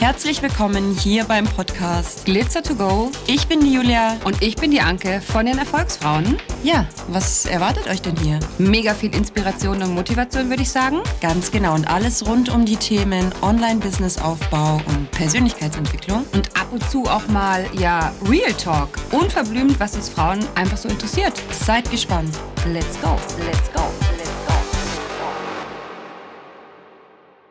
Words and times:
Herzlich 0.00 0.40
willkommen 0.42 0.94
hier 0.94 1.24
beim 1.24 1.44
Podcast 1.44 2.24
Glitzer 2.24 2.62
to 2.62 2.76
Go. 2.76 3.10
Ich 3.26 3.48
bin 3.48 3.58
die 3.58 3.72
Julia. 3.72 4.16
Und 4.24 4.40
ich 4.42 4.54
bin 4.54 4.70
die 4.70 4.80
Anke 4.80 5.20
von 5.20 5.44
den 5.44 5.58
Erfolgsfrauen. 5.58 6.36
Ja, 6.62 6.86
was 7.08 7.46
erwartet 7.46 7.88
euch 7.88 8.00
denn 8.00 8.16
hier? 8.16 8.38
Mega 8.58 8.94
viel 8.94 9.12
Inspiration 9.12 9.82
und 9.82 9.94
Motivation, 9.94 10.50
würde 10.50 10.62
ich 10.62 10.70
sagen. 10.70 11.00
Ganz 11.20 11.50
genau. 11.50 11.74
Und 11.74 11.90
alles 11.90 12.24
rund 12.24 12.48
um 12.48 12.64
die 12.64 12.76
Themen 12.76 13.32
Online-Business-Aufbau 13.42 14.80
und 14.86 15.10
Persönlichkeitsentwicklung. 15.10 16.24
Und 16.32 16.56
ab 16.56 16.68
und 16.70 16.88
zu 16.88 17.02
auch 17.06 17.26
mal, 17.26 17.66
ja, 17.76 18.12
Real 18.24 18.52
Talk. 18.52 18.90
Unverblümt, 19.10 19.80
was 19.80 19.96
uns 19.96 20.08
Frauen 20.08 20.38
einfach 20.54 20.76
so 20.76 20.88
interessiert. 20.88 21.32
Seid 21.50 21.90
gespannt. 21.90 22.38
Let's 22.72 23.00
go. 23.00 23.18
Let's 23.44 23.72
go. 23.72 23.97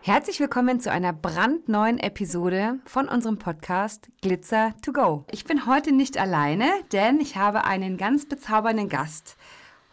Herzlich 0.08 0.40
willkommen 0.40 0.80
zu 0.80 0.90
einer 0.90 1.12
brandneuen 1.12 2.00
Episode 2.00 2.80
von 2.86 3.10
unserem 3.10 3.40
Podcast 3.40 4.08
Glitzer 4.22 4.74
to 4.82 4.94
Go. 4.94 5.26
Ich 5.32 5.44
bin 5.44 5.66
heute 5.66 5.92
nicht 5.92 6.18
alleine, 6.18 6.70
denn 6.94 7.20
ich 7.20 7.36
habe 7.36 7.66
einen 7.66 7.98
ganz 7.98 8.26
bezaubernden 8.26 8.88
Gast 8.88 9.36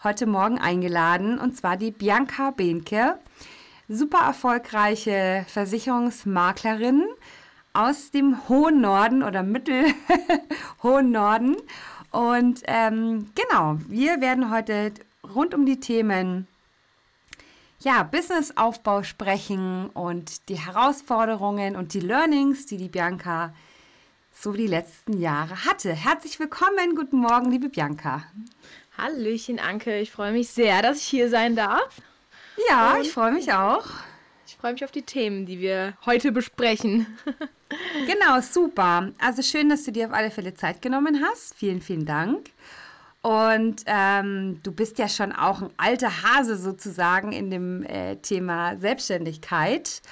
heute 0.05 0.27
Morgen 0.27 0.61
eingeladen 0.61 1.41
und 1.41 1.57
zwar 1.57 1.77
die 1.77 1.91
Bianca 1.91 2.53
Behnke, 2.53 3.19
super 3.89 4.19
erfolgreiche 4.19 5.45
Versicherungsmaklerin 5.49 7.03
aus 7.73 8.13
dem 8.13 8.49
hohen 8.49 8.81
Norden 8.81 9.25
oder 9.25 9.43
mittelhohen 9.43 9.95
Norden. 11.11 11.57
Und 12.13 12.63
ähm, 12.69 13.33
genau, 13.35 13.79
wir 13.89 14.21
werden 14.21 14.53
heute 14.53 14.93
rund 15.35 15.55
um 15.55 15.67
die 15.67 15.81
Themen 15.81 16.47
ja, 17.85 18.03
Businessaufbau 18.03 19.03
sprechen 19.03 19.91
und 19.91 20.49
die 20.49 20.59
Herausforderungen 20.59 21.77
und 21.77 21.93
die 21.93 22.01
Learnings, 22.01 22.65
die 22.67 22.79
die 22.79 22.89
Bianca 22.89 23.55
so 24.33 24.53
die 24.53 24.67
letzten 24.67 25.21
Jahre 25.21 25.65
hatte. 25.67 25.93
Herzlich 25.93 26.41
willkommen, 26.41 26.97
guten 26.97 27.19
Morgen, 27.19 27.51
liebe 27.51 27.69
Bianca. 27.69 28.25
Hallöchen, 28.97 29.59
Anke. 29.59 30.01
Ich 30.01 30.11
freue 30.11 30.33
mich 30.33 30.49
sehr, 30.49 30.81
dass 30.81 30.99
ich 30.99 31.05
hier 31.05 31.29
sein 31.29 31.57
darf. 31.57 32.01
Ja, 32.69 32.95
und 32.95 33.03
ich 33.03 33.13
freue 33.13 33.33
mich 33.33 33.53
auch. 33.53 33.87
Ich 34.47 34.57
freue 34.57 34.73
mich 34.73 34.85
auf 34.85 34.93
die 34.93 35.03
Themen, 35.03 35.45
die 35.45 35.61
wir 35.61 35.95
heute 36.07 36.33
besprechen. 36.33 37.07
genau, 38.07 38.41
super. 38.41 39.11
Also 39.19 39.43
schön, 39.43 39.69
dass 39.69 39.85
du 39.85 39.93
dir 39.93 40.07
auf 40.07 40.15
alle 40.15 40.31
Fälle 40.31 40.55
Zeit 40.55 40.81
genommen 40.81 41.23
hast. 41.23 41.55
Vielen, 41.55 41.83
vielen 41.83 42.07
Dank. 42.07 42.51
Und 43.25 43.85
ähm, 43.87 44.61
du 44.63 44.71
bist 44.71 44.99
ja 44.99 45.09
schon 45.09 45.33
auch 45.33 45.63
ein 45.63 45.71
alter 45.79 46.11
Hase 46.23 46.59
sozusagen 46.59 47.33
in 47.33 47.51
dem 47.51 47.83
äh, 47.85 48.17
Thema 48.17 48.77
Selbstständigkeit. 48.77 50.03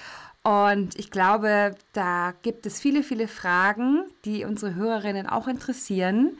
Und 0.42 0.98
ich 0.98 1.10
glaube, 1.10 1.74
da 1.92 2.32
gibt 2.40 2.64
es 2.64 2.80
viele, 2.80 3.02
viele 3.02 3.28
Fragen, 3.28 4.04
die 4.24 4.46
unsere 4.46 4.76
Hörerinnen 4.76 5.26
auch 5.26 5.46
interessieren. 5.46 6.38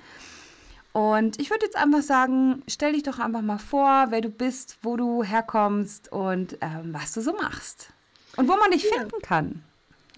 Und 0.93 1.39
ich 1.39 1.51
würde 1.51 1.67
jetzt 1.67 1.77
einfach 1.77 2.01
sagen, 2.01 2.63
stell 2.67 2.95
dich 2.95 3.03
doch 3.03 3.19
einfach 3.19 3.43
mal 3.43 3.59
vor, 3.59 4.07
wer 4.09 4.23
du 4.23 4.31
bist, 4.31 4.79
wo 4.81 4.97
du 4.97 5.23
herkommst 5.23 6.11
und 6.11 6.57
ähm, 6.63 6.95
was 6.95 7.13
du 7.13 7.21
so 7.21 7.35
machst. 7.35 7.91
Und 8.37 8.49
wo 8.49 8.57
man 8.57 8.71
dich 8.71 8.85
ja. 8.85 8.99
finden 8.99 9.21
kann. 9.21 9.63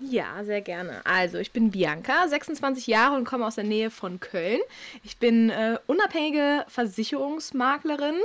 Ja, 0.01 0.43
sehr 0.45 0.61
gerne. 0.61 1.01
Also, 1.05 1.39
ich 1.39 1.53
bin 1.53 1.71
Bianca, 1.71 2.27
26 2.27 2.87
Jahre 2.87 3.17
und 3.17 3.25
komme 3.25 3.47
aus 3.47 3.55
der 3.55 3.65
Nähe 3.65 3.91
von 3.91 4.21
Köln. 4.21 4.61
Ich 5.03 5.19
bin 5.19 5.51
äh, 5.51 5.79
unabhängige 5.87 6.65
Versicherungsmaklerin 6.69 8.17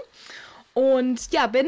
und 0.73 1.31
ja, 1.31 1.47
bin 1.47 1.67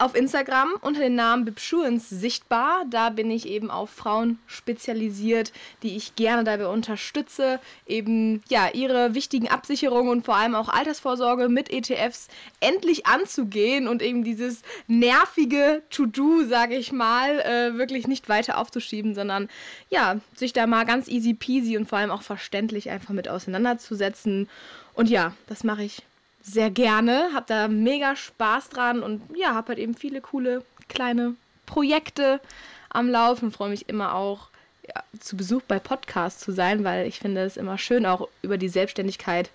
auf 0.00 0.14
Instagram 0.14 0.70
unter 0.80 1.00
dem 1.00 1.14
Namen 1.14 1.44
Bibsurance 1.44 2.14
sichtbar. 2.14 2.84
Da 2.88 3.10
bin 3.10 3.30
ich 3.30 3.46
eben 3.46 3.70
auf 3.70 3.90
Frauen 3.90 4.38
spezialisiert, 4.46 5.52
die 5.82 5.96
ich 5.96 6.16
gerne 6.16 6.42
dabei 6.42 6.68
unterstütze, 6.68 7.60
eben 7.86 8.42
ja 8.48 8.70
ihre 8.72 9.14
wichtigen 9.14 9.48
Absicherungen 9.48 10.10
und 10.10 10.24
vor 10.24 10.36
allem 10.36 10.54
auch 10.54 10.70
Altersvorsorge 10.70 11.48
mit 11.48 11.70
ETFs 11.70 12.28
endlich 12.60 13.06
anzugehen 13.06 13.88
und 13.88 14.00
eben 14.00 14.24
dieses 14.24 14.62
nervige 14.86 15.82
To-Do, 15.90 16.44
sage 16.44 16.76
ich 16.76 16.92
mal, 16.92 17.40
äh, 17.40 17.76
wirklich 17.76 18.06
nicht 18.06 18.28
weiter 18.28 18.56
aufzuschieben, 18.56 19.14
sondern 19.14 19.48
ja, 19.90 20.16
sich 20.34 20.54
da 20.54 20.66
mal 20.66 20.86
ganz 20.86 21.08
easy 21.08 21.34
peasy 21.34 21.76
und 21.76 21.86
vor 21.86 21.98
allem 21.98 22.10
auch 22.10 22.22
verständlich 22.22 22.88
einfach 22.88 23.10
mit 23.10 23.28
auseinanderzusetzen. 23.28 24.48
Und 24.94 25.10
ja, 25.10 25.34
das 25.46 25.62
mache 25.62 25.84
ich 25.84 26.02
sehr 26.42 26.70
gerne, 26.70 27.30
habe 27.34 27.46
da 27.48 27.68
mega 27.68 28.16
Spaß 28.16 28.70
dran 28.70 29.02
und 29.02 29.22
ja, 29.36 29.54
habe 29.54 29.68
halt 29.68 29.78
eben 29.78 29.94
viele 29.94 30.20
coole 30.20 30.64
kleine 30.88 31.34
Projekte 31.66 32.40
am 32.88 33.08
Laufen. 33.08 33.52
Freue 33.52 33.70
mich 33.70 33.88
immer 33.88 34.14
auch 34.14 34.48
ja, 34.86 35.02
zu 35.18 35.36
Besuch 35.36 35.62
bei 35.62 35.78
Podcasts 35.78 36.42
zu 36.42 36.52
sein, 36.52 36.84
weil 36.84 37.06
ich 37.06 37.18
finde 37.18 37.42
es 37.42 37.56
immer 37.56 37.78
schön, 37.78 38.06
auch 38.06 38.28
über 38.42 38.58
die 38.58 38.68
Selbstständigkeit 38.68 39.50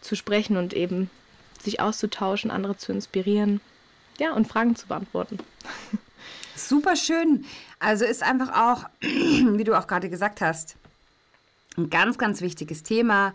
zu 0.00 0.14
sprechen 0.16 0.56
und 0.56 0.74
eben 0.74 1.10
sich 1.60 1.80
auszutauschen, 1.80 2.50
andere 2.50 2.76
zu 2.76 2.92
inspirieren, 2.92 3.60
ja, 4.18 4.32
und 4.32 4.46
Fragen 4.46 4.76
zu 4.76 4.86
beantworten. 4.86 5.38
Super 6.56 6.96
schön. 6.96 7.44
Also 7.78 8.04
ist 8.04 8.22
einfach 8.22 8.52
auch, 8.54 8.88
wie 9.00 9.64
du 9.64 9.78
auch 9.78 9.86
gerade 9.86 10.08
gesagt 10.08 10.40
hast, 10.40 10.76
ein 11.76 11.90
ganz, 11.90 12.18
ganz 12.18 12.40
wichtiges 12.40 12.82
Thema 12.82 13.34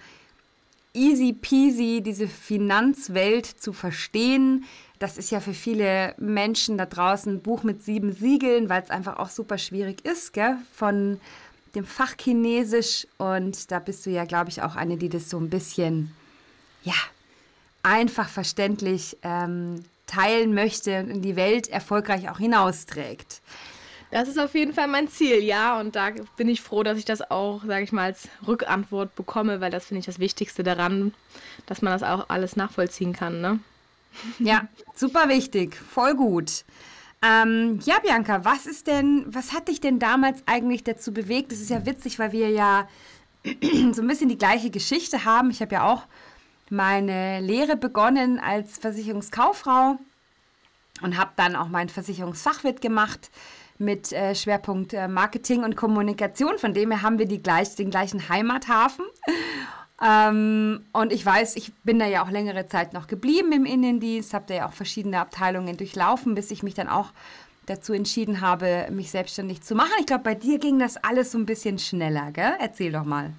easy 0.93 1.33
peasy 1.33 2.01
diese 2.01 2.27
Finanzwelt 2.27 3.45
zu 3.45 3.73
verstehen. 3.73 4.65
Das 4.99 5.17
ist 5.17 5.31
ja 5.31 5.39
für 5.39 5.53
viele 5.53 6.15
Menschen 6.17 6.77
da 6.77 6.85
draußen 6.85 7.33
ein 7.33 7.41
Buch 7.41 7.63
mit 7.63 7.83
sieben 7.83 8.13
Siegeln, 8.13 8.69
weil 8.69 8.83
es 8.83 8.89
einfach 8.89 9.17
auch 9.17 9.29
super 9.29 9.57
schwierig 9.57 10.05
ist, 10.05 10.33
gell? 10.33 10.57
von 10.73 11.19
dem 11.75 11.85
Fach 11.85 12.15
Chinesisch. 12.19 13.07
Und 13.17 13.71
da 13.71 13.79
bist 13.79 14.05
du 14.05 14.11
ja, 14.11 14.25
glaube 14.25 14.49
ich, 14.49 14.61
auch 14.61 14.75
eine, 14.75 14.97
die 14.97 15.09
das 15.09 15.29
so 15.29 15.37
ein 15.37 15.49
bisschen, 15.49 16.11
ja, 16.83 16.93
einfach 17.81 18.29
verständlich 18.29 19.17
ähm, 19.23 19.83
teilen 20.07 20.53
möchte 20.53 20.99
und 20.99 21.09
in 21.09 21.21
die 21.21 21.35
Welt 21.35 21.67
erfolgreich 21.67 22.29
auch 22.29 22.37
hinausträgt. 22.37 23.41
Das 24.13 24.27
ist 24.27 24.37
auf 24.37 24.53
jeden 24.53 24.73
Fall 24.73 24.87
mein 24.87 25.07
Ziel, 25.07 25.43
ja. 25.43 25.79
Und 25.79 25.95
da 25.95 26.11
bin 26.37 26.47
ich 26.47 26.61
froh, 26.61 26.83
dass 26.83 26.99
ich 26.99 27.05
das 27.05 27.31
auch, 27.31 27.63
sage 27.65 27.83
ich 27.83 27.91
mal, 27.91 28.03
als 28.03 28.29
Rückantwort 28.45 29.15
bekomme, 29.15 29.59
weil 29.59 29.71
das 29.71 29.85
finde 29.85 30.01
ich 30.01 30.05
das 30.05 30.19
Wichtigste 30.19 30.61
daran, 30.61 31.15
dass 31.65 31.81
man 31.81 31.91
das 31.91 32.03
auch 32.03 32.29
alles 32.29 32.55
nachvollziehen 32.55 33.13
kann, 33.13 33.41
ne? 33.41 33.59
Ja, 34.37 34.67
super 34.93 35.29
wichtig, 35.29 35.75
voll 35.75 36.13
gut. 36.13 36.63
Ähm, 37.23 37.79
ja, 37.85 37.97
Bianca, 38.03 38.45
was 38.45 38.67
ist 38.67 38.85
denn, 38.85 39.25
was 39.29 39.51
hat 39.51 39.67
dich 39.67 39.81
denn 39.81 39.97
damals 39.97 40.43
eigentlich 40.45 40.83
dazu 40.83 41.11
bewegt? 41.11 41.51
Das 41.51 41.59
ist 41.59 41.71
ja 41.71 41.87
witzig, 41.87 42.19
weil 42.19 42.33
wir 42.33 42.51
ja 42.51 42.87
so 43.43 44.03
ein 44.03 44.07
bisschen 44.07 44.29
die 44.29 44.37
gleiche 44.37 44.69
Geschichte 44.69 45.25
haben. 45.25 45.49
Ich 45.49 45.59
habe 45.59 45.73
ja 45.73 45.91
auch 45.91 46.03
meine 46.69 47.39
Lehre 47.39 47.77
begonnen 47.77 48.37
als 48.37 48.77
Versicherungskauffrau 48.77 49.97
und 51.01 51.17
habe 51.17 51.31
dann 51.35 51.55
auch 51.55 51.69
mein 51.69 51.89
Versicherungsfachwirt 51.89 52.79
gemacht 52.79 53.31
mit 53.77 54.11
äh, 54.11 54.35
Schwerpunkt 54.35 54.93
äh, 54.93 55.07
Marketing 55.07 55.63
und 55.63 55.75
Kommunikation. 55.75 56.57
Von 56.57 56.73
dem 56.73 56.91
her 56.91 57.01
haben 57.01 57.19
wir 57.19 57.25
die 57.25 57.41
gleich, 57.41 57.75
den 57.75 57.89
gleichen 57.89 58.29
Heimathafen. 58.29 59.05
Ähm, 60.01 60.85
und 60.91 61.13
ich 61.13 61.25
weiß, 61.25 61.55
ich 61.55 61.71
bin 61.83 61.99
da 61.99 62.05
ja 62.05 62.23
auch 62.23 62.29
längere 62.29 62.67
Zeit 62.67 62.93
noch 62.93 63.07
geblieben 63.07 63.51
im 63.51 63.65
Innendienst, 63.65 64.33
habe 64.33 64.45
da 64.47 64.53
ja 64.53 64.67
auch 64.67 64.73
verschiedene 64.73 65.19
Abteilungen 65.19 65.77
durchlaufen, 65.77 66.35
bis 66.35 66.51
ich 66.51 66.63
mich 66.63 66.73
dann 66.73 66.89
auch 66.89 67.11
dazu 67.65 67.93
entschieden 67.93 68.41
habe, 68.41 68.87
mich 68.91 69.11
selbstständig 69.11 69.61
zu 69.61 69.75
machen. 69.75 69.93
Ich 69.99 70.05
glaube, 70.05 70.23
bei 70.23 70.35
dir 70.35 70.59
ging 70.59 70.79
das 70.79 70.97
alles 70.97 71.31
so 71.31 71.37
ein 71.37 71.45
bisschen 71.45 71.79
schneller, 71.79 72.31
gell? 72.31 72.53
Erzähl 72.59 72.91
doch 72.91 73.05
mal. 73.05 73.31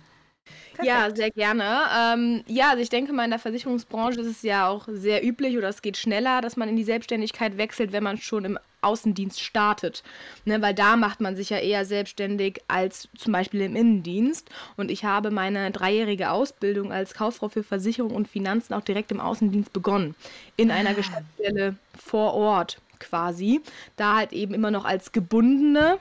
Perfekt. 0.74 0.88
Ja, 0.88 1.14
sehr 1.14 1.30
gerne. 1.30 1.82
Ähm, 1.96 2.42
ja, 2.46 2.70
also 2.70 2.82
ich 2.82 2.88
denke 2.88 3.12
mal, 3.12 3.24
in 3.24 3.30
der 3.30 3.38
Versicherungsbranche 3.38 4.20
ist 4.20 4.26
es 4.26 4.42
ja 4.42 4.68
auch 4.68 4.88
sehr 4.88 5.24
üblich 5.24 5.56
oder 5.56 5.68
es 5.68 5.82
geht 5.82 5.96
schneller, 5.96 6.40
dass 6.40 6.56
man 6.56 6.68
in 6.68 6.76
die 6.76 6.84
Selbstständigkeit 6.84 7.56
wechselt, 7.58 7.92
wenn 7.92 8.02
man 8.02 8.16
schon 8.18 8.44
im 8.44 8.58
Außendienst 8.84 9.40
startet. 9.40 10.02
Ne, 10.44 10.60
weil 10.62 10.74
da 10.74 10.96
macht 10.96 11.20
man 11.20 11.36
sich 11.36 11.50
ja 11.50 11.58
eher 11.58 11.84
selbstständig 11.84 12.60
als 12.68 13.08
zum 13.16 13.32
Beispiel 13.32 13.62
im 13.62 13.76
Innendienst. 13.76 14.48
Und 14.76 14.90
ich 14.90 15.04
habe 15.04 15.30
meine 15.30 15.70
dreijährige 15.70 16.30
Ausbildung 16.30 16.92
als 16.92 17.14
Kauffrau 17.14 17.48
für 17.48 17.62
Versicherung 17.62 18.12
und 18.12 18.28
Finanzen 18.28 18.74
auch 18.74 18.82
direkt 18.82 19.10
im 19.12 19.20
Außendienst 19.20 19.72
begonnen. 19.72 20.14
In 20.56 20.70
einer 20.70 20.90
ah. 20.90 20.94
Geschäftsstelle 20.94 21.76
vor 21.96 22.34
Ort 22.34 22.78
quasi. 22.98 23.60
Da 23.96 24.16
halt 24.16 24.32
eben 24.32 24.54
immer 24.54 24.70
noch 24.70 24.84
als 24.84 25.12
gebundene 25.12 25.98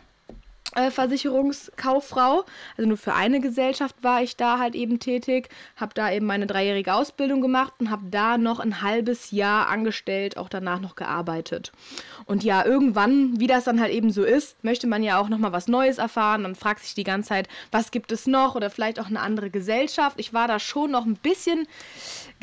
Versicherungskauffrau. 0.76 2.46
Also 2.78 2.88
nur 2.88 2.98
für 2.98 3.14
eine 3.14 3.40
Gesellschaft 3.40 3.96
war 4.02 4.22
ich 4.22 4.36
da 4.36 4.60
halt 4.60 4.76
eben 4.76 5.00
tätig, 5.00 5.50
habe 5.76 5.94
da 5.94 6.12
eben 6.12 6.26
meine 6.26 6.48
dreijährige 6.48 6.94
Ausbildung 6.94 7.42
gemacht 7.42 7.74
und 7.80 7.90
habe 7.90 8.04
da 8.10 8.38
noch 8.38 8.60
ein 8.60 8.82
halbes 8.82 9.32
Jahr 9.32 9.68
angestellt, 9.68 10.38
auch 10.38 10.50
danach 10.50 10.80
noch 10.80 10.96
gearbeitet. 10.96 11.72
Und 12.26 12.44
ja, 12.44 12.66
irgendwann, 12.66 13.40
wie 13.40 13.48
das 13.48 13.66
dann 13.66 13.80
halt 13.80 13.92
eben 13.92 14.12
so 14.12 14.24
ist, 14.24 14.64
möchte 14.64 14.88
man 14.88 15.04
ja 15.04 15.20
auch 15.20 15.30
noch 15.30 15.38
mal 15.38 15.52
was 15.52 15.68
Neues 15.68 15.98
erfahren. 15.98 16.44
Dann 16.44 16.56
fragt 16.56 16.84
sich 16.84 16.94
die 16.94 17.04
ganze 17.04 17.30
Zeit, 17.30 17.48
was 17.72 17.92
gibt 17.92 18.12
es 18.12 18.28
noch 18.28 18.56
oder 18.56 18.70
vielleicht 18.70 19.00
auch 19.00 19.08
eine 19.08 19.20
andere 19.20 19.50
Gesellschaft. 19.50 20.20
Ich 20.20 20.34
war 20.34 20.48
da 20.48 20.60
schon 20.60 20.92
noch 20.92 21.06
ein 21.06 21.16
bisschen 21.16 21.68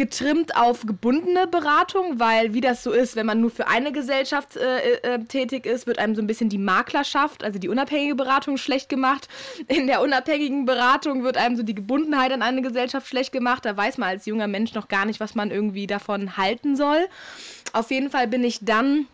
getrimmt 0.01 0.57
auf 0.57 0.87
gebundene 0.87 1.47
Beratung, 1.47 2.19
weil 2.19 2.55
wie 2.55 2.63
das 2.63 2.83
so 2.83 2.91
ist, 2.91 3.17
wenn 3.17 3.27
man 3.27 3.39
nur 3.39 3.51
für 3.51 3.69
eine 3.69 3.93
Gesellschaft 3.93 4.57
äh, 4.57 4.95
äh, 4.95 5.19
tätig 5.25 5.67
ist, 5.67 5.87
wird 5.87 5.99
einem 5.99 6.15
so 6.15 6.23
ein 6.23 6.27
bisschen 6.27 6.49
die 6.49 6.57
Maklerschaft, 6.57 7.45
also 7.45 7.59
die 7.59 7.69
unabhängige 7.69 8.15
Beratung 8.15 8.57
schlecht 8.57 8.89
gemacht. 8.89 9.29
In 9.69 9.87
der 9.87 10.01
unabhängigen 10.01 10.65
Beratung 10.65 11.23
wird 11.23 11.37
einem 11.37 11.55
so 11.55 11.63
die 11.63 11.75
Gebundenheit 11.75 12.33
an 12.33 12.41
eine 12.41 12.63
Gesellschaft 12.63 13.09
schlecht 13.09 13.31
gemacht. 13.31 13.67
Da 13.67 13.77
weiß 13.77 13.99
man 13.99 14.09
als 14.09 14.25
junger 14.25 14.47
Mensch 14.47 14.73
noch 14.73 14.89
gar 14.89 15.05
nicht, 15.05 15.21
was 15.21 15.35
man 15.35 15.51
irgendwie 15.51 15.87
davon 15.87 16.39
halten 16.39 16.77
soll. 16.77 17.07
Auf 17.75 17.91
jeden 17.91 18.09
Fall 18.09 18.27
bin 18.27 18.43
ich 18.43 18.61
dann 18.63 19.07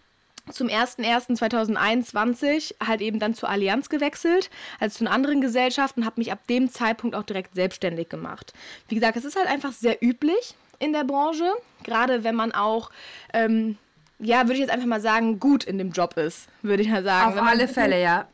zum 0.52 0.68
01.01.2021 0.68 2.76
halt 2.86 3.00
eben 3.00 3.18
dann 3.18 3.34
zur 3.34 3.48
Allianz 3.48 3.88
gewechselt, 3.88 4.50
also 4.78 4.98
zu 4.98 5.04
einer 5.04 5.12
anderen 5.12 5.40
Gesellschaft 5.40 5.96
und 5.96 6.06
habe 6.06 6.20
mich 6.20 6.30
ab 6.30 6.46
dem 6.48 6.70
Zeitpunkt 6.70 7.16
auch 7.16 7.24
direkt 7.24 7.56
selbstständig 7.56 8.08
gemacht. 8.08 8.52
Wie 8.86 8.94
gesagt, 8.94 9.16
es 9.16 9.24
ist 9.24 9.36
halt 9.36 9.48
einfach 9.48 9.72
sehr 9.72 10.00
üblich 10.00 10.54
in 10.78 10.92
der 10.92 11.04
Branche, 11.04 11.50
gerade 11.82 12.24
wenn 12.24 12.34
man 12.34 12.52
auch, 12.52 12.90
ähm, 13.32 13.76
ja, 14.18 14.42
würde 14.42 14.54
ich 14.54 14.60
jetzt 14.60 14.70
einfach 14.70 14.86
mal 14.86 15.00
sagen, 15.00 15.38
gut 15.40 15.64
in 15.64 15.78
dem 15.78 15.92
Job 15.92 16.16
ist, 16.16 16.48
würde 16.62 16.82
ich 16.82 16.88
mal 16.88 17.02
sagen. 17.02 17.38
Auf 17.38 17.46
alle 17.46 17.68
Fälle, 17.68 18.00
ja. 18.00 18.26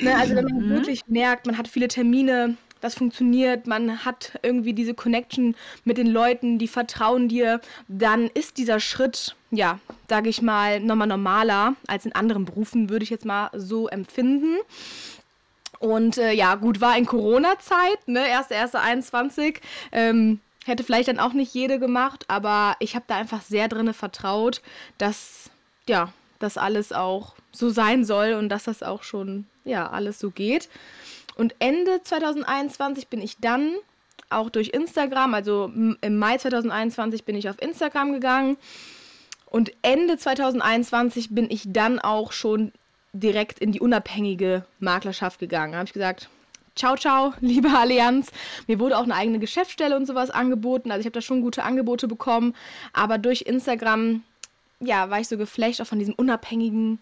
Ne, 0.00 0.14
also 0.16 0.34
wenn 0.36 0.44
man 0.44 0.66
mhm. 0.66 0.70
wirklich 0.70 1.02
merkt, 1.08 1.46
man 1.46 1.58
hat 1.58 1.68
viele 1.68 1.88
Termine, 1.88 2.56
das 2.80 2.94
funktioniert, 2.94 3.66
man 3.66 4.04
hat 4.04 4.38
irgendwie 4.42 4.72
diese 4.72 4.94
Connection 4.94 5.56
mit 5.84 5.98
den 5.98 6.06
Leuten, 6.06 6.58
die 6.58 6.68
vertrauen 6.68 7.28
dir, 7.28 7.60
dann 7.88 8.28
ist 8.28 8.58
dieser 8.58 8.80
Schritt, 8.80 9.34
ja, 9.50 9.80
sage 10.08 10.28
ich 10.28 10.42
mal, 10.42 10.80
nochmal 10.80 11.08
normaler 11.08 11.74
als 11.86 12.06
in 12.06 12.14
anderen 12.14 12.44
Berufen, 12.44 12.90
würde 12.90 13.02
ich 13.02 13.10
jetzt 13.10 13.24
mal 13.24 13.50
so 13.54 13.88
empfinden. 13.88 14.56
Und 15.78 16.16
äh, 16.18 16.32
ja, 16.32 16.54
gut, 16.54 16.80
war 16.80 16.96
in 16.96 17.06
Corona-Zeit, 17.06 18.06
ne, 18.06 18.20
1.1.21. 18.20 19.56
Ähm, 19.92 20.40
hätte 20.66 20.84
vielleicht 20.84 21.08
dann 21.08 21.20
auch 21.20 21.32
nicht 21.32 21.54
jede 21.54 21.78
gemacht, 21.78 22.24
aber 22.28 22.76
ich 22.80 22.94
habe 22.94 23.04
da 23.08 23.16
einfach 23.16 23.42
sehr 23.42 23.68
drinne 23.68 23.94
vertraut, 23.94 24.62
dass, 24.98 25.50
ja, 25.88 26.12
das 26.38 26.58
alles 26.58 26.92
auch 26.92 27.34
so 27.52 27.70
sein 27.70 28.04
soll 28.04 28.34
und 28.34 28.48
dass 28.48 28.64
das 28.64 28.82
auch 28.82 29.02
schon, 29.02 29.46
ja, 29.64 29.88
alles 29.90 30.18
so 30.18 30.30
geht. 30.30 30.68
Und 31.36 31.54
Ende 31.58 32.02
2021 32.02 33.08
bin 33.08 33.20
ich 33.20 33.38
dann 33.38 33.74
auch 34.28 34.50
durch 34.50 34.70
Instagram, 34.70 35.34
also 35.34 35.70
im 35.74 36.18
Mai 36.18 36.38
2021 36.38 37.24
bin 37.24 37.36
ich 37.36 37.48
auf 37.48 37.60
Instagram 37.60 38.12
gegangen. 38.12 38.56
Und 39.46 39.72
Ende 39.82 40.18
2021 40.18 41.30
bin 41.30 41.50
ich 41.50 41.62
dann 41.66 41.98
auch 42.00 42.32
schon 42.32 42.72
direkt 43.12 43.60
in 43.60 43.72
die 43.72 43.80
unabhängige 43.80 44.64
Maklerschaft 44.80 45.38
gegangen. 45.38 45.72
Da 45.72 45.78
habe 45.78 45.86
ich 45.86 45.92
gesagt, 45.92 46.28
ciao, 46.76 46.96
ciao, 46.96 47.34
liebe 47.40 47.70
Allianz. 47.70 48.30
Mir 48.66 48.78
wurde 48.78 48.96
auch 48.96 49.02
eine 49.02 49.14
eigene 49.14 49.38
Geschäftsstelle 49.38 49.96
und 49.96 50.06
sowas 50.06 50.30
angeboten. 50.30 50.90
Also 50.90 51.00
ich 51.00 51.06
habe 51.06 51.14
da 51.14 51.20
schon 51.20 51.40
gute 51.40 51.64
Angebote 51.64 52.06
bekommen. 52.06 52.54
Aber 52.92 53.18
durch 53.18 53.42
Instagram, 53.42 54.22
ja, 54.80 55.10
war 55.10 55.20
ich 55.20 55.28
so 55.28 55.36
geflecht 55.36 55.80
auch 55.82 55.86
von 55.86 55.98
diesem 55.98 56.14
Unabhängigen. 56.14 57.00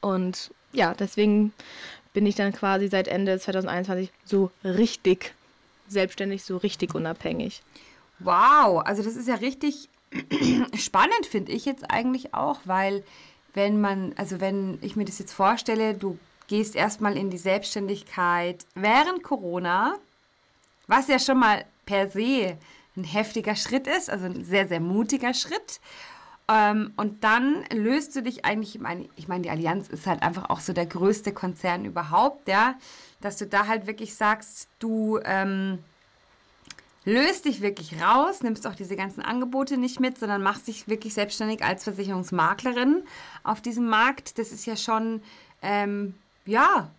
Und 0.00 0.52
ja, 0.72 0.94
deswegen 0.94 1.52
bin 2.12 2.26
ich 2.26 2.34
dann 2.34 2.52
quasi 2.52 2.88
seit 2.88 3.08
Ende 3.08 3.38
2021 3.38 4.10
so 4.24 4.50
richtig 4.64 5.34
selbstständig, 5.88 6.44
so 6.44 6.58
richtig 6.58 6.94
unabhängig. 6.94 7.62
Wow, 8.18 8.82
also 8.84 9.02
das 9.02 9.16
ist 9.16 9.28
ja 9.28 9.36
richtig 9.36 9.88
spannend, 10.76 11.26
finde 11.28 11.52
ich 11.52 11.64
jetzt 11.64 11.90
eigentlich 11.90 12.34
auch, 12.34 12.60
weil 12.64 13.02
wenn 13.54 13.80
man, 13.80 14.12
also 14.16 14.40
wenn 14.40 14.78
ich 14.80 14.96
mir 14.96 15.04
das 15.04 15.18
jetzt 15.18 15.32
vorstelle, 15.32 15.94
du 15.94 16.18
gehst 16.52 16.76
erstmal 16.76 17.16
in 17.16 17.30
die 17.30 17.38
Selbstständigkeit 17.38 18.66
während 18.74 19.22
Corona, 19.22 19.94
was 20.86 21.08
ja 21.08 21.18
schon 21.18 21.38
mal 21.38 21.64
per 21.86 22.10
se 22.10 22.58
ein 22.94 23.04
heftiger 23.04 23.56
Schritt 23.56 23.86
ist, 23.86 24.10
also 24.10 24.26
ein 24.26 24.44
sehr, 24.44 24.68
sehr 24.68 24.80
mutiger 24.80 25.32
Schritt. 25.32 25.80
Ähm, 26.50 26.92
und 26.98 27.24
dann 27.24 27.64
löst 27.72 28.14
du 28.14 28.22
dich 28.22 28.44
eigentlich, 28.44 28.74
ich 28.74 28.82
meine, 28.82 29.08
ich 29.16 29.28
meine, 29.28 29.44
die 29.44 29.48
Allianz 29.48 29.88
ist 29.88 30.06
halt 30.06 30.22
einfach 30.22 30.50
auch 30.50 30.60
so 30.60 30.74
der 30.74 30.84
größte 30.84 31.32
Konzern 31.32 31.86
überhaupt, 31.86 32.46
ja, 32.48 32.74
dass 33.22 33.38
du 33.38 33.46
da 33.46 33.66
halt 33.66 33.86
wirklich 33.86 34.14
sagst, 34.14 34.68
du 34.78 35.20
ähm, 35.24 35.78
löst 37.06 37.46
dich 37.46 37.62
wirklich 37.62 37.98
raus, 38.02 38.42
nimmst 38.42 38.66
auch 38.66 38.74
diese 38.74 38.96
ganzen 38.96 39.22
Angebote 39.22 39.78
nicht 39.78 40.00
mit, 40.00 40.18
sondern 40.18 40.42
machst 40.42 40.68
dich 40.68 40.86
wirklich 40.86 41.14
selbstständig 41.14 41.64
als 41.64 41.84
Versicherungsmaklerin 41.84 43.04
auf 43.42 43.62
diesem 43.62 43.88
Markt. 43.88 44.38
Das 44.38 44.52
ist 44.52 44.66
ja 44.66 44.76
schon, 44.76 45.22
ähm, 45.62 46.12
ja, 46.46 46.90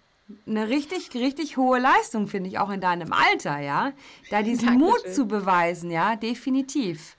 eine 0.48 0.70
richtig, 0.70 1.14
richtig 1.14 1.58
hohe 1.58 1.80
Leistung, 1.80 2.28
finde 2.28 2.50
ich, 2.50 2.60
auch 2.60 2.70
in 2.70 2.82
deinem 2.82 3.12
Alter, 3.14 3.60
ja. 3.60 3.92
Da 4.30 4.42
diesen 4.42 4.68
Dankeschön. 4.80 5.04
Mut 5.06 5.14
zu 5.14 5.28
beweisen, 5.28 5.92
ja, 5.92 6.16
definitiv. 6.16 7.16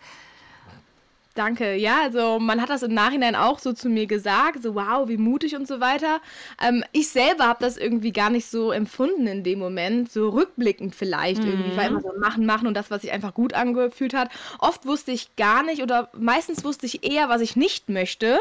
Danke. 1.35 1.75
Ja, 1.75 2.03
also 2.03 2.38
man 2.38 2.61
hat 2.61 2.71
das 2.71 2.85
im 2.85 2.94
Nachhinein 2.94 3.35
auch 3.35 3.59
so 3.59 3.73
zu 3.73 3.88
mir 3.88 4.06
gesagt, 4.06 4.62
so 4.62 4.76
wow, 4.76 5.09
wie 5.09 5.17
mutig 5.17 5.56
und 5.56 5.67
so 5.67 5.81
weiter. 5.81 6.21
Ähm, 6.62 6.85
ich 6.93 7.09
selber 7.09 7.49
habe 7.49 7.59
das 7.61 7.76
irgendwie 7.76 8.12
gar 8.12 8.31
nicht 8.31 8.47
so 8.47 8.70
empfunden 8.70 9.27
in 9.27 9.43
dem 9.43 9.59
Moment, 9.59 10.12
so 10.12 10.29
rückblickend 10.29 10.94
vielleicht 10.94 11.43
mhm. 11.43 11.50
irgendwie. 11.50 11.70
Ich 11.70 11.77
war 11.77 11.87
immer 11.87 12.00
so 12.00 12.12
machen, 12.20 12.47
machen 12.47 12.69
und 12.69 12.75
das, 12.75 12.93
was 12.93 13.03
sich 13.03 13.11
einfach 13.11 13.35
gut 13.35 13.53
angefühlt 13.53 14.15
hat. 14.15 14.31
Oft 14.61 14.87
wusste 14.87 15.11
ich 15.11 15.35
gar 15.35 15.65
nicht 15.65 15.82
oder 15.82 16.09
meistens 16.17 16.65
wusste 16.65 16.87
ich 16.87 17.05
eher, 17.05 17.29
was 17.29 17.41
ich 17.41 17.56
nicht 17.56 17.88
möchte. 17.88 18.38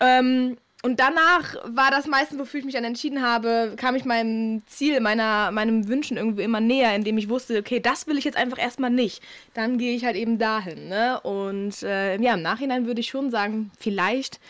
Ähm, 0.00 0.56
und 0.84 1.00
danach 1.00 1.56
war 1.64 1.90
das 1.90 2.06
meistens, 2.06 2.38
wofür 2.38 2.60
ich 2.60 2.66
mich 2.66 2.74
dann 2.74 2.84
entschieden 2.84 3.22
habe, 3.22 3.72
kam 3.78 3.94
ich 3.94 4.04
meinem 4.04 4.66
Ziel, 4.66 5.00
meiner, 5.00 5.50
meinem 5.50 5.88
Wünschen 5.88 6.18
irgendwie 6.18 6.42
immer 6.42 6.60
näher, 6.60 6.94
indem 6.94 7.16
ich 7.16 7.30
wusste, 7.30 7.58
okay, 7.58 7.80
das 7.80 8.06
will 8.06 8.18
ich 8.18 8.24
jetzt 8.24 8.36
einfach 8.36 8.58
erstmal 8.58 8.90
nicht. 8.90 9.22
Dann 9.54 9.78
gehe 9.78 9.96
ich 9.96 10.04
halt 10.04 10.14
eben 10.14 10.38
dahin. 10.38 10.90
Ne? 10.90 11.18
Und 11.22 11.82
äh, 11.82 12.20
ja, 12.20 12.34
im 12.34 12.42
Nachhinein 12.42 12.84
würde 12.84 13.00
ich 13.00 13.08
schon 13.08 13.30
sagen, 13.30 13.70
vielleicht 13.80 14.40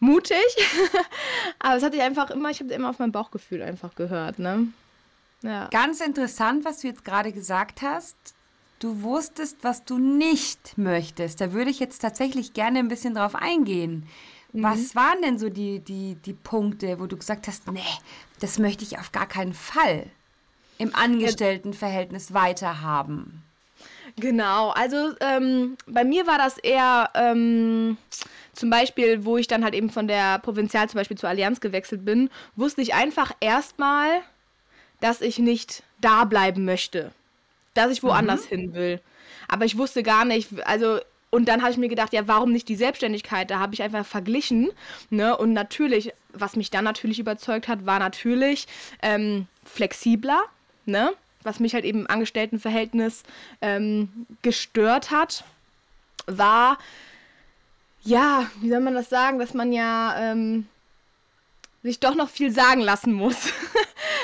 mutig. 0.00 0.38
Aber 1.58 1.76
es 1.76 1.82
hat 1.82 1.92
sich 1.92 2.00
einfach 2.00 2.30
immer, 2.30 2.48
ich 2.48 2.60
habe 2.60 2.72
immer 2.72 2.88
auf 2.88 2.98
mein 2.98 3.12
Bauchgefühl 3.12 3.60
einfach 3.60 3.94
gehört. 3.94 4.38
Ne? 4.38 4.68
Ja. 5.42 5.68
Ganz 5.70 6.00
interessant, 6.00 6.64
was 6.64 6.80
du 6.80 6.86
jetzt 6.86 7.04
gerade 7.04 7.32
gesagt 7.32 7.82
hast. 7.82 8.16
Du 8.78 9.02
wusstest, 9.02 9.58
was 9.60 9.84
du 9.84 9.98
nicht 9.98 10.78
möchtest. 10.78 11.42
Da 11.42 11.52
würde 11.52 11.70
ich 11.70 11.80
jetzt 11.80 11.98
tatsächlich 11.98 12.54
gerne 12.54 12.78
ein 12.78 12.88
bisschen 12.88 13.14
drauf 13.14 13.34
eingehen. 13.34 14.08
Mhm. 14.52 14.62
Was 14.62 14.94
waren 14.94 15.22
denn 15.22 15.38
so 15.38 15.48
die, 15.48 15.80
die, 15.80 16.16
die 16.16 16.34
Punkte, 16.34 17.00
wo 17.00 17.06
du 17.06 17.16
gesagt 17.16 17.48
hast, 17.48 17.70
nee, 17.70 17.80
das 18.40 18.58
möchte 18.58 18.84
ich 18.84 18.98
auf 18.98 19.12
gar 19.12 19.26
keinen 19.26 19.54
Fall 19.54 20.06
im 20.78 20.94
Angestelltenverhältnis 20.94 22.34
weiterhaben? 22.34 23.42
Genau, 24.16 24.70
also 24.70 25.14
ähm, 25.20 25.76
bei 25.86 26.04
mir 26.04 26.26
war 26.26 26.36
das 26.36 26.58
eher 26.58 27.10
ähm, 27.14 27.96
zum 28.52 28.68
Beispiel, 28.68 29.24
wo 29.24 29.38
ich 29.38 29.46
dann 29.46 29.64
halt 29.64 29.74
eben 29.74 29.88
von 29.88 30.06
der 30.06 30.38
Provinzial 30.38 30.88
zum 30.88 30.98
Beispiel 30.98 31.16
zur 31.16 31.30
Allianz 31.30 31.60
gewechselt 31.60 32.04
bin, 32.04 32.28
wusste 32.54 32.82
ich 32.82 32.92
einfach 32.92 33.32
erstmal, 33.40 34.20
dass 35.00 35.22
ich 35.22 35.38
nicht 35.38 35.82
da 36.00 36.24
bleiben 36.24 36.66
möchte, 36.66 37.12
dass 37.72 37.90
ich 37.90 38.02
woanders 38.02 38.44
mhm. 38.44 38.48
hin 38.48 38.74
will. 38.74 39.00
Aber 39.48 39.64
ich 39.64 39.78
wusste 39.78 40.02
gar 40.02 40.26
nicht, 40.26 40.50
also 40.66 41.00
und 41.34 41.46
dann 41.48 41.62
habe 41.62 41.72
ich 41.72 41.78
mir 41.78 41.88
gedacht, 41.88 42.12
ja, 42.12 42.28
warum 42.28 42.52
nicht 42.52 42.68
die 42.68 42.76
Selbstständigkeit? 42.76 43.50
Da 43.50 43.58
habe 43.58 43.72
ich 43.72 43.82
einfach 43.82 44.04
verglichen. 44.04 44.70
Ne? 45.08 45.34
Und 45.34 45.54
natürlich, 45.54 46.12
was 46.34 46.56
mich 46.56 46.70
dann 46.70 46.84
natürlich 46.84 47.18
überzeugt 47.18 47.68
hat, 47.68 47.86
war 47.86 47.98
natürlich 47.98 48.66
ähm, 49.00 49.46
flexibler, 49.64 50.42
ne? 50.84 51.14
was 51.42 51.58
mich 51.58 51.72
halt 51.72 51.86
eben 51.86 52.00
im 52.00 52.10
Angestelltenverhältnis 52.10 53.22
ähm, 53.62 54.26
gestört 54.42 55.10
hat, 55.10 55.44
war, 56.26 56.76
ja, 58.02 58.46
wie 58.60 58.68
soll 58.68 58.80
man 58.80 58.94
das 58.94 59.08
sagen, 59.08 59.38
dass 59.38 59.54
man 59.54 59.72
ja 59.72 60.14
ähm, 60.18 60.66
sich 61.82 61.98
doch 61.98 62.14
noch 62.14 62.28
viel 62.28 62.52
sagen 62.52 62.82
lassen 62.82 63.14
muss. 63.14 63.36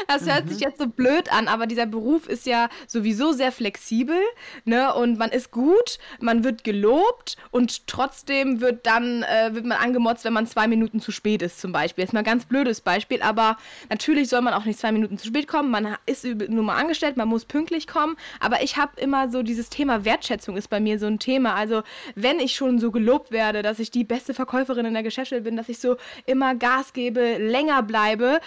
Das 0.06 0.26
hört 0.26 0.46
mhm. 0.46 0.50
sich 0.50 0.60
jetzt 0.60 0.78
so 0.78 0.86
blöd 0.86 1.32
an, 1.32 1.48
aber 1.48 1.66
dieser 1.66 1.86
Beruf 1.86 2.28
ist 2.28 2.46
ja 2.46 2.68
sowieso 2.86 3.32
sehr 3.32 3.52
flexibel, 3.52 4.18
ne? 4.64 4.94
Und 4.94 5.18
man 5.18 5.30
ist 5.30 5.50
gut, 5.50 5.98
man 6.20 6.44
wird 6.44 6.64
gelobt 6.64 7.36
und 7.50 7.86
trotzdem 7.86 8.60
wird 8.60 8.86
dann 8.86 9.22
äh, 9.22 9.54
wird 9.54 9.64
man 9.64 9.78
angemotzt, 9.78 10.24
wenn 10.24 10.32
man 10.32 10.46
zwei 10.46 10.68
Minuten 10.68 11.00
zu 11.00 11.12
spät 11.12 11.42
ist, 11.42 11.60
zum 11.60 11.72
Beispiel. 11.72 12.04
Jetzt 12.04 12.12
mal 12.12 12.20
ein 12.20 12.24
ganz 12.24 12.44
blödes 12.44 12.80
Beispiel, 12.80 13.22
aber 13.22 13.56
natürlich 13.88 14.28
soll 14.28 14.40
man 14.40 14.54
auch 14.54 14.64
nicht 14.64 14.78
zwei 14.78 14.92
Minuten 14.92 15.18
zu 15.18 15.26
spät 15.26 15.48
kommen. 15.48 15.70
Man 15.70 15.96
ist 16.06 16.24
nur 16.24 16.64
mal 16.64 16.76
angestellt, 16.76 17.16
man 17.16 17.28
muss 17.28 17.44
pünktlich 17.44 17.86
kommen. 17.86 18.16
Aber 18.40 18.62
ich 18.62 18.76
habe 18.76 19.00
immer 19.00 19.28
so 19.28 19.42
dieses 19.42 19.70
Thema 19.70 20.04
Wertschätzung 20.04 20.56
ist 20.56 20.68
bei 20.68 20.80
mir 20.80 20.98
so 20.98 21.06
ein 21.06 21.18
Thema. 21.18 21.54
Also 21.54 21.82
wenn 22.14 22.40
ich 22.40 22.54
schon 22.54 22.78
so 22.78 22.90
gelobt 22.90 23.30
werde, 23.30 23.62
dass 23.62 23.78
ich 23.78 23.90
die 23.90 24.04
beste 24.04 24.34
Verkäuferin 24.34 24.86
in 24.86 24.94
der 24.94 25.02
Geschäftsstelle 25.02 25.42
bin, 25.42 25.56
dass 25.56 25.68
ich 25.68 25.78
so 25.78 25.96
immer 26.26 26.54
Gas 26.54 26.92
gebe, 26.92 27.38
länger 27.38 27.82
bleibe, 27.82 28.40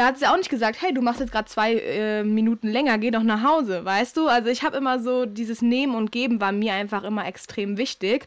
da 0.00 0.06
hat 0.06 0.18
sie 0.18 0.26
auch 0.26 0.36
nicht 0.38 0.48
gesagt, 0.48 0.80
hey, 0.80 0.94
du 0.94 1.02
machst 1.02 1.20
jetzt 1.20 1.30
gerade 1.30 1.46
zwei 1.46 1.74
äh, 1.74 2.24
Minuten 2.24 2.68
länger, 2.68 2.96
geh 2.96 3.10
doch 3.10 3.22
nach 3.22 3.44
Hause, 3.44 3.84
weißt 3.84 4.16
du? 4.16 4.28
Also 4.28 4.48
ich 4.48 4.62
habe 4.62 4.78
immer 4.78 4.98
so, 4.98 5.26
dieses 5.26 5.60
Nehmen 5.60 5.94
und 5.94 6.10
Geben 6.10 6.40
war 6.40 6.52
mir 6.52 6.72
einfach 6.72 7.04
immer 7.04 7.26
extrem 7.26 7.76
wichtig. 7.76 8.26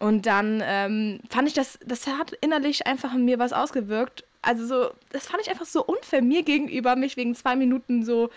Und 0.00 0.26
dann 0.26 0.60
ähm, 0.66 1.20
fand 1.30 1.46
ich 1.46 1.54
das, 1.54 1.78
das 1.86 2.08
hat 2.08 2.32
innerlich 2.40 2.88
einfach 2.88 3.14
in 3.14 3.24
mir 3.24 3.38
was 3.38 3.52
ausgewirkt. 3.52 4.24
Also 4.42 4.66
so, 4.66 4.90
das 5.12 5.26
fand 5.26 5.40
ich 5.40 5.50
einfach 5.50 5.66
so 5.66 5.84
unfair 5.84 6.20
mir 6.20 6.42
gegenüber, 6.42 6.96
mich 6.96 7.16
wegen 7.16 7.36
zwei 7.36 7.54
Minuten 7.54 8.04
so, 8.04 8.30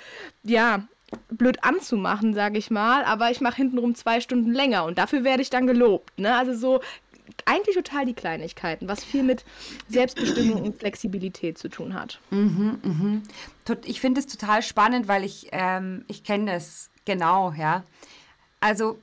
ja, 0.43 0.84
blöd 1.29 1.63
anzumachen, 1.63 2.36
sage 2.36 2.60
ich 2.60 2.69
mal. 2.69 3.03
Aber 3.05 3.31
ich 3.31 3.41
mache 3.41 3.55
hintenrum 3.55 3.96
zwei 3.96 4.22
Stunden 4.22 4.53
länger 4.53 4.86
und 4.86 5.00
dafür 5.00 5.24
werde 5.24 5.41
ich 5.41 5.50
dann 5.50 5.65
gelobt. 5.65 6.19
Ne? 6.19 6.36
Also 6.36 6.53
so 6.53 6.81
eigentlich 7.46 7.75
total 7.75 8.05
die 8.05 8.13
Kleinigkeiten, 8.13 8.88
was 8.88 9.03
viel 9.03 9.24
mit 9.24 9.46
Selbstbestimmung 9.88 10.63
und 10.63 10.77
Flexibilität 10.77 11.57
zu 11.57 11.69
tun 11.69 11.93
hat. 11.93 12.19
Mhm, 12.29 12.79
mhm. 12.84 13.24
Ich 13.86 14.00
finde 14.01 14.19
es 14.19 14.27
total 14.27 14.62
spannend, 14.62 15.07
weil 15.07 15.24
ich, 15.24 15.50
ähm, 15.51 16.05
ich 16.07 16.24
kenne 16.24 16.53
das 16.53 16.89
genau, 17.05 17.53
ja. 17.53 17.84
Also 18.60 19.00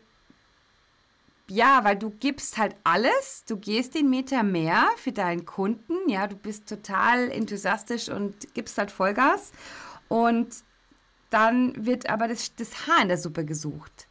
ja, 1.49 1.85
weil 1.85 1.97
du 1.97 2.11
gibst 2.11 2.57
halt 2.57 2.75
alles, 2.85 3.45
du 3.47 3.59
gehst 3.59 3.95
den 3.95 4.09
Meter 4.09 4.43
mehr 4.43 4.89
für 4.97 5.13
deinen 5.13 5.45
Kunden, 5.45 6.09
ja, 6.09 6.27
du 6.27 6.37
bist 6.37 6.69
total 6.69 7.31
enthusiastisch 7.31 8.09
und 8.09 8.55
gibst 8.55 8.79
halt 8.79 8.91
Vollgas 8.91 9.53
und 10.09 10.49
dann 11.31 11.85
wird 11.85 12.09
aber 12.09 12.29
das, 12.29 12.55
das 12.55 12.87
Haar 12.87 13.03
in 13.03 13.09
der 13.09 13.19
Suppe 13.19 13.45
gesucht. 13.45 14.07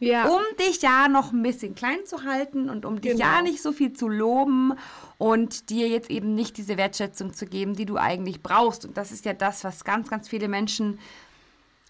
Ja. 0.00 0.26
Um 0.28 0.40
dich 0.58 0.80
ja 0.80 1.08
noch 1.08 1.32
ein 1.32 1.42
bisschen 1.42 1.74
klein 1.74 2.06
zu 2.06 2.24
halten 2.24 2.70
und 2.70 2.86
um 2.86 3.00
dich 3.02 3.12
genau. 3.12 3.24
ja 3.24 3.42
nicht 3.42 3.60
so 3.60 3.70
viel 3.70 3.92
zu 3.92 4.08
loben 4.08 4.72
und 5.18 5.68
dir 5.68 5.88
jetzt 5.88 6.10
eben 6.10 6.34
nicht 6.34 6.56
diese 6.56 6.78
Wertschätzung 6.78 7.34
zu 7.34 7.44
geben, 7.44 7.74
die 7.74 7.84
du 7.84 7.98
eigentlich 7.98 8.42
brauchst. 8.42 8.86
Und 8.86 8.96
das 8.96 9.12
ist 9.12 9.26
ja 9.26 9.34
das, 9.34 9.62
was 9.62 9.84
ganz, 9.84 10.08
ganz 10.08 10.28
viele 10.28 10.48
Menschen, 10.48 10.98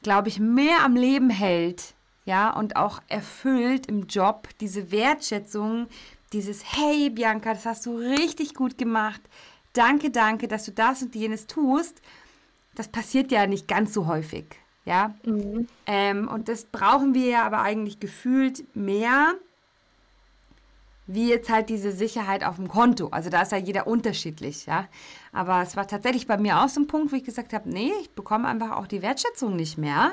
glaube 0.02 0.28
ich, 0.28 0.40
mehr 0.40 0.82
am 0.84 0.96
Leben 0.96 1.30
hält, 1.30 1.94
ja, 2.24 2.50
und 2.50 2.76
auch 2.76 3.00
erfüllt 3.08 3.86
im 3.86 4.08
Job, 4.08 4.48
diese 4.60 4.90
Wertschätzung, 4.90 5.86
dieses 6.32 6.64
Hey 6.64 7.10
Bianca, 7.10 7.54
das 7.54 7.64
hast 7.64 7.86
du 7.86 7.96
richtig 7.96 8.54
gut 8.54 8.76
gemacht. 8.76 9.20
Danke, 9.72 10.10
danke, 10.10 10.48
dass 10.48 10.64
du 10.64 10.72
das 10.72 11.02
und 11.02 11.14
jenes 11.14 11.46
tust. 11.46 12.02
Das 12.74 12.88
passiert 12.88 13.30
ja 13.30 13.46
nicht 13.46 13.68
ganz 13.68 13.94
so 13.94 14.06
häufig, 14.06 14.46
ja. 14.90 15.14
Mhm. 15.24 15.66
Ähm, 15.86 16.28
und 16.28 16.48
das 16.48 16.64
brauchen 16.64 17.14
wir 17.14 17.26
ja 17.26 17.46
aber 17.46 17.62
eigentlich 17.62 18.00
gefühlt 18.00 18.76
mehr, 18.76 19.32
wie 21.06 21.30
jetzt 21.30 21.48
halt 21.48 21.70
diese 21.70 21.92
Sicherheit 21.92 22.44
auf 22.44 22.56
dem 22.56 22.68
Konto. 22.68 23.08
Also 23.08 23.30
da 23.30 23.42
ist 23.42 23.52
ja 23.52 23.58
jeder 23.58 23.86
unterschiedlich, 23.86 24.66
ja. 24.66 24.86
Aber 25.32 25.62
es 25.62 25.76
war 25.76 25.86
tatsächlich 25.86 26.26
bei 26.26 26.36
mir 26.36 26.60
auch 26.60 26.68
so 26.68 26.80
ein 26.80 26.86
Punkt, 26.86 27.12
wo 27.12 27.16
ich 27.16 27.24
gesagt 27.24 27.52
habe, 27.52 27.70
nee, 27.70 27.92
ich 28.00 28.10
bekomme 28.10 28.46
einfach 28.46 28.76
auch 28.76 28.86
die 28.86 29.02
Wertschätzung 29.02 29.56
nicht 29.56 29.78
mehr 29.78 30.12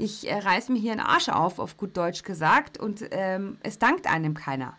ich 0.00 0.28
äh, 0.28 0.38
reiß 0.38 0.70
mir 0.70 0.78
hier 0.78 0.92
einen 0.92 1.00
Arsch 1.00 1.28
auf, 1.28 1.58
auf 1.58 1.76
gut 1.76 1.96
Deutsch 1.96 2.22
gesagt, 2.22 2.78
und 2.78 3.04
ähm, 3.10 3.58
es 3.62 3.78
dankt 3.78 4.06
einem 4.06 4.34
keiner. 4.34 4.76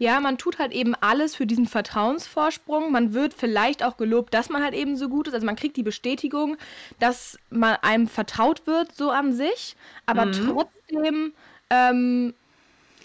Ja, 0.00 0.18
man 0.18 0.38
tut 0.38 0.58
halt 0.58 0.72
eben 0.72 0.94
alles 0.94 1.36
für 1.36 1.46
diesen 1.46 1.66
Vertrauensvorsprung. 1.66 2.90
Man 2.90 3.12
wird 3.12 3.34
vielleicht 3.34 3.84
auch 3.84 3.98
gelobt, 3.98 4.32
dass 4.32 4.48
man 4.48 4.62
halt 4.62 4.72
eben 4.72 4.96
so 4.96 5.10
gut 5.10 5.28
ist. 5.28 5.34
Also 5.34 5.44
man 5.44 5.56
kriegt 5.56 5.76
die 5.76 5.82
Bestätigung, 5.82 6.56
dass 6.98 7.38
man 7.50 7.76
einem 7.82 8.08
vertraut 8.08 8.66
wird, 8.66 8.94
so 8.94 9.10
an 9.10 9.34
sich. 9.34 9.76
Aber 10.06 10.24
mhm. 10.24 10.32
trotzdem 10.32 11.32
ähm, 11.68 12.32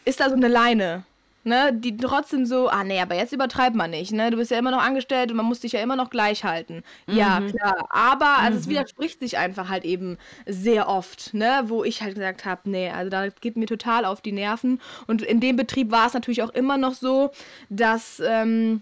ist 0.05 0.21
da 0.21 0.29
so 0.29 0.35
eine 0.35 0.47
Leine 0.47 1.03
ne, 1.45 1.71
die 1.73 1.95
trotzdem 1.95 2.45
so, 2.45 2.69
ah 2.69 2.83
nee, 2.83 2.99
aber 2.99 3.15
jetzt 3.15 3.33
übertreibt 3.33 3.75
man 3.75 3.91
nicht, 3.91 4.11
ne? 4.11 4.31
Du 4.31 4.37
bist 4.37 4.51
ja 4.51 4.57
immer 4.57 4.71
noch 4.71 4.81
angestellt 4.81 5.31
und 5.31 5.37
man 5.37 5.45
muss 5.45 5.59
dich 5.59 5.73
ja 5.73 5.81
immer 5.81 5.95
noch 5.95 6.09
gleich 6.09 6.43
halten. 6.43 6.83
Mhm. 7.07 7.17
Ja, 7.17 7.41
klar. 7.41 7.87
Aber 7.89 8.37
also 8.39 8.55
mhm. 8.55 8.61
es 8.61 8.69
widerspricht 8.69 9.19
sich 9.19 9.37
einfach 9.37 9.69
halt 9.69 9.85
eben 9.85 10.17
sehr 10.45 10.89
oft, 10.89 11.33
ne, 11.33 11.63
wo 11.65 11.83
ich 11.83 12.01
halt 12.01 12.15
gesagt 12.15 12.45
habe, 12.45 12.61
nee, 12.65 12.89
also 12.89 13.09
da 13.09 13.27
geht 13.29 13.57
mir 13.57 13.67
total 13.67 14.05
auf 14.05 14.21
die 14.21 14.31
Nerven. 14.31 14.81
Und 15.07 15.21
in 15.21 15.39
dem 15.39 15.55
Betrieb 15.55 15.91
war 15.91 16.07
es 16.07 16.13
natürlich 16.13 16.41
auch 16.43 16.53
immer 16.53 16.77
noch 16.77 16.93
so, 16.93 17.31
dass. 17.69 18.21
Ähm, 18.25 18.81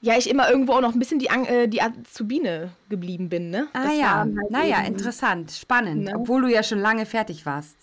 ja, 0.00 0.18
ich 0.18 0.28
immer 0.28 0.50
irgendwo 0.50 0.74
auch 0.74 0.82
noch 0.82 0.92
ein 0.92 0.98
bisschen 0.98 1.18
die, 1.18 1.28
äh, 1.28 1.66
die 1.66 1.80
Azubine 1.80 2.72
geblieben 2.90 3.30
bin, 3.30 3.48
ne? 3.48 3.68
Ah 3.72 3.84
das 3.84 3.96
ja, 3.96 4.14
halt 4.18 4.50
naja, 4.50 4.80
interessant, 4.82 5.50
spannend, 5.50 6.04
ne? 6.04 6.12
obwohl 6.14 6.42
du 6.42 6.48
ja 6.48 6.62
schon 6.62 6.78
lange 6.78 7.06
fertig 7.06 7.46
warst. 7.46 7.74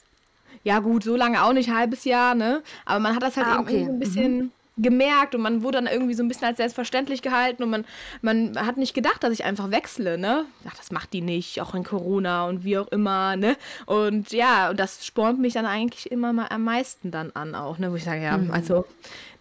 Ja, 0.63 0.79
gut, 0.79 1.03
so 1.03 1.15
lange 1.15 1.43
auch 1.43 1.53
nicht, 1.53 1.69
ein 1.69 1.75
halbes 1.75 2.05
Jahr, 2.05 2.35
ne? 2.35 2.61
Aber 2.85 2.99
man 2.99 3.15
hat 3.15 3.23
das 3.23 3.37
halt 3.37 3.47
ah, 3.47 3.55
irgendwie 3.55 3.75
okay. 3.75 3.85
so 3.85 3.91
ein 3.91 3.99
bisschen. 3.99 4.37
Mhm 4.37 4.51
gemerkt 4.77 5.35
und 5.35 5.41
man 5.41 5.63
wurde 5.63 5.77
dann 5.77 5.87
irgendwie 5.87 6.13
so 6.13 6.23
ein 6.23 6.27
bisschen 6.27 6.47
als 6.47 6.57
selbstverständlich 6.57 7.21
gehalten 7.21 7.63
und 7.63 7.69
man, 7.69 7.85
man 8.21 8.57
hat 8.65 8.77
nicht 8.77 8.93
gedacht, 8.93 9.23
dass 9.23 9.33
ich 9.33 9.43
einfach 9.43 9.71
wechsle, 9.71 10.17
ne? 10.17 10.45
Ach, 10.67 10.75
das 10.75 10.91
macht 10.91 11.13
die 11.13 11.21
nicht, 11.21 11.61
auch 11.61 11.75
in 11.75 11.83
Corona 11.83 12.47
und 12.47 12.63
wie 12.63 12.77
auch 12.77 12.87
immer, 12.87 13.35
ne? 13.35 13.57
Und 13.85 14.31
ja, 14.31 14.73
das 14.73 15.05
spornt 15.05 15.39
mich 15.39 15.53
dann 15.53 15.65
eigentlich 15.65 16.11
immer 16.11 16.33
mal 16.33 16.47
am 16.49 16.63
meisten 16.63 17.11
dann 17.11 17.31
an 17.31 17.53
auch, 17.53 17.77
ne? 17.77 17.91
Wo 17.91 17.95
ich 17.95 18.03
sage, 18.03 18.23
ja, 18.23 18.37
mhm. 18.37 18.51
also 18.51 18.85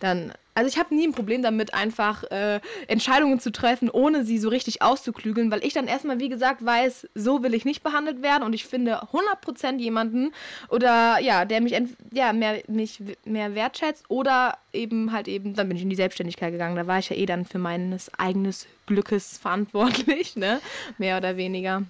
dann 0.01 0.33
also 0.55 0.69
ich 0.69 0.79
habe 0.79 0.95
nie 0.95 1.07
ein 1.07 1.13
Problem 1.13 1.43
damit, 1.43 1.75
einfach 1.75 2.25
äh, 2.25 2.61
Entscheidungen 2.89 3.41
zu 3.41 3.53
treffen, 3.53 3.89
ohne 3.91 4.25
sie 4.25 4.39
so 4.39 4.49
richtig 4.49 4.83
auszuklügeln, 4.83 5.51
weil 5.51 5.65
ich 5.65 5.73
dann 5.73 5.87
erstmal, 5.87 6.19
wie 6.19 6.29
gesagt, 6.29 6.65
weiß, 6.65 7.09
so 7.15 7.43
will 7.43 7.55
ich 7.55 7.65
nicht 7.65 7.83
behandelt 7.83 8.23
werden 8.23 8.43
und 8.43 8.53
ich 8.53 8.67
finde 8.67 9.03
100% 9.05 9.79
jemanden 9.79 10.33
oder 10.69 11.19
ja, 11.21 11.45
der 11.45 11.61
mich 11.61 11.81
ja, 12.13 12.33
mehr, 12.33 12.63
mich 12.69 13.03
mehr 13.25 13.55
wertschätzt 13.55 14.05
oder 14.09 14.59
eben 14.73 15.13
halt 15.13 15.29
eben, 15.29 15.55
dann 15.55 15.69
bin 15.69 15.77
ich 15.77 15.83
in 15.83 15.91
die 15.91 15.97
Selbstständigkeit 15.97 16.53
gegangen. 16.53 16.77
Da 16.77 16.87
war 16.87 16.99
ich 16.99 17.11
ja 17.11 17.17
eh 17.17 17.27
dann 17.27 17.45
für 17.45 17.59
meines 17.59 18.13
eigenes 18.19 18.67
Glückes 18.87 19.39
verantwortlich, 19.39 20.37
ne? 20.37 20.61
Mehr 20.99 21.17
oder 21.17 21.37
weniger 21.37 21.85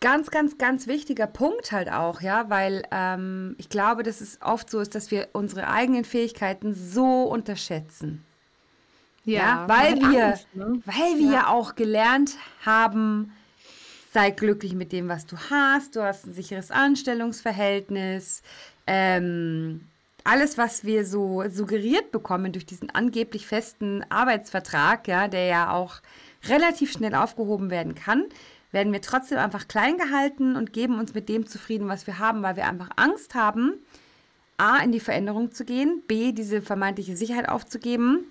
ganz, 0.00 0.30
ganz, 0.30 0.58
ganz 0.58 0.86
wichtiger 0.86 1.26
Punkt 1.26 1.72
halt 1.72 1.90
auch, 1.90 2.20
ja, 2.20 2.48
weil 2.50 2.82
ähm, 2.90 3.54
ich 3.58 3.68
glaube, 3.68 4.02
dass 4.02 4.20
es 4.20 4.38
oft 4.42 4.70
so 4.70 4.80
ist, 4.80 4.94
dass 4.94 5.10
wir 5.10 5.28
unsere 5.32 5.68
eigenen 5.68 6.04
Fähigkeiten 6.04 6.74
so 6.74 7.24
unterschätzen. 7.24 8.24
Ja, 9.24 9.38
ja 9.40 9.68
weil 9.68 9.96
wir, 9.96 10.26
Angst, 10.26 10.54
ne? 10.54 10.80
weil 10.84 11.18
wir 11.18 11.32
ja. 11.32 11.46
auch 11.48 11.74
gelernt 11.74 12.36
haben, 12.64 13.32
sei 14.12 14.30
glücklich 14.30 14.74
mit 14.74 14.92
dem, 14.92 15.08
was 15.08 15.26
du 15.26 15.36
hast, 15.50 15.96
du 15.96 16.02
hast 16.02 16.26
ein 16.26 16.32
sicheres 16.32 16.70
Anstellungsverhältnis, 16.70 18.42
ähm, 18.86 19.82
alles, 20.24 20.58
was 20.58 20.84
wir 20.84 21.06
so 21.06 21.44
suggeriert 21.48 22.10
bekommen 22.10 22.52
durch 22.52 22.66
diesen 22.66 22.90
angeblich 22.90 23.46
festen 23.46 24.04
Arbeitsvertrag, 24.10 25.08
ja, 25.08 25.28
der 25.28 25.46
ja 25.46 25.72
auch 25.72 26.00
relativ 26.46 26.92
schnell 26.92 27.14
aufgehoben 27.14 27.70
werden 27.70 27.94
kann, 27.94 28.24
werden 28.70 28.92
wir 28.92 29.00
trotzdem 29.00 29.38
einfach 29.38 29.68
klein 29.68 29.96
gehalten 29.96 30.56
und 30.56 30.72
geben 30.72 30.98
uns 30.98 31.14
mit 31.14 31.28
dem 31.28 31.46
zufrieden, 31.46 31.88
was 31.88 32.06
wir 32.06 32.18
haben, 32.18 32.42
weil 32.42 32.56
wir 32.56 32.66
einfach 32.66 32.90
Angst 32.96 33.34
haben, 33.34 33.74
A, 34.58 34.78
in 34.78 34.92
die 34.92 35.00
Veränderung 35.00 35.52
zu 35.52 35.64
gehen, 35.64 36.02
B, 36.06 36.32
diese 36.32 36.60
vermeintliche 36.60 37.16
Sicherheit 37.16 37.48
aufzugeben 37.48 38.24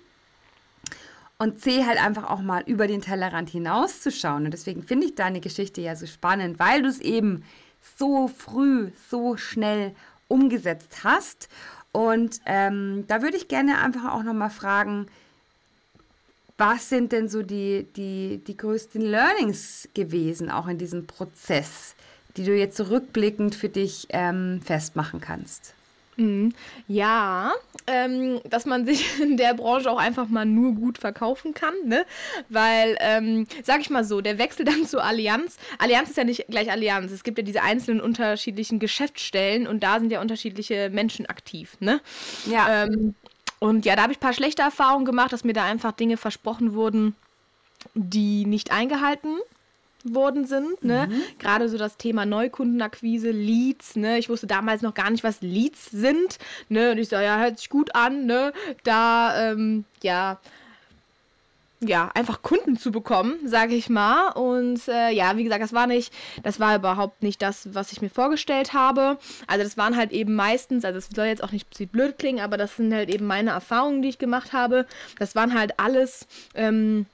und 1.38 1.60
C, 1.60 1.86
halt 1.86 2.02
einfach 2.02 2.28
auch 2.28 2.40
mal 2.42 2.62
über 2.66 2.86
den 2.86 3.00
Tellerrand 3.00 3.48
hinauszuschauen. 3.48 4.44
Und 4.44 4.50
deswegen 4.50 4.82
finde 4.82 5.06
ich 5.06 5.14
deine 5.14 5.40
Geschichte 5.40 5.80
ja 5.80 5.96
so 5.96 6.06
spannend, 6.06 6.58
weil 6.58 6.82
du 6.82 6.88
es 6.88 7.00
eben 7.00 7.44
so 7.96 8.28
früh, 8.28 8.90
so 9.08 9.36
schnell 9.36 9.94
umgesetzt 10.26 11.04
hast. 11.04 11.48
Und 11.92 12.40
ähm, 12.44 13.04
da 13.06 13.22
würde 13.22 13.36
ich 13.36 13.48
gerne 13.48 13.78
einfach 13.78 14.12
auch 14.12 14.22
nochmal 14.22 14.50
fragen, 14.50 15.06
was 16.58 16.88
sind 16.88 17.12
denn 17.12 17.28
so 17.28 17.42
die, 17.42 17.86
die, 17.96 18.42
die 18.46 18.56
größten 18.56 19.00
Learnings 19.00 19.88
gewesen, 19.94 20.50
auch 20.50 20.66
in 20.66 20.76
diesem 20.76 21.06
Prozess, 21.06 21.94
die 22.36 22.44
du 22.44 22.54
jetzt 22.54 22.76
zurückblickend 22.76 23.54
so 23.54 23.60
für 23.60 23.68
dich 23.68 24.08
ähm, 24.10 24.60
festmachen 24.62 25.20
kannst? 25.20 25.74
Mhm. 26.18 26.52
Ja, 26.88 27.52
ähm, 27.86 28.40
dass 28.44 28.66
man 28.66 28.84
sich 28.84 29.20
in 29.22 29.36
der 29.36 29.54
Branche 29.54 29.88
auch 29.88 29.98
einfach 29.98 30.28
mal 30.28 30.44
nur 30.44 30.72
gut 30.72 30.98
verkaufen 30.98 31.54
kann, 31.54 31.74
ne? 31.84 32.04
Weil, 32.48 32.96
ähm, 33.00 33.46
sag 33.62 33.80
ich 33.80 33.88
mal 33.88 34.02
so, 34.02 34.20
der 34.20 34.36
Wechsel 34.38 34.64
dann 34.64 34.84
zur 34.84 35.04
Allianz. 35.04 35.56
Allianz 35.78 36.10
ist 36.10 36.16
ja 36.16 36.24
nicht 36.24 36.46
gleich 36.48 36.72
Allianz. 36.72 37.12
Es 37.12 37.22
gibt 37.22 37.38
ja 37.38 37.44
diese 37.44 37.62
einzelnen 37.62 38.00
unterschiedlichen 38.00 38.80
Geschäftsstellen 38.80 39.68
und 39.68 39.84
da 39.84 40.00
sind 40.00 40.10
ja 40.10 40.20
unterschiedliche 40.20 40.90
Menschen 40.90 41.26
aktiv, 41.26 41.76
ne? 41.78 42.00
Ja. 42.50 42.84
Ähm, 42.84 43.14
und 43.60 43.84
ja, 43.84 43.96
da 43.96 44.02
habe 44.02 44.12
ich 44.12 44.18
ein 44.18 44.22
paar 44.22 44.32
schlechte 44.32 44.62
Erfahrungen 44.62 45.04
gemacht, 45.04 45.32
dass 45.32 45.44
mir 45.44 45.52
da 45.52 45.64
einfach 45.64 45.92
Dinge 45.92 46.16
versprochen 46.16 46.74
wurden, 46.74 47.16
die 47.94 48.44
nicht 48.44 48.70
eingehalten 48.70 49.38
worden 50.04 50.46
sind. 50.46 50.84
Ne? 50.84 51.08
Mhm. 51.10 51.22
Gerade 51.38 51.68
so 51.68 51.76
das 51.76 51.96
Thema 51.96 52.24
Neukundenakquise, 52.24 53.30
Leads. 53.30 53.96
Ne? 53.96 54.18
Ich 54.18 54.28
wusste 54.28 54.46
damals 54.46 54.82
noch 54.82 54.94
gar 54.94 55.10
nicht, 55.10 55.24
was 55.24 55.40
Leads 55.40 55.90
sind. 55.90 56.38
Ne? 56.68 56.92
Und 56.92 56.98
ich 56.98 57.08
so, 57.08 57.16
ja, 57.16 57.38
hört 57.38 57.58
sich 57.58 57.68
gut 57.68 57.94
an. 57.94 58.26
Ne? 58.26 58.52
Da, 58.84 59.50
ähm, 59.50 59.84
ja, 60.02 60.38
ja, 61.80 62.10
einfach 62.14 62.42
Kunden 62.42 62.76
zu 62.76 62.90
bekommen, 62.90 63.38
sage 63.44 63.74
ich 63.74 63.88
mal. 63.88 64.30
Und 64.30 64.88
äh, 64.88 65.10
ja, 65.10 65.36
wie 65.36 65.44
gesagt, 65.44 65.62
das 65.62 65.72
war 65.72 65.86
nicht, 65.86 66.12
das 66.42 66.58
war 66.58 66.76
überhaupt 66.76 67.22
nicht 67.22 67.40
das, 67.40 67.72
was 67.74 67.92
ich 67.92 68.02
mir 68.02 68.10
vorgestellt 68.10 68.72
habe. 68.72 69.18
Also 69.46 69.64
das 69.64 69.76
waren 69.76 69.96
halt 69.96 70.12
eben 70.12 70.34
meistens, 70.34 70.84
also 70.84 70.98
es 70.98 71.08
soll 71.14 71.26
jetzt 71.26 71.42
auch 71.42 71.52
nicht 71.52 71.68
blöd 71.92 72.18
klingen, 72.18 72.40
aber 72.40 72.56
das 72.56 72.76
sind 72.76 72.92
halt 72.92 73.10
eben 73.10 73.26
meine 73.26 73.50
Erfahrungen, 73.50 74.02
die 74.02 74.08
ich 74.08 74.18
gemacht 74.18 74.52
habe. 74.52 74.86
Das 75.18 75.34
waren 75.34 75.58
halt 75.58 75.78
alles 75.78 76.26
ähm, 76.54 77.06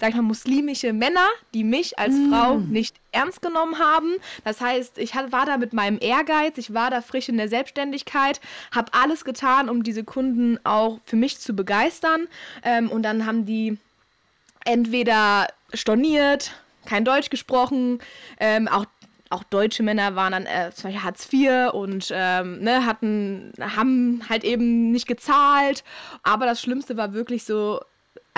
sag 0.00 0.10
ich 0.10 0.16
mal, 0.16 0.22
muslimische 0.22 0.92
Männer, 0.92 1.26
die 1.54 1.64
mich 1.64 1.98
als 1.98 2.14
mm. 2.14 2.30
Frau 2.30 2.58
nicht 2.58 2.96
ernst 3.12 3.42
genommen 3.42 3.78
haben. 3.78 4.14
Das 4.44 4.60
heißt, 4.60 4.98
ich 4.98 5.14
war 5.14 5.46
da 5.46 5.56
mit 5.56 5.72
meinem 5.72 5.98
Ehrgeiz, 6.00 6.56
ich 6.58 6.72
war 6.74 6.90
da 6.90 7.00
frisch 7.00 7.28
in 7.28 7.36
der 7.36 7.48
Selbstständigkeit, 7.48 8.40
habe 8.74 8.92
alles 8.94 9.24
getan, 9.24 9.68
um 9.68 9.82
diese 9.82 10.04
Kunden 10.04 10.58
auch 10.64 11.00
für 11.04 11.16
mich 11.16 11.38
zu 11.38 11.54
begeistern. 11.54 12.28
Ähm, 12.62 12.90
und 12.90 13.02
dann 13.02 13.26
haben 13.26 13.44
die 13.44 13.78
entweder 14.64 15.48
storniert, 15.74 16.52
kein 16.84 17.04
Deutsch 17.04 17.30
gesprochen, 17.30 17.98
ähm, 18.38 18.68
auch 18.68 18.86
auch 19.30 19.42
deutsche 19.44 19.82
Männer 19.82 20.16
waren 20.16 20.32
dann 20.32 20.46
äh, 20.46 20.70
zum 20.72 20.84
Beispiel 20.84 21.04
Hartz 21.04 21.28
IV 21.30 21.74
und 21.74 22.10
ähm, 22.14 22.60
ne, 22.60 22.86
hatten, 22.86 23.52
haben 23.60 24.22
halt 24.28 24.42
eben 24.42 24.90
nicht 24.90 25.06
gezahlt. 25.06 25.84
Aber 26.22 26.46
das 26.46 26.62
Schlimmste 26.62 26.96
war 26.96 27.12
wirklich 27.12 27.44
so, 27.44 27.80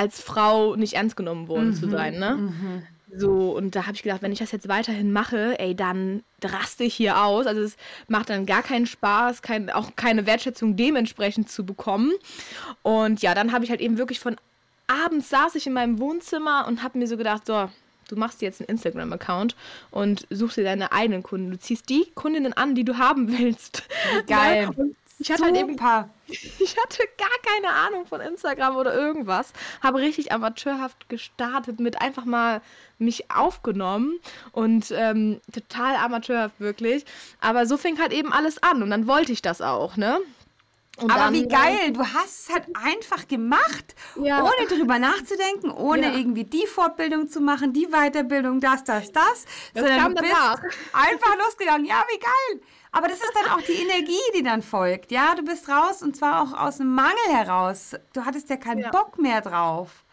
als 0.01 0.23
Frau 0.23 0.77
nicht 0.77 0.95
ernst 0.95 1.15
genommen 1.15 1.47
worden 1.47 1.69
mhm, 1.69 1.75
zu 1.75 1.91
sein. 1.91 2.19
Ne? 2.19 2.37
Mhm. 2.37 2.83
So, 3.15 3.55
und 3.55 3.77
da 3.77 3.83
habe 3.83 3.95
ich 3.97 4.03
gedacht, 4.03 4.23
wenn 4.23 4.33
ich 4.33 4.39
das 4.39 4.51
jetzt 4.51 4.67
weiterhin 4.67 5.13
mache, 5.13 5.59
ey, 5.59 5.75
dann 5.75 6.23
raste 6.43 6.85
ich 6.85 6.95
hier 6.95 7.23
aus. 7.23 7.47
Also 7.47 7.61
es 7.61 7.77
macht 8.09 8.31
dann 8.31 8.47
gar 8.47 8.63
keinen 8.63 8.87
Spaß, 8.87 9.43
kein, 9.43 9.69
auch 9.69 9.97
keine 9.97 10.25
Wertschätzung 10.25 10.77
dementsprechend 10.77 11.51
zu 11.51 11.67
bekommen. 11.67 12.13
Und 12.83 13.21
ja, 13.21 13.35
dann 13.35 13.53
habe 13.53 13.65
ich 13.65 13.71
halt 13.71 13.83
eben 13.83 13.99
wirklich 13.99 14.21
von 14.21 14.37
abends 14.87 15.29
saß 15.29 15.55
ich 15.57 15.67
in 15.67 15.75
meinem 15.75 15.99
Wohnzimmer 15.99 16.65
und 16.67 16.83
habe 16.83 16.99
mir 16.99 17.07
so 17.07 17.19
gedacht, 17.19 17.47
so, 17.47 17.69
du 18.09 18.17
machst 18.17 18.41
jetzt 18.41 18.61
einen 18.61 18.69
Instagram-Account 18.69 19.55
und 19.91 20.27
suchst 20.31 20.57
dir 20.57 20.65
deine 20.65 20.93
eigenen 20.93 21.23
Kunden. 21.23 21.51
Du 21.51 21.59
ziehst 21.59 21.91
die 21.91 22.11
Kundinnen 22.15 22.55
an, 22.55 22.75
die 22.75 22.85
du 22.85 22.97
haben 22.97 23.37
willst. 23.39 23.83
Geil. 24.27 24.71
Und 24.75 24.97
ich 25.21 25.31
hatte 25.31 25.45
halt 25.45 25.57
eben 25.57 25.77
ich 26.27 26.77
hatte 26.77 27.03
gar 27.19 27.29
keine 27.43 27.75
Ahnung 27.75 28.07
von 28.07 28.23
Instagram 28.23 28.77
oder 28.77 28.95
irgendwas. 28.95 29.53
Habe 29.83 29.99
richtig 29.99 30.33
amateurhaft 30.33 31.09
gestartet 31.11 31.79
mit 31.79 32.01
einfach 32.01 32.25
mal 32.25 32.63
mich 32.99 33.31
aufgenommen 33.31 34.19
und 34.53 34.91
ähm, 34.93 35.41
total 35.53 35.97
amateurhaft 35.97 36.59
wirklich. 36.59 37.05
Aber 37.41 37.67
so 37.67 37.77
fing 37.77 38.01
halt 38.01 38.13
eben 38.13 38.33
alles 38.33 38.63
an 38.63 38.83
und 38.83 38.91
dann 38.91 39.07
wollte 39.07 39.33
ich 39.33 39.43
das 39.43 39.61
auch, 39.61 39.97
ne? 39.97 40.21
Und 40.97 41.11
Aber 41.11 41.33
wie 41.33 41.49
geil, 41.49 41.93
du 41.93 42.01
hast 42.01 42.49
es 42.49 42.55
halt 42.55 42.65
einfach 42.75 43.27
gemacht, 43.27 43.95
ja. 44.17 44.43
ohne 44.43 44.67
drüber 44.69 44.99
nachzudenken, 44.99 45.71
ohne 45.71 46.09
ja. 46.09 46.15
irgendwie 46.15 46.45
die 46.45 46.67
Fortbildung 46.67 47.29
zu 47.29 47.41
machen, 47.41 47.73
die 47.73 47.87
Weiterbildung, 47.87 48.61
das, 48.61 48.85
das, 48.85 49.11
das. 49.13 49.47
das 49.73 49.83
sondern 49.83 50.15
du 50.15 50.23
bist 50.23 50.35
einfach 50.93 51.37
losgegangen. 51.39 51.87
Ja, 51.87 52.05
wie 52.13 52.19
geil. 52.19 52.63
Aber 52.93 53.09
das 53.09 53.19
ist 53.19 53.33
dann 53.35 53.53
auch 53.53 53.63
die 53.63 53.73
Energie, 53.73 54.19
die 54.37 54.43
dann 54.43 54.63
folgt. 54.63 55.13
Ja, 55.13 55.35
du 55.35 55.43
bist 55.43 55.69
raus 55.69 56.03
und 56.03 56.17
zwar 56.17 56.43
auch 56.43 56.59
aus 56.59 56.79
dem 56.79 56.93
Mangel 56.95 57.15
heraus. 57.31 57.95
Du 58.13 58.25
hattest 58.25 58.51
ja 58.51 58.57
keinen 58.57 58.81
ja. 58.81 58.91
Bock 58.91 59.19
mehr 59.19 59.41
drauf. 59.41 60.05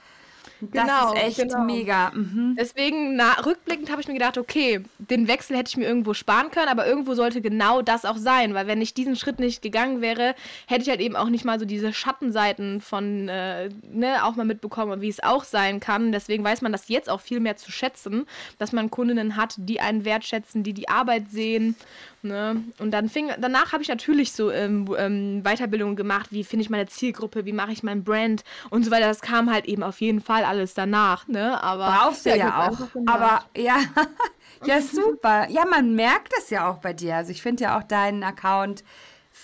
Das 0.59 0.83
genau, 0.83 1.13
ist 1.13 1.23
echt 1.23 1.37
genau. 1.37 1.63
mega. 1.63 2.11
Mhm. 2.11 2.55
Deswegen, 2.59 3.15
na, 3.15 3.33
rückblickend 3.45 3.91
habe 3.91 4.01
ich 4.01 4.07
mir 4.07 4.13
gedacht, 4.13 4.37
okay, 4.37 4.83
den 4.97 5.27
Wechsel 5.27 5.55
hätte 5.55 5.69
ich 5.69 5.77
mir 5.77 5.85
irgendwo 5.85 6.13
sparen 6.13 6.51
können, 6.51 6.69
aber 6.69 6.87
irgendwo 6.87 7.13
sollte 7.13 7.41
genau 7.41 7.81
das 7.81 8.05
auch 8.05 8.17
sein, 8.17 8.53
weil 8.53 8.67
wenn 8.67 8.81
ich 8.81 8.93
diesen 8.93 9.15
Schritt 9.15 9.39
nicht 9.39 9.61
gegangen 9.61 10.01
wäre, 10.01 10.35
hätte 10.65 10.81
ich 10.81 10.89
halt 10.89 10.99
eben 10.99 11.15
auch 11.15 11.29
nicht 11.29 11.45
mal 11.45 11.59
so 11.59 11.65
diese 11.65 11.93
Schattenseiten 11.93 12.81
von, 12.81 13.29
äh, 13.29 13.69
ne, 13.91 14.23
auch 14.25 14.35
mal 14.35 14.45
mitbekommen, 14.45 15.01
wie 15.01 15.09
es 15.09 15.23
auch 15.23 15.43
sein 15.43 15.79
kann. 15.79 16.11
Deswegen 16.11 16.43
weiß 16.43 16.61
man 16.61 16.71
das 16.71 16.89
jetzt 16.89 17.09
auch 17.09 17.21
viel 17.21 17.39
mehr 17.39 17.57
zu 17.57 17.71
schätzen, 17.71 18.25
dass 18.57 18.71
man 18.71 18.89
Kundinnen 18.89 19.35
hat, 19.35 19.55
die 19.57 19.79
einen 19.79 20.05
wertschätzen, 20.05 20.63
die 20.63 20.73
die 20.73 20.89
Arbeit 20.89 21.29
sehen 21.29 21.75
Ne? 22.23 22.63
Und 22.79 22.91
dann 22.91 23.09
fing, 23.09 23.29
danach 23.39 23.73
habe 23.73 23.83
ich 23.83 23.89
natürlich 23.89 24.31
so 24.31 24.51
ähm, 24.51 24.87
ähm, 24.97 25.43
Weiterbildungen 25.43 25.95
gemacht, 25.95 26.31
wie 26.31 26.43
finde 26.43 26.63
ich 26.63 26.69
meine 26.69 26.87
Zielgruppe, 26.87 27.45
wie 27.45 27.53
mache 27.53 27.71
ich 27.71 27.83
mein 27.83 28.03
Brand 28.03 28.43
und 28.69 28.83
so 28.83 28.91
weiter. 28.91 29.07
Das 29.07 29.21
kam 29.21 29.51
halt 29.51 29.65
eben 29.65 29.83
auf 29.83 30.01
jeden 30.01 30.19
Fall 30.19 30.43
alles 30.47 30.73
danach, 30.73 31.27
ne? 31.27 31.61
Aber 31.61 31.91
brauchst 31.91 32.25
du 32.25 32.35
ja, 32.35 32.69
auch. 32.69 32.79
Aber 33.05 33.43
ja, 33.55 33.77
ja 34.65 34.81
super. 34.81 35.49
Ja, 35.49 35.65
man 35.65 35.95
merkt 35.95 36.33
es 36.37 36.49
ja 36.49 36.69
auch 36.69 36.77
bei 36.77 36.93
dir. 36.93 37.15
Also 37.15 37.31
ich 37.31 37.41
finde 37.41 37.63
ja 37.63 37.77
auch 37.77 37.83
deinen 37.83 38.23
Account 38.23 38.83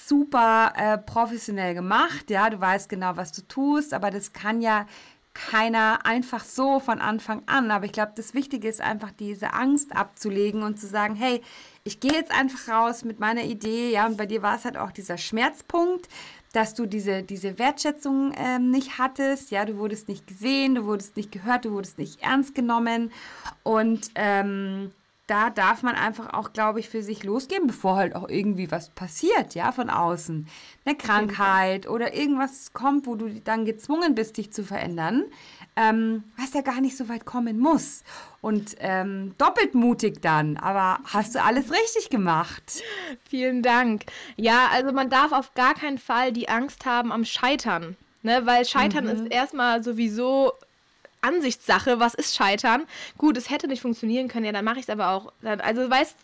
super 0.07 0.73
äh, 0.75 0.97
professionell 0.97 1.73
gemacht. 1.73 2.29
Ja, 2.29 2.49
du 2.49 2.59
weißt 2.59 2.89
genau, 2.89 3.15
was 3.15 3.31
du 3.31 3.41
tust, 3.47 3.93
aber 3.93 4.11
das 4.11 4.33
kann 4.33 4.61
ja 4.61 4.85
keiner 5.33 6.05
einfach 6.05 6.43
so 6.43 6.79
von 6.79 7.01
Anfang 7.01 7.43
an. 7.47 7.71
Aber 7.71 7.85
ich 7.85 7.91
glaube, 7.91 8.13
das 8.15 8.33
Wichtige 8.33 8.67
ist 8.67 8.81
einfach, 8.81 9.11
diese 9.11 9.53
Angst 9.53 9.95
abzulegen 9.95 10.63
und 10.63 10.79
zu 10.79 10.87
sagen, 10.87 11.15
hey, 11.15 11.41
ich 11.83 11.99
gehe 11.99 12.13
jetzt 12.13 12.31
einfach 12.31 12.71
raus 12.71 13.03
mit 13.03 13.19
meiner 13.19 13.43
Idee, 13.43 13.91
ja, 13.91 14.05
und 14.05 14.17
bei 14.17 14.25
dir 14.25 14.41
war 14.41 14.55
es 14.55 14.65
halt 14.65 14.77
auch 14.77 14.91
dieser 14.91 15.17
Schmerzpunkt, 15.17 16.07
dass 16.53 16.75
du 16.75 16.85
diese, 16.85 17.23
diese 17.23 17.59
Wertschätzung 17.59 18.31
ähm, 18.37 18.69
nicht 18.69 18.99
hattest, 18.99 19.51
ja, 19.51 19.65
du 19.65 19.77
wurdest 19.77 20.07
nicht 20.07 20.27
gesehen, 20.27 20.75
du 20.75 20.85
wurdest 20.85 21.17
nicht 21.17 21.31
gehört, 21.31 21.65
du 21.65 21.71
wurdest 21.71 21.97
nicht 21.97 22.21
ernst 22.21 22.55
genommen. 22.55 23.11
Und 23.63 24.11
ähm, 24.15 24.91
da 25.27 25.49
darf 25.49 25.81
man 25.81 25.95
einfach 25.95 26.33
auch, 26.33 26.53
glaube 26.53 26.79
ich, 26.79 26.89
für 26.89 27.01
sich 27.01 27.23
losgehen, 27.23 27.65
bevor 27.65 27.95
halt 27.95 28.15
auch 28.15 28.29
irgendwie 28.29 28.69
was 28.71 28.91
passiert, 28.91 29.55
ja, 29.55 29.71
von 29.71 29.89
außen. 29.89 30.47
Eine 30.85 30.95
Krankheit 30.95 31.87
oder 31.89 32.13
irgendwas 32.13 32.71
kommt, 32.73 33.07
wo 33.07 33.15
du 33.15 33.29
dann 33.41 33.65
gezwungen 33.65 34.13
bist, 34.13 34.37
dich 34.37 34.53
zu 34.53 34.63
verändern, 34.63 35.23
ähm, 35.75 36.23
was 36.37 36.53
ja 36.53 36.61
gar 36.61 36.81
nicht 36.81 36.97
so 36.97 37.09
weit 37.09 37.25
kommen 37.25 37.59
muss. 37.59 38.03
Und 38.41 38.75
ähm, 38.79 39.35
doppelt 39.37 39.73
mutig 39.73 40.21
dann, 40.21 40.57
aber 40.57 40.99
hast 41.05 41.35
du 41.35 41.41
alles 41.41 41.71
richtig 41.71 42.09
gemacht. 42.09 42.83
Vielen 43.29 43.61
Dank. 43.61 44.05
Ja, 44.35 44.67
also 44.71 44.91
man 44.91 45.09
darf 45.09 45.31
auf 45.31 45.53
gar 45.53 45.73
keinen 45.73 45.97
Fall 45.97 46.31
die 46.31 46.49
Angst 46.49 46.85
haben 46.85 47.11
am 47.11 47.25
Scheitern. 47.25 47.95
Ne, 48.25 48.45
weil 48.45 48.63
Scheitern 48.65 49.03
mhm. 49.03 49.11
ist 49.11 49.31
erstmal 49.33 49.83
sowieso 49.83 50.53
Ansichtssache, 51.23 51.99
was 51.99 52.13
ist 52.13 52.35
Scheitern? 52.35 52.83
Gut, 53.17 53.37
es 53.37 53.49
hätte 53.49 53.67
nicht 53.67 53.81
funktionieren 53.81 54.27
können, 54.27 54.45
ja, 54.45 54.51
dann 54.51 54.65
mache 54.65 54.79
ich 54.79 54.83
es 54.83 54.89
aber 54.89 55.09
auch. 55.09 55.33
Also, 55.43 55.89
weißt, 55.89 56.15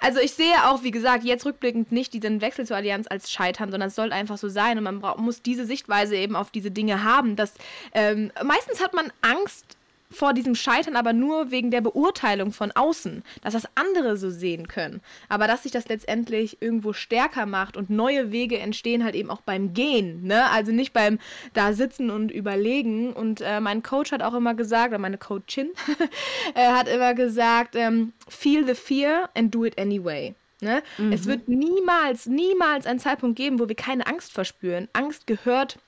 also 0.00 0.20
ich 0.20 0.32
sehe 0.32 0.68
auch, 0.68 0.82
wie 0.82 0.90
gesagt, 0.90 1.24
jetzt 1.24 1.46
rückblickend 1.46 1.92
nicht 1.92 2.12
diesen 2.14 2.40
Wechsel 2.40 2.66
zur 2.66 2.76
Allianz 2.76 3.06
als 3.08 3.30
Scheitern, 3.30 3.70
sondern 3.70 3.88
es 3.88 3.94
soll 3.94 4.12
einfach 4.12 4.38
so 4.38 4.48
sein 4.48 4.78
und 4.78 4.84
man 4.84 5.02
muss 5.18 5.42
diese 5.42 5.66
Sichtweise 5.66 6.16
eben 6.16 6.36
auf 6.36 6.50
diese 6.50 6.70
Dinge 6.70 7.04
haben. 7.04 7.36
Dass, 7.36 7.54
ähm, 7.94 8.30
meistens 8.44 8.82
hat 8.82 8.94
man 8.94 9.12
Angst, 9.22 9.76
vor 10.12 10.32
diesem 10.32 10.54
Scheitern 10.54 10.96
aber 10.96 11.12
nur 11.12 11.50
wegen 11.50 11.70
der 11.70 11.80
Beurteilung 11.80 12.52
von 12.52 12.70
außen, 12.72 13.22
dass 13.42 13.54
das 13.54 13.66
andere 13.74 14.16
so 14.16 14.30
sehen 14.30 14.68
können. 14.68 15.00
Aber 15.28 15.46
dass 15.46 15.64
sich 15.64 15.72
das 15.72 15.88
letztendlich 15.88 16.60
irgendwo 16.60 16.92
stärker 16.92 17.46
macht 17.46 17.76
und 17.76 17.90
neue 17.90 18.32
Wege 18.32 18.58
entstehen 18.58 19.04
halt 19.04 19.14
eben 19.14 19.30
auch 19.30 19.40
beim 19.40 19.74
Gehen, 19.74 20.24
ne? 20.24 20.48
Also 20.50 20.72
nicht 20.72 20.92
beim 20.92 21.18
da 21.54 21.72
sitzen 21.72 22.10
und 22.10 22.30
überlegen. 22.30 23.12
Und 23.12 23.40
äh, 23.40 23.60
mein 23.60 23.82
Coach 23.82 24.12
hat 24.12 24.22
auch 24.22 24.34
immer 24.34 24.54
gesagt, 24.54 24.88
oder 24.88 24.98
meine 24.98 25.18
Coachin 25.18 25.70
hat 26.54 26.88
immer 26.88 27.14
gesagt, 27.14 27.74
ähm, 27.76 28.12
feel 28.28 28.66
the 28.66 28.74
fear 28.74 29.30
and 29.34 29.54
do 29.54 29.64
it 29.64 29.78
anyway. 29.78 30.34
Ne? 30.60 30.82
Mhm. 30.96 31.12
Es 31.12 31.26
wird 31.26 31.48
niemals, 31.48 32.26
niemals 32.26 32.86
einen 32.86 33.00
Zeitpunkt 33.00 33.36
geben, 33.36 33.58
wo 33.58 33.68
wir 33.68 33.74
keine 33.74 34.06
Angst 34.06 34.32
verspüren. 34.32 34.88
Angst 34.92 35.26
gehört 35.26 35.78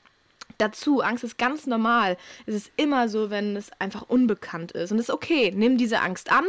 dazu. 0.58 1.00
Angst 1.00 1.24
ist 1.24 1.38
ganz 1.38 1.66
normal. 1.66 2.16
Es 2.46 2.54
ist 2.54 2.72
immer 2.76 3.08
so, 3.08 3.30
wenn 3.30 3.56
es 3.56 3.70
einfach 3.78 4.02
unbekannt 4.08 4.72
ist. 4.72 4.92
Und 4.92 4.98
es 4.98 5.08
ist 5.08 5.14
okay. 5.14 5.52
Nimm 5.54 5.76
diese 5.76 6.00
Angst 6.00 6.30
an. 6.30 6.44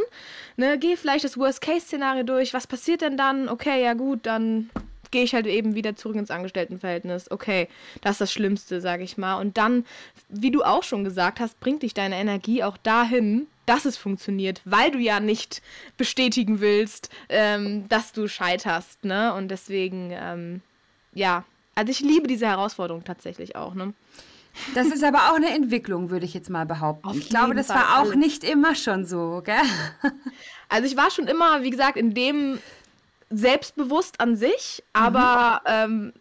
Ne? 0.56 0.78
Geh 0.78 0.96
vielleicht 0.96 1.24
das 1.24 1.38
Worst-Case-Szenario 1.38 2.24
durch. 2.24 2.54
Was 2.54 2.66
passiert 2.66 3.00
denn 3.02 3.16
dann? 3.16 3.48
Okay, 3.48 3.82
ja 3.82 3.94
gut, 3.94 4.26
dann 4.26 4.70
gehe 5.10 5.24
ich 5.24 5.34
halt 5.34 5.46
eben 5.46 5.74
wieder 5.74 5.96
zurück 5.96 6.16
ins 6.16 6.30
Angestelltenverhältnis. 6.30 7.30
Okay, 7.30 7.68
das 8.02 8.12
ist 8.12 8.20
das 8.20 8.32
Schlimmste, 8.32 8.80
sage 8.80 9.04
ich 9.04 9.16
mal. 9.16 9.40
Und 9.40 9.56
dann, 9.56 9.84
wie 10.28 10.50
du 10.50 10.62
auch 10.62 10.82
schon 10.82 11.04
gesagt 11.04 11.40
hast, 11.40 11.58
bringt 11.60 11.82
dich 11.82 11.94
deine 11.94 12.16
Energie 12.16 12.62
auch 12.62 12.76
dahin, 12.76 13.46
dass 13.66 13.84
es 13.84 13.96
funktioniert, 13.96 14.60
weil 14.64 14.90
du 14.90 14.98
ja 14.98 15.20
nicht 15.20 15.62
bestätigen 15.96 16.60
willst, 16.60 17.10
ähm, 17.28 17.88
dass 17.88 18.12
du 18.12 18.28
scheiterst. 18.28 19.04
Ne? 19.04 19.34
Und 19.34 19.48
deswegen, 19.48 20.10
ähm, 20.12 20.60
ja, 21.12 21.44
also 21.76 21.90
ich 21.90 22.00
liebe 22.00 22.26
diese 22.26 22.46
Herausforderung 22.46 23.04
tatsächlich 23.04 23.54
auch, 23.54 23.74
ne? 23.74 23.94
Das 24.74 24.86
ist 24.86 25.04
aber 25.04 25.30
auch 25.30 25.36
eine 25.36 25.54
Entwicklung, 25.54 26.10
würde 26.10 26.24
ich 26.24 26.32
jetzt 26.32 26.48
mal 26.48 26.64
behaupten. 26.64 27.06
Auf 27.06 27.16
ich 27.16 27.28
glaube, 27.28 27.54
das 27.54 27.66
Fall 27.66 27.76
war 27.76 27.98
auch 28.00 28.06
alle. 28.06 28.16
nicht 28.16 28.42
immer 28.42 28.74
schon 28.74 29.04
so, 29.04 29.42
gell? 29.44 29.54
Also 30.68 30.86
ich 30.86 30.96
war 30.96 31.12
schon 31.12 31.28
immer, 31.28 31.62
wie 31.62 31.70
gesagt, 31.70 31.96
in 31.96 32.12
dem 32.12 32.58
selbstbewusst 33.30 34.18
an 34.18 34.34
sich, 34.34 34.82
aber 34.92 35.60
mhm. 35.64 35.70
ähm, 35.72 36.12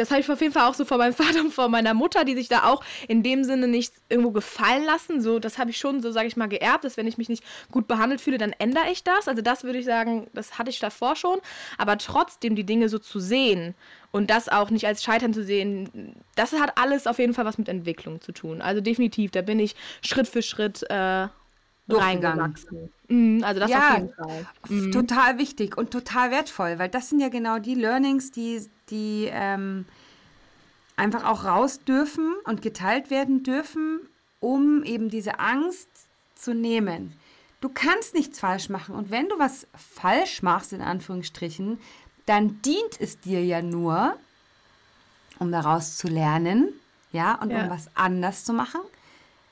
das 0.00 0.10
habe 0.10 0.20
ich 0.20 0.30
auf 0.30 0.40
jeden 0.40 0.52
Fall 0.52 0.66
auch 0.66 0.74
so 0.74 0.84
vor 0.84 0.98
meinem 0.98 1.12
Vater 1.20 1.40
und 1.40 1.52
vor 1.52 1.68
meiner 1.68 1.94
Mutter, 1.94 2.24
die 2.24 2.34
sich 2.34 2.48
da 2.48 2.64
auch 2.64 2.82
in 3.06 3.22
dem 3.22 3.44
Sinne 3.44 3.68
nicht 3.68 3.92
irgendwo 4.08 4.30
gefallen 4.30 4.84
lassen. 4.84 5.20
So, 5.20 5.38
das 5.38 5.58
habe 5.58 5.70
ich 5.70 5.76
schon, 5.76 6.00
so 6.00 6.10
sage 6.10 6.26
ich 6.26 6.36
mal, 6.36 6.48
geerbt, 6.48 6.84
dass 6.84 6.96
wenn 6.96 7.06
ich 7.06 7.18
mich 7.18 7.28
nicht 7.28 7.44
gut 7.70 7.86
behandelt 7.86 8.20
fühle, 8.20 8.38
dann 8.38 8.52
ändere 8.58 8.90
ich 8.90 9.04
das. 9.04 9.28
Also 9.28 9.42
das 9.42 9.62
würde 9.62 9.78
ich 9.78 9.84
sagen, 9.84 10.28
das 10.32 10.58
hatte 10.58 10.70
ich 10.70 10.78
davor 10.78 11.16
schon. 11.16 11.38
Aber 11.76 11.98
trotzdem 11.98 12.56
die 12.56 12.64
Dinge 12.64 12.88
so 12.88 12.98
zu 12.98 13.20
sehen 13.20 13.74
und 14.10 14.30
das 14.30 14.48
auch 14.48 14.70
nicht 14.70 14.86
als 14.86 15.04
Scheitern 15.04 15.34
zu 15.34 15.44
sehen, 15.44 16.14
das 16.34 16.52
hat 16.52 16.78
alles 16.78 17.06
auf 17.06 17.18
jeden 17.18 17.34
Fall 17.34 17.44
was 17.44 17.58
mit 17.58 17.68
Entwicklung 17.68 18.20
zu 18.20 18.32
tun. 18.32 18.62
Also 18.62 18.80
definitiv, 18.80 19.30
da 19.30 19.42
bin 19.42 19.60
ich 19.60 19.76
Schritt 20.02 20.26
für 20.26 20.42
Schritt 20.42 20.82
äh, 20.90 21.28
reingewachsen. 21.98 22.90
Mhm, 23.08 23.42
also 23.44 23.60
das 23.60 23.70
ja, 23.70 23.90
auf 23.90 23.98
jeden 23.98 24.14
Fall. 24.14 24.46
Mhm. 24.68 24.92
Total 24.92 25.38
wichtig 25.38 25.76
und 25.76 25.90
total 25.90 26.30
wertvoll, 26.30 26.78
weil 26.78 26.88
das 26.88 27.08
sind 27.08 27.20
ja 27.20 27.28
genau 27.28 27.58
die 27.58 27.74
Learnings, 27.74 28.30
die, 28.30 28.68
die 28.88 29.28
ähm, 29.30 29.84
einfach 30.96 31.24
auch 31.24 31.44
raus 31.44 31.80
dürfen 31.84 32.34
und 32.44 32.62
geteilt 32.62 33.10
werden 33.10 33.42
dürfen, 33.42 34.00
um 34.38 34.84
eben 34.84 35.08
diese 35.08 35.38
Angst 35.40 35.88
zu 36.34 36.54
nehmen. 36.54 37.12
Du 37.60 37.68
kannst 37.68 38.14
nichts 38.14 38.40
falsch 38.40 38.68
machen 38.68 38.94
und 38.94 39.10
wenn 39.10 39.28
du 39.28 39.38
was 39.38 39.66
falsch 39.74 40.42
machst, 40.42 40.72
in 40.72 40.80
Anführungsstrichen, 40.80 41.78
dann 42.26 42.62
dient 42.62 43.00
es 43.00 43.20
dir 43.20 43.44
ja 43.44 43.60
nur, 43.60 44.16
um 45.38 45.50
daraus 45.50 45.96
zu 45.96 46.06
lernen, 46.08 46.72
ja, 47.12 47.34
und 47.34 47.50
ja. 47.50 47.64
um 47.64 47.70
was 47.70 47.88
anders 47.96 48.44
zu 48.44 48.52
machen, 48.52 48.80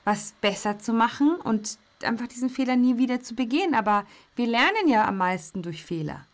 was 0.05 0.33
besser 0.41 0.79
zu 0.79 0.93
machen 0.93 1.35
und 1.35 1.77
einfach 2.03 2.27
diesen 2.27 2.49
Fehler 2.49 2.75
nie 2.75 2.97
wieder 2.97 3.21
zu 3.21 3.35
begehen. 3.35 3.73
Aber 3.73 4.05
wir 4.35 4.47
lernen 4.47 4.87
ja 4.87 5.07
am 5.07 5.17
meisten 5.17 5.61
durch 5.61 5.83
Fehler. 5.83 6.25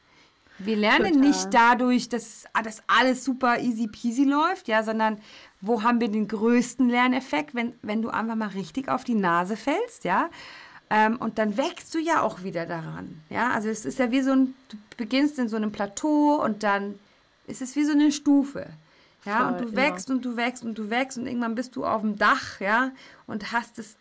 Wir 0.58 0.78
lernen 0.78 1.14
Total. 1.14 1.28
nicht 1.28 1.54
dadurch, 1.54 2.08
dass 2.08 2.46
das 2.64 2.82
alles 2.88 3.26
super 3.26 3.60
easy 3.60 3.88
peasy 3.88 4.24
läuft, 4.24 4.68
ja, 4.68 4.84
sondern 4.84 5.20
wo 5.60 5.84
haben 5.84 6.00
wir 6.00 6.08
den 6.08 6.28
größten 6.28 6.88
Lerneffekt, 6.88 7.56
wenn, 7.56 7.74
wenn 7.82 8.02
du 8.02 8.10
einfach 8.10 8.36
mal 8.36 8.50
richtig 8.50 8.88
auf 8.88 9.04
die 9.04 9.16
Nase 9.16 9.58
fällst, 9.58 10.06
ja. 10.06 10.30
Ähm, 10.90 11.18
und 11.18 11.40
dann 11.40 11.58
wächst 11.58 11.94
du 11.94 12.00
ja 12.00 12.22
auch 12.22 12.44
wieder 12.44 12.66
daran, 12.66 13.22
ja. 13.30 13.50
Also 13.50 13.68
es 13.68 13.86
ist 13.86 14.00
ja 14.00 14.12
wie 14.12 14.22
so 14.22 14.32
ein, 14.32 14.54
du 14.70 14.78
beginnst 14.96 15.40
in 15.40 15.50
so 15.50 15.58
einem 15.58 15.72
Plateau 15.74 16.42
und 16.42 16.64
dann 16.64 17.00
ist 17.48 17.62
es 17.62 17.76
wie 17.76 17.84
so 17.84 17.92
eine 17.92 18.12
Stufe. 18.12 18.68
Ja, 19.26 19.50
und 19.50 19.58
Voll, 19.58 19.66
du 19.66 19.72
ja. 19.72 19.78
wächst 19.78 20.10
und 20.10 20.24
du 20.24 20.38
wächst 20.38 20.64
und 20.64 20.78
du 20.78 20.90
wächst 20.90 21.18
und 21.18 21.26
irgendwann 21.26 21.56
bist 21.56 21.76
du 21.76 21.84
auf 21.84 22.02
dem 22.02 22.18
Dach, 22.18 22.62
ja, 22.62 22.92
und 23.28 23.52
hast 23.52 23.80
es, 23.80 23.98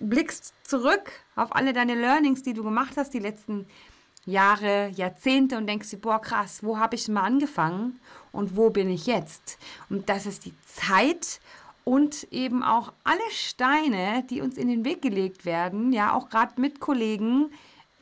blickst 0.00 0.54
zurück 0.64 1.12
auf 1.36 1.54
alle 1.54 1.72
deine 1.72 1.94
Learnings, 1.94 2.42
die 2.42 2.54
du 2.54 2.64
gemacht 2.64 2.94
hast, 2.96 3.14
die 3.14 3.18
letzten 3.18 3.66
Jahre, 4.26 4.88
Jahrzehnte 4.94 5.56
und 5.58 5.66
denkst 5.66 5.90
dir, 5.90 5.98
boah, 5.98 6.20
krass, 6.20 6.62
wo 6.62 6.78
habe 6.78 6.96
ich 6.96 7.08
mal 7.08 7.22
angefangen 7.22 8.00
und 8.32 8.56
wo 8.56 8.70
bin 8.70 8.88
ich 8.90 9.06
jetzt? 9.06 9.58
Und 9.90 10.08
das 10.08 10.26
ist 10.26 10.46
die 10.46 10.54
Zeit 10.66 11.40
und 11.84 12.26
eben 12.32 12.62
auch 12.62 12.92
alle 13.04 13.30
Steine, 13.30 14.24
die 14.30 14.40
uns 14.40 14.56
in 14.56 14.68
den 14.68 14.84
Weg 14.84 15.02
gelegt 15.02 15.44
werden, 15.44 15.92
ja, 15.92 16.14
auch 16.14 16.30
gerade 16.30 16.60
mit 16.60 16.80
Kollegen 16.80 17.50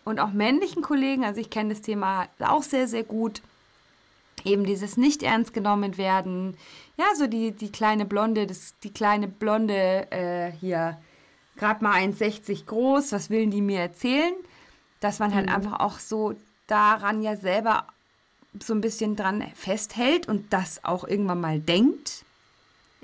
und 0.05 0.21
auch 0.21 0.31
männlichen 0.31 0.83
Kollegen, 0.83 1.25
also 1.25 1.41
ich 1.41 1.51
kenne 1.51 1.71
das 1.71 1.83
Thema 1.83 2.29
auch 2.38 2.62
sehr, 2.62 2.87
sehr 2.87 3.03
gut, 3.03 3.43
eben 4.45 4.65
dieses 4.65 4.97
nicht 4.97 5.23
ernst 5.25 5.53
genommen 5.53 5.99
werden, 5.99 6.57
ja, 6.97 7.07
so 7.17 7.27
die, 7.27 7.51
die 7.51 7.73
kleine 7.73 8.05
Blonde, 8.05 8.47
das, 8.47 8.75
die 8.85 8.93
kleine 8.93 9.27
Blonde 9.27 10.11
äh, 10.12 10.53
hier, 10.53 10.99
gerade 11.62 11.83
mal 11.85 11.94
1,60 11.96 12.66
groß, 12.66 13.12
was 13.12 13.31
will 13.31 13.46
die 13.46 13.61
mir 13.62 13.79
erzählen? 13.79 14.35
Dass 15.01 15.20
man 15.20 15.33
halt 15.35 15.48
einfach 15.48 15.79
auch 15.81 15.98
so 16.01 16.35
daran 16.66 17.22
ja 17.22 17.37
selber 17.37 17.87
so 18.62 18.75
ein 18.75 18.81
bisschen 18.81 19.14
dran 19.16 19.44
festhält 19.55 20.29
und 20.29 20.53
das 20.53 20.85
auch 20.85 21.05
irgendwann 21.07 21.40
mal 21.40 21.59
denkt. 21.61 22.25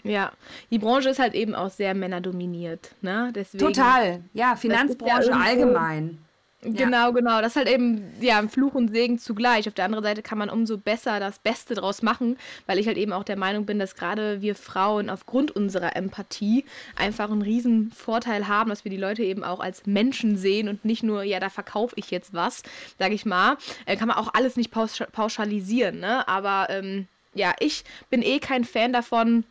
Ja, 0.04 0.32
die 0.70 0.78
Branche 0.78 1.10
ist 1.10 1.18
halt 1.18 1.34
eben 1.34 1.54
auch 1.54 1.70
sehr 1.70 1.94
männerdominiert, 1.94 2.94
ne? 3.00 3.32
Deswegen, 3.34 3.64
Total, 3.64 4.22
ja, 4.32 4.56
Finanzbranche 4.56 5.30
irgendwo- 5.30 5.44
allgemein. 5.44 6.18
Genau, 6.62 7.12
genau. 7.12 7.40
Das 7.40 7.52
ist 7.52 7.56
halt 7.56 7.68
eben, 7.68 8.12
ja, 8.20 8.42
Fluch 8.48 8.74
und 8.74 8.88
Segen 8.88 9.18
zugleich. 9.18 9.68
Auf 9.68 9.74
der 9.74 9.84
anderen 9.84 10.02
Seite 10.02 10.22
kann 10.22 10.38
man 10.38 10.50
umso 10.50 10.76
besser 10.76 11.20
das 11.20 11.38
Beste 11.38 11.74
draus 11.74 12.02
machen, 12.02 12.36
weil 12.66 12.80
ich 12.80 12.88
halt 12.88 12.98
eben 12.98 13.12
auch 13.12 13.22
der 13.22 13.36
Meinung 13.36 13.64
bin, 13.64 13.78
dass 13.78 13.94
gerade 13.94 14.42
wir 14.42 14.56
Frauen 14.56 15.08
aufgrund 15.08 15.52
unserer 15.52 15.94
Empathie 15.94 16.64
einfach 16.96 17.30
einen 17.30 17.42
riesen 17.42 17.92
Vorteil 17.92 18.48
haben, 18.48 18.70
dass 18.70 18.84
wir 18.84 18.90
die 18.90 18.96
Leute 18.96 19.22
eben 19.22 19.44
auch 19.44 19.60
als 19.60 19.86
Menschen 19.86 20.36
sehen 20.36 20.68
und 20.68 20.84
nicht 20.84 21.04
nur, 21.04 21.22
ja, 21.22 21.38
da 21.38 21.48
verkaufe 21.48 21.94
ich 21.96 22.10
jetzt 22.10 22.34
was, 22.34 22.64
sag 22.98 23.12
ich 23.12 23.24
mal. 23.24 23.56
Äh, 23.86 23.96
kann 23.96 24.08
man 24.08 24.16
auch 24.16 24.34
alles 24.34 24.56
nicht 24.56 24.72
pausch 24.72 25.04
pauschalisieren, 25.12 26.00
ne? 26.00 26.26
Aber 26.26 26.66
ähm, 26.70 27.06
ja, 27.34 27.54
ich 27.60 27.84
bin 28.10 28.20
eh 28.20 28.40
kein 28.40 28.64
Fan 28.64 28.92
davon, 28.92 29.44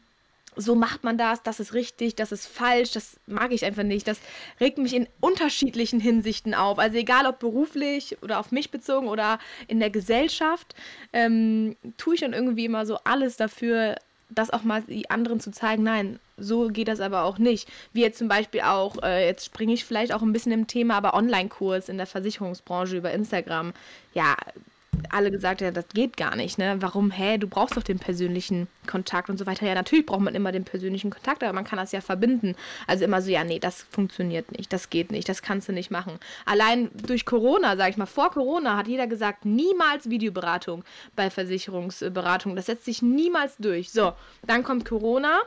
so 0.58 0.76
macht 0.76 1.04
man 1.04 1.18
das, 1.18 1.44
das 1.44 1.60
ist 1.60 1.74
richtig, 1.74 2.16
das 2.16 2.32
ist 2.32 2.48
falsch, 2.48 2.92
das 2.92 3.18
mag 3.28 3.52
ich 3.52 3.64
einfach 3.64 3.84
nicht. 3.84 4.08
Das 4.08 4.20
regt 4.60 4.78
mich 4.78 4.94
in 4.94 5.08
unterschiedlichen 5.20 6.00
Hinsichten 6.00 6.54
auf. 6.54 6.80
Also 6.80 6.98
egal 6.98 7.26
ob 7.28 7.40
beruflich 7.40 8.18
oder 8.22 8.40
auf 8.40 8.52
mich 8.52 8.72
bezogen 8.72 9.08
oder 9.08 9.40
in 9.68 9.80
der 9.80 9.90
Gesellschaft, 9.90 10.76
ähm, 11.14 11.76
tue 11.98 12.16
ich 12.16 12.22
dann 12.22 12.34
irgendwie 12.34 12.66
immer 12.66 12.86
so 12.86 12.98
alles 13.04 13.38
dafür, 13.38 13.96
das 14.30 14.50
auch 14.50 14.64
mal 14.64 14.82
die 14.82 15.10
anderen 15.10 15.40
zu 15.40 15.52
zeigen, 15.52 15.84
nein, 15.84 16.20
so 16.38 16.68
geht 16.68 16.88
das 16.88 17.00
aber 17.00 17.24
auch 17.24 17.38
nicht. 17.38 17.70
Wie 17.94 18.02
jetzt 18.02 18.18
zum 18.18 18.28
Beispiel 18.28 18.62
auch, 18.62 19.02
äh, 19.02 19.26
jetzt 19.26 19.46
springe 19.46 19.74
ich 19.74 19.86
vielleicht 19.86 20.14
auch 20.14 20.22
ein 20.22 20.34
bisschen 20.34 20.52
im 20.52 20.68
Thema, 20.68 20.96
aber 20.96 21.14
Online-Kurs 21.14 21.88
in 21.88 21.98
der 21.98 22.08
Versicherungsbranche 22.08 22.98
über 22.98 23.12
Instagram. 23.12 23.74
Ja, 24.14 24.36
alle 25.10 25.32
gesagt, 25.32 25.62
ja, 25.62 25.72
das 25.72 25.88
geht 25.94 26.18
gar 26.18 26.36
nicht, 26.36 26.58
ne? 26.58 26.78
Warum, 26.80 27.12
hä, 27.12 27.38
du 27.38 27.48
brauchst 27.48 27.78
doch 27.78 27.84
den 27.84 28.00
persönlichen 28.00 28.68
Kontakt 28.88 29.30
und 29.30 29.38
so 29.38 29.46
weiter. 29.46 29.66
Ja, 29.66 29.76
natürlich 29.76 30.06
braucht 30.06 30.22
man 30.22 30.36
immer 30.36 30.52
den 30.52 30.64
persönlichen 30.64 31.12
Kontakt, 31.12 31.44
aber 31.44 31.54
man 31.54 31.64
kann 31.64 31.78
das 31.78 31.92
ja 31.92 32.02
verbinden. 32.02 32.56
Also 32.88 33.06
immer 33.06 33.22
so, 33.22 33.30
ja, 33.30 33.44
nee, 33.44 33.60
das 33.60 33.84
funktioniert 33.84 34.52
nicht, 34.58 34.72
das 34.74 34.90
geht 34.90 35.12
nicht, 35.12 35.30
das 35.30 35.42
kannst 35.42 35.70
du 35.70 35.74
nicht 35.74 35.92
machen. 35.92 36.20
Allein 36.46 36.90
durch 36.94 37.26
Corona, 37.26 37.78
sag 37.78 37.90
ich 37.90 37.98
mal, 37.98 38.06
vor 38.06 38.32
Corona 38.32 38.78
hat 38.78 38.88
jeder 38.88 39.08
gesagt, 39.08 39.46
niemals 39.46 40.10
Videoberatung 40.10 40.84
bei 41.16 41.30
Versicherungsberatung. 41.30 42.56
Das 42.56 42.68
setzt 42.68 42.86
sich 42.86 43.02
niemals 43.02 43.58
durch. 43.58 43.92
So, 43.92 44.14
dann 44.46 44.64
kommt 44.64 44.86
Corona. 44.86 45.42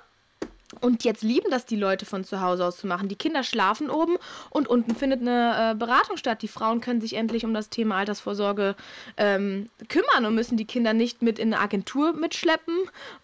Und 0.80 1.02
jetzt 1.04 1.22
lieben 1.22 1.50
das 1.50 1.66
die 1.66 1.76
Leute 1.76 2.06
von 2.06 2.22
zu 2.24 2.40
Hause 2.40 2.64
aus 2.64 2.76
zu 2.76 2.86
machen. 2.86 3.08
Die 3.08 3.16
Kinder 3.16 3.42
schlafen 3.42 3.90
oben 3.90 4.16
und 4.50 4.68
unten 4.68 4.94
findet 4.94 5.20
eine 5.20 5.72
äh, 5.72 5.74
Beratung 5.74 6.16
statt. 6.16 6.42
Die 6.42 6.48
Frauen 6.48 6.80
können 6.80 7.00
sich 7.00 7.14
endlich 7.14 7.44
um 7.44 7.52
das 7.54 7.70
Thema 7.70 7.96
Altersvorsorge 7.96 8.76
ähm, 9.16 9.68
kümmern 9.88 10.26
und 10.26 10.34
müssen 10.36 10.56
die 10.56 10.66
Kinder 10.66 10.92
nicht 10.92 11.22
mit 11.22 11.38
in 11.40 11.52
eine 11.52 11.60
Agentur 11.62 12.12
mitschleppen 12.12 12.76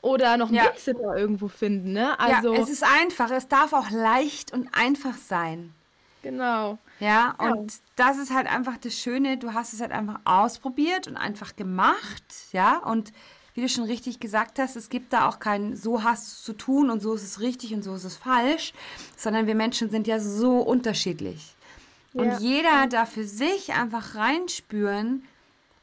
oder 0.03 0.37
noch 0.37 0.49
einen 0.49 0.57
Ja. 0.57 0.65
Babysitter 0.65 1.17
irgendwo 1.17 1.47
finden. 1.49 1.93
Ne? 1.93 2.19
Also, 2.19 2.53
ja, 2.53 2.61
es 2.61 2.69
ist 2.69 2.83
einfach. 2.83 3.31
Es 3.31 3.47
darf 3.47 3.73
auch 3.73 3.91
leicht 3.91 4.53
und 4.53 4.69
einfach 4.75 5.15
sein. 5.17 5.73
genau. 6.23 6.79
Ja, 6.99 7.35
Ja. 7.39 7.51
und 7.53 7.75
das 7.97 8.17
ist 8.19 8.33
halt 8.35 8.47
einfach 8.51 8.79
das 8.79 8.95
Schöne, 8.99 9.37
du 9.37 9.53
hast 9.53 9.73
es 9.75 9.81
halt 9.81 9.93
einfach 9.93 10.19
ausprobiert 10.25 11.07
und 11.07 11.17
einfach 11.17 11.55
gemacht, 11.55 12.25
ja, 12.53 12.79
und 12.79 13.13
wie 13.57 13.63
du 13.63 13.69
schon 13.71 13.85
richtig 13.85 14.21
gesagt 14.21 14.59
hast, 14.59 14.77
es 14.77 14.91
gibt 14.91 15.15
da 15.15 15.29
auch 15.29 15.39
kein, 15.39 15.75
so 15.77 16.03
hast 16.03 16.27
du 16.27 16.29
es 16.29 16.43
zu 16.43 16.53
tun 16.53 16.91
und 16.91 17.01
so 17.01 17.15
ist 17.15 17.23
es 17.25 17.41
richtig 17.41 17.73
und 17.73 17.83
so 17.83 17.95
ist 17.95 18.05
es 18.05 18.17
falsch, 18.17 18.75
sondern 19.17 19.47
wir 19.47 19.55
Menschen 19.55 19.89
sind 19.91 20.07
ja 20.07 20.21
so 20.21 20.59
unterschiedlich. 20.61 21.55
Ja. 22.13 22.23
Und 22.23 22.41
jeder 22.41 22.87
darf 22.87 23.13
für 23.13 23.25
sich 23.25 23.73
einfach 23.73 24.15
reinspüren, 24.15 25.25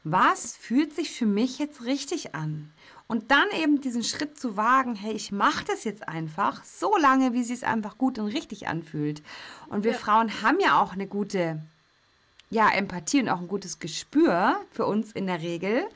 was 0.04 0.56
fühlt 0.56 0.94
sich 0.94 1.10
für 1.10 1.26
mich 1.26 1.58
jetzt 1.58 1.84
richtig 1.84 2.34
an? 2.34 2.70
Und 3.08 3.30
dann 3.30 3.46
eben 3.60 3.80
diesen 3.80 4.04
Schritt 4.04 4.38
zu 4.38 4.56
wagen, 4.56 4.94
hey, 4.94 5.12
ich 5.12 5.32
mache 5.32 5.64
das 5.64 5.84
jetzt 5.84 6.08
einfach 6.08 6.64
so 6.64 6.96
lange, 6.96 7.32
wie 7.32 7.40
es 7.40 7.48
sich 7.48 7.66
einfach 7.66 7.98
gut 7.98 8.18
und 8.18 8.28
richtig 8.28 8.68
anfühlt. 8.68 9.22
Und 9.68 9.82
wir 9.84 9.92
Ja. 9.92 9.98
Frauen 9.98 10.42
haben 10.42 10.60
ja 10.60 10.80
auch 10.80 10.92
eine 10.92 11.06
gute 11.06 11.60
ja, 12.50 12.70
Empathie 12.70 13.20
und 13.20 13.28
auch 13.28 13.40
ein 13.40 13.48
gutes 13.48 13.80
Gespür 13.80 14.60
für 14.70 14.86
uns 14.86 15.10
in 15.12 15.26
der 15.26 15.40
Regel, 15.40 15.86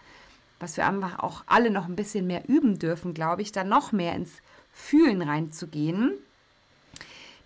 was 0.61 0.77
wir 0.77 0.87
einfach 0.87 1.19
auch 1.19 1.45
alle 1.47 1.71
noch 1.71 1.87
ein 1.87 1.97
bisschen 1.97 2.27
mehr 2.27 2.49
üben 2.49 2.79
dürfen, 2.79 3.15
glaube 3.15 3.43
ich, 3.43 3.53
da 3.53 3.65
noch 3.65 3.93
mehr 3.93 4.15
ins 4.15 4.33
Fühlen 4.73 5.23
reinzugehen, 5.23 6.13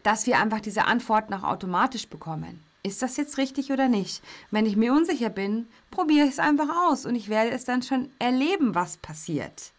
dass 0.02 0.26
wir 0.26 0.38
einfach 0.38 0.60
diese 0.60 0.84
Antworten 0.84 1.34
auch 1.34 1.44
automatisch 1.44 2.08
bekommen. 2.08 2.62
Ist 2.82 3.02
das 3.02 3.16
jetzt 3.16 3.38
richtig 3.38 3.70
oder 3.70 3.88
nicht? 3.88 4.22
Wenn 4.50 4.66
ich 4.66 4.76
mir 4.76 4.92
unsicher 4.92 5.30
bin, 5.30 5.68
probiere 5.90 6.26
ich 6.26 6.32
es 6.32 6.38
einfach 6.40 6.68
aus 6.88 7.06
und 7.06 7.14
ich 7.14 7.28
werde 7.28 7.50
es 7.50 7.64
dann 7.64 7.82
schon 7.82 8.10
erleben, 8.18 8.74
was 8.74 8.96
passiert. 8.96 9.72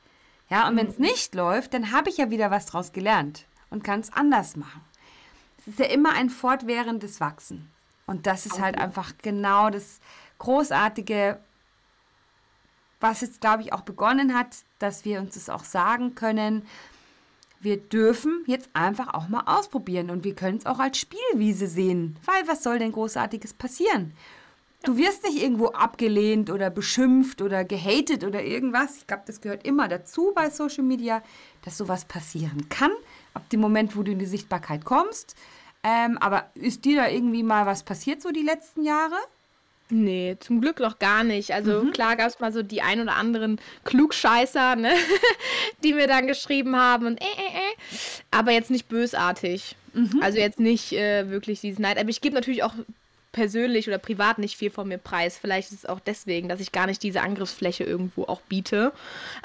Ja, 0.50 0.68
und 0.68 0.78
wenn 0.78 0.88
es 0.88 1.00
nicht 1.00 1.36
läuft, 1.36 1.74
dann 1.74 1.92
habe 1.92 2.10
ich 2.10 2.18
ja 2.18 2.30
wieder 2.30 2.52
was 2.52 2.66
draus 2.66 2.94
gelernt 2.94 3.46
und 3.70 3.84
kann 3.84 4.00
es 4.00 4.14
anders 4.14 4.56
machen. 4.56 4.82
Es 5.58 5.68
ist 5.68 5.80
ja 5.80 5.86
immer 5.86 6.14
ein 6.14 6.30
fortwährendes 6.30 7.20
Wachsen. 7.20 7.70
Und 8.06 8.28
das 8.28 8.46
ist 8.46 8.60
halt 8.60 8.78
einfach 8.78 9.14
genau 9.22 9.70
das 9.70 10.00
Großartige, 10.38 11.40
was 13.04 13.22
jetzt, 13.22 13.42
glaube 13.42 13.62
ich, 13.62 13.74
auch 13.74 13.82
begonnen 13.82 14.34
hat, 14.34 14.48
dass 14.80 15.06
wir 15.06 15.20
uns 15.20 15.36
das 15.36 15.50
auch 15.50 15.66
sagen 15.66 16.16
können. 16.16 16.66
Wir 17.60 17.78
dürfen 17.78 18.44
jetzt 18.48 18.70
einfach 18.74 19.14
auch 19.14 19.28
mal 19.28 19.44
ausprobieren 19.46 20.10
und 20.10 20.24
wir 20.24 20.36
können 20.36 20.58
es 20.58 20.66
auch 20.66 20.80
als 20.80 20.98
Spielwiese 20.98 21.68
sehen, 21.68 22.18
weil 22.26 22.48
was 22.48 22.64
soll 22.64 22.80
denn 22.80 22.94
großartiges 22.94 23.54
passieren? 23.54 24.14
Du 24.84 24.98
wirst 24.98 25.24
nicht 25.24 25.42
irgendwo 25.42 25.68
abgelehnt 25.68 26.50
oder 26.50 26.70
beschimpft 26.70 27.42
oder 27.42 27.64
gehatet 27.64 28.24
oder 28.26 28.44
irgendwas. 28.44 28.98
Ich 28.98 29.08
glaube, 29.08 29.24
das 29.26 29.40
gehört 29.40 29.66
immer 29.66 29.88
dazu 29.88 30.34
bei 30.36 30.50
Social 30.50 30.84
Media, 30.84 31.22
dass 31.64 31.78
sowas 31.78 32.04
passieren 32.04 32.68
kann, 32.68 32.92
ab 33.34 33.50
dem 33.50 33.62
Moment, 33.62 33.96
wo 33.96 34.04
du 34.04 34.12
in 34.12 34.20
die 34.20 34.26
Sichtbarkeit 34.26 34.84
kommst. 34.84 35.36
Ähm, 35.84 36.18
aber 36.18 36.50
ist 36.56 36.84
dir 36.84 36.98
da 36.98 37.08
irgendwie 37.10 37.44
mal 37.44 37.66
was 37.66 37.84
passiert 37.84 38.22
so 38.22 38.32
die 38.32 38.42
letzten 38.42 38.84
Jahre? 38.84 39.16
Nee, 39.90 40.38
zum 40.40 40.62
Glück 40.62 40.80
noch 40.80 40.98
gar 40.98 41.24
nicht. 41.24 41.54
Also 41.54 41.84
Mhm. 41.84 41.92
klar 41.92 42.16
gab 42.16 42.28
es 42.28 42.40
mal 42.40 42.52
so 42.52 42.64
die 42.64 42.82
ein 42.82 43.02
oder 43.02 43.16
anderen 43.16 43.60
Klugscheißer, 43.84 44.76
ne? 44.76 44.92
die 45.84 45.94
mir 45.94 46.08
dann 46.08 46.26
geschrieben 46.28 46.76
haben 46.76 47.06
und 47.06 47.22
äh, 47.22 47.26
äh, 47.26 47.28
äh. 47.28 47.76
aber 48.32 48.52
jetzt 48.52 48.72
nicht 48.72 48.88
bösartig. 48.88 49.76
Mhm. 49.94 50.20
Also 50.22 50.40
jetzt 50.40 50.60
nicht 50.60 50.94
äh, 50.94 51.30
wirklich 51.30 51.62
dieses 51.62 51.80
Neid. 51.80 52.00
Aber 52.00 52.10
ich 52.10 52.22
gebe 52.22 52.36
natürlich 52.36 52.64
auch 52.64 52.74
persönlich 53.32 53.88
oder 53.88 53.98
privat 53.98 54.40
nicht 54.40 54.58
viel 54.58 54.70
von 54.70 54.88
mir 54.88 54.98
preis. 54.98 55.38
Vielleicht 55.40 55.72
ist 55.72 55.80
es 55.80 55.86
auch 55.86 56.00
deswegen, 56.00 56.50
dass 56.50 56.60
ich 56.60 56.72
gar 56.72 56.88
nicht 56.88 57.04
diese 57.04 57.22
Angriffsfläche 57.22 57.84
irgendwo 57.84 58.24
auch 58.24 58.42
biete. 58.42 58.94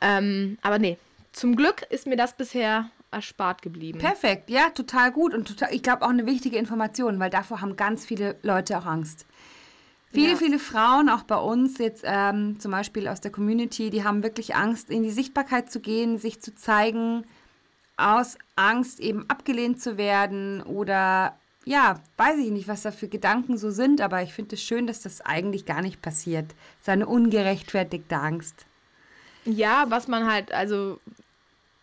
Ähm, 0.01 0.59
aber 0.63 0.79
nee, 0.79 0.97
zum 1.33 1.57
Glück 1.57 1.83
ist 1.91 2.07
mir 2.07 2.17
das 2.17 2.37
bisher 2.37 2.91
erspart 3.11 3.63
geblieben. 3.63 3.99
Perfekt, 3.99 4.51
ja, 4.51 4.69
total 4.71 5.11
gut 5.13 5.33
und 5.33 5.49
total, 5.49 5.73
ich 5.75 5.83
glaube 5.83 6.05
auch 6.05 6.11
eine 6.11 6.27
wichtige 6.27 6.59
Information, 6.59 7.19
weil 7.19 7.31
davor 7.31 7.63
haben 7.63 7.77
ganz 7.77 8.05
viele 8.05 8.37
Leute 8.43 8.79
auch 8.79 8.85
Angst. 8.85 9.25
Viele, 10.11 10.31
Ja. 10.31 10.37
viele 10.37 10.59
Frauen, 10.59 11.09
auch 11.11 11.23
bei 11.25 11.37
uns 11.37 11.79
jetzt 11.79 12.03
ähm, 12.05 12.59
zum 12.61 12.71
Beispiel 12.71 13.09
aus 13.09 13.21
der 13.21 13.31
Community, 13.31 13.91
die 13.91 14.05
haben 14.05 14.23
wirklich 14.23 14.55
Angst, 14.57 14.91
in 14.91 15.03
die 15.03 15.11
Sichtbarkeit 15.11 15.71
zu 15.71 15.81
gehen, 15.81 16.19
sich 16.19 16.41
zu 16.41 16.55
zeigen, 16.55 17.25
aus 17.99 18.39
Angst 18.57 19.01
eben 19.01 19.29
abgelehnt 19.29 19.83
zu 19.83 19.99
werden 19.99 20.63
oder 20.63 21.37
ja, 21.65 22.01
weiß 22.17 22.39
ich 22.39 22.51
nicht, 22.51 22.69
was 22.69 22.83
da 22.83 22.91
für 22.91 23.09
Gedanken 23.09 23.59
so 23.59 23.71
sind, 23.71 24.01
aber 24.01 24.23
ich 24.23 24.33
finde 24.33 24.55
es 24.55 24.63
schön, 24.63 24.87
dass 24.87 25.03
das 25.03 25.21
eigentlich 25.21 25.67
gar 25.67 25.83
nicht 25.83 26.01
passiert. 26.01 26.55
Seine 26.81 27.07
ungerechtfertigte 27.07 28.17
Angst. 28.17 28.65
Ja, 29.45 29.85
was 29.89 30.09
man 30.09 30.31
halt, 30.31 30.53
also 30.53 30.99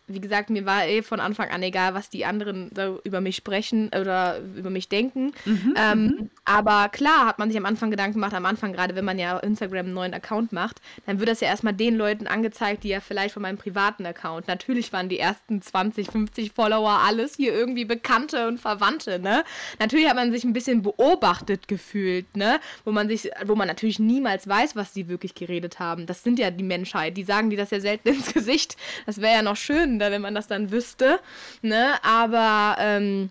wie 0.08 0.20
gesagt, 0.20 0.50
mir 0.50 0.64
war 0.66 0.86
eh 0.86 1.02
von 1.02 1.18
Anfang 1.18 1.50
an 1.50 1.62
egal, 1.62 1.94
was 1.94 2.08
die 2.08 2.24
anderen 2.24 2.70
so 2.74 3.00
über 3.02 3.20
mich 3.20 3.36
sprechen 3.36 3.88
oder 3.88 4.38
über 4.56 4.70
mich 4.70 4.88
denken. 4.88 5.32
Mhm, 5.44 5.74
ähm, 5.76 6.02
mhm. 6.02 6.30
aber 6.44 6.88
klar 6.90 7.26
hat 7.26 7.38
man 7.38 7.48
sich 7.50 7.58
am 7.58 7.66
Anfang 7.66 7.90
Gedanken 7.90 8.14
gemacht, 8.14 8.34
am 8.34 8.46
Anfang, 8.46 8.72
gerade 8.72 8.94
wenn 8.94 9.04
man 9.04 9.18
ja 9.18 9.36
Instagram 9.38 9.86
einen 9.86 9.94
neuen 9.94 10.14
Account 10.14 10.52
macht, 10.52 10.80
dann 11.06 11.18
wird 11.18 11.28
das 11.28 11.40
ja 11.40 11.48
erstmal 11.48 11.72
den 11.72 11.96
Leuten 11.96 12.26
angezeigt, 12.26 12.84
die 12.84 12.88
ja 12.88 13.00
vielleicht 13.00 13.34
von 13.34 13.42
meinem 13.42 13.58
privaten 13.58 14.06
Account. 14.06 14.46
Natürlich 14.46 14.92
waren 14.92 15.08
die 15.08 15.18
ersten 15.18 15.60
20, 15.60 16.08
50 16.08 16.52
Follower 16.52 17.00
alles 17.04 17.34
hier 17.34 17.52
irgendwie 17.52 17.84
Bekannte 17.84 18.46
und 18.46 18.58
Verwandte, 18.58 19.18
ne? 19.18 19.44
Natürlich 19.80 20.08
hat 20.08 20.16
man 20.16 20.30
sich 20.30 20.44
ein 20.44 20.52
bisschen 20.52 20.82
beobachtet 20.82 21.66
gefühlt, 21.66 22.36
ne? 22.36 22.60
Wo 22.84 22.92
man 22.92 23.08
sich, 23.08 23.30
wo 23.44 23.56
man 23.56 23.66
natürlich 23.66 23.98
niemals 23.98 24.46
weiß, 24.46 24.76
was 24.76 24.92
die 24.92 25.08
wirklich 25.08 25.34
geredet 25.34 25.80
haben. 25.80 26.06
Das 26.06 26.22
sind 26.22 26.38
ja 26.38 26.50
die 26.50 26.64
Menschheit. 26.64 27.16
Die 27.16 27.24
sagen 27.24 27.50
die 27.50 27.56
das 27.56 27.70
ja 27.70 27.80
selten 27.80 28.08
ins 28.14 28.32
Gesicht. 28.32 28.76
Das 29.04 29.20
wäre 29.20 29.34
ja 29.34 29.42
noch 29.42 29.56
schön, 29.56 29.95
spannender, 29.96 30.10
wenn 30.10 30.22
man 30.22 30.34
das 30.34 30.46
dann 30.46 30.70
wüsste. 30.70 31.20
Ne? 31.62 31.94
Aber, 32.02 32.76
ähm, 32.78 33.30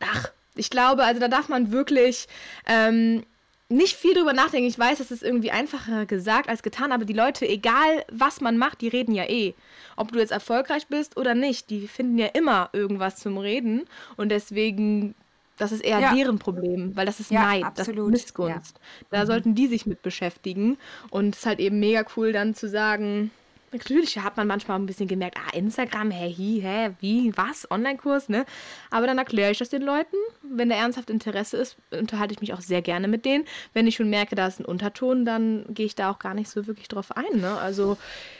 ach, 0.00 0.30
ich 0.54 0.70
glaube, 0.70 1.04
also 1.04 1.20
da 1.20 1.28
darf 1.28 1.48
man 1.48 1.72
wirklich 1.72 2.28
ähm, 2.66 3.24
nicht 3.68 3.96
viel 3.96 4.14
drüber 4.14 4.32
nachdenken. 4.32 4.68
Ich 4.68 4.78
weiß, 4.78 5.00
es 5.00 5.10
ist 5.10 5.22
irgendwie 5.22 5.50
einfacher 5.50 6.06
gesagt 6.06 6.48
als 6.48 6.62
getan, 6.62 6.92
aber 6.92 7.04
die 7.04 7.12
Leute, 7.12 7.46
egal 7.48 8.04
was 8.10 8.40
man 8.40 8.56
macht, 8.56 8.80
die 8.80 8.88
reden 8.88 9.14
ja 9.14 9.24
eh. 9.24 9.54
Ob 9.96 10.12
du 10.12 10.18
jetzt 10.18 10.32
erfolgreich 10.32 10.86
bist 10.86 11.16
oder 11.16 11.34
nicht, 11.34 11.70
die 11.70 11.88
finden 11.88 12.18
ja 12.18 12.26
immer 12.26 12.70
irgendwas 12.72 13.16
zum 13.16 13.38
Reden. 13.38 13.86
Und 14.16 14.28
deswegen 14.28 15.14
das 15.56 15.70
ist 15.70 15.84
eher 15.84 16.00
ja. 16.00 16.12
deren 16.12 16.40
Problem, 16.40 16.96
weil 16.96 17.06
das 17.06 17.20
ist 17.20 17.30
ja, 17.30 17.44
Neid, 17.44 17.62
absolut. 17.64 18.12
das 18.12 18.20
ist 18.22 18.26
Missgunst. 18.26 18.76
Ja. 18.76 19.06
Da 19.10 19.22
mhm. 19.22 19.26
sollten 19.28 19.54
die 19.54 19.68
sich 19.68 19.86
mit 19.86 20.02
beschäftigen. 20.02 20.78
Und 21.10 21.34
es 21.34 21.42
ist 21.42 21.46
halt 21.46 21.60
eben 21.60 21.78
mega 21.78 22.04
cool 22.16 22.32
dann 22.32 22.54
zu 22.54 22.68
sagen, 22.68 23.30
Natürlich 23.74 24.16
hat 24.18 24.36
man 24.36 24.46
manchmal 24.46 24.78
ein 24.78 24.86
bisschen 24.86 25.08
gemerkt, 25.08 25.36
ah, 25.36 25.56
Instagram, 25.56 26.12
hä, 26.12 26.32
hi, 26.32 26.60
hä, 26.62 26.94
wie, 27.00 27.36
was, 27.36 27.68
Online-Kurs, 27.68 28.28
ne? 28.28 28.46
Aber 28.90 29.08
dann 29.08 29.18
erkläre 29.18 29.50
ich 29.50 29.58
das 29.58 29.68
den 29.68 29.82
Leuten. 29.82 30.14
Wenn 30.42 30.68
da 30.68 30.76
ernsthaft 30.76 31.10
Interesse 31.10 31.56
ist, 31.56 31.76
unterhalte 31.90 32.32
ich 32.32 32.40
mich 32.40 32.52
auch 32.52 32.60
sehr 32.60 32.82
gerne 32.82 33.08
mit 33.08 33.24
denen. 33.24 33.44
Wenn 33.72 33.88
ich 33.88 33.96
schon 33.96 34.08
merke, 34.08 34.36
da 34.36 34.46
ist 34.46 34.60
ein 34.60 34.64
Unterton, 34.64 35.24
dann 35.24 35.64
gehe 35.70 35.86
ich 35.86 35.96
da 35.96 36.12
auch 36.12 36.20
gar 36.20 36.34
nicht 36.34 36.48
so 36.48 36.68
wirklich 36.68 36.86
drauf 36.86 37.16
ein, 37.16 37.40
ne? 37.40 37.58
Also 37.58 37.96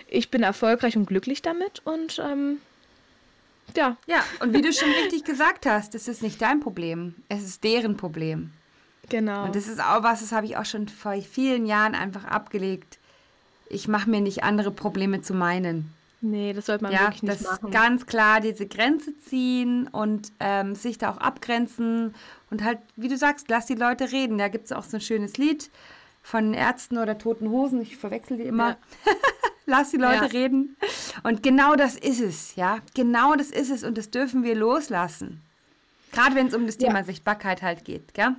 ich 0.07 0.31
bin 0.31 0.45
erfolgreich 0.45 0.97
und 0.97 1.07
glücklich 1.07 1.43
damit 1.43 1.83
und 1.85 2.21
ähm, 2.21 2.59
ja. 3.77 3.97
Ja, 4.07 4.23
und 4.39 4.55
wie 4.55 4.63
du 4.63 4.73
schon 4.73 4.91
richtig 5.03 5.25
gesagt 5.25 5.67
hast, 5.67 5.97
es 5.97 6.07
ist 6.07 6.23
nicht 6.23 6.41
dein 6.41 6.61
Problem, 6.61 7.17
es 7.29 7.43
ist 7.43 7.65
deren 7.65 7.97
Problem. 7.97 8.53
Genau. 9.09 9.47
Und 9.47 9.57
das 9.57 9.67
ist 9.67 9.81
auch 9.81 10.05
was, 10.05 10.21
das 10.21 10.31
habe 10.31 10.47
ich 10.47 10.57
auch 10.57 10.65
schon 10.65 10.87
vor 10.87 11.15
vielen 11.23 11.67
Jahren 11.67 11.97
einfach 11.97 12.25
abgelegt 12.25 12.99
ich 13.69 13.89
mache 13.89 14.09
mir 14.09 14.21
nicht 14.21 14.45
andere 14.45 14.71
Probleme 14.71 15.23
zu 15.23 15.35
meinen. 15.35 15.93
Nee, 16.21 16.55
das 16.55 16.67
sollte 16.67 16.85
man 16.85 16.93
ja, 16.93 17.03
wirklich 17.03 17.23
nicht 17.23 17.35
das 17.35 17.43
machen. 17.43 17.71
Ganz 17.71 18.07
klar 18.07 18.41
diese 18.41 18.67
Grenze 18.67 19.19
ziehen 19.19 19.89
und 19.89 20.33
ähm, 20.41 20.75
sich 20.75 20.97
da 20.97 21.11
auch 21.11 21.19
abgrenzen 21.19 22.15
und 22.51 22.65
halt, 22.65 22.79
wie 22.97 23.09
du 23.09 23.19
sagst, 23.19 23.49
lass 23.49 23.67
die 23.67 23.75
Leute 23.75 24.11
reden. 24.11 24.39
Da 24.39 24.49
gibt 24.49 24.65
es 24.65 24.73
auch 24.73 24.85
so 24.85 24.97
ein 24.97 25.03
schönes 25.03 25.37
Lied 25.37 25.71
von 26.23 26.55
Ärzten 26.55 26.97
oder 26.97 27.19
Toten 27.19 27.51
Hosen, 27.51 27.83
ich 27.83 27.99
verwechsel 27.99 28.39
die 28.39 28.45
immer. 28.45 28.71
Ja. 28.71 28.77
lass 29.67 29.91
die 29.91 29.99
Leute 29.99 30.25
ja. 30.25 30.31
reden. 30.31 30.77
Und 31.23 31.43
genau 31.43 31.77
das 31.77 31.97
ist 31.97 32.21
es, 32.21 32.57
ja. 32.57 32.79
Genau 32.95 33.35
das 33.35 33.51
ist 33.51 33.71
es 33.71 33.85
und 33.85 33.99
das 33.99 34.11
dürfen 34.11 34.43
wir 34.45 34.55
loslassen. 34.55 35.43
Gerade 36.13 36.35
wenn 36.35 36.47
es 36.47 36.55
um 36.55 36.65
das 36.65 36.79
Thema 36.79 37.01
ja. 37.01 37.05
Sichtbarkeit 37.05 37.61
halt 37.61 37.85
geht, 37.85 38.15
gell? 38.15 38.35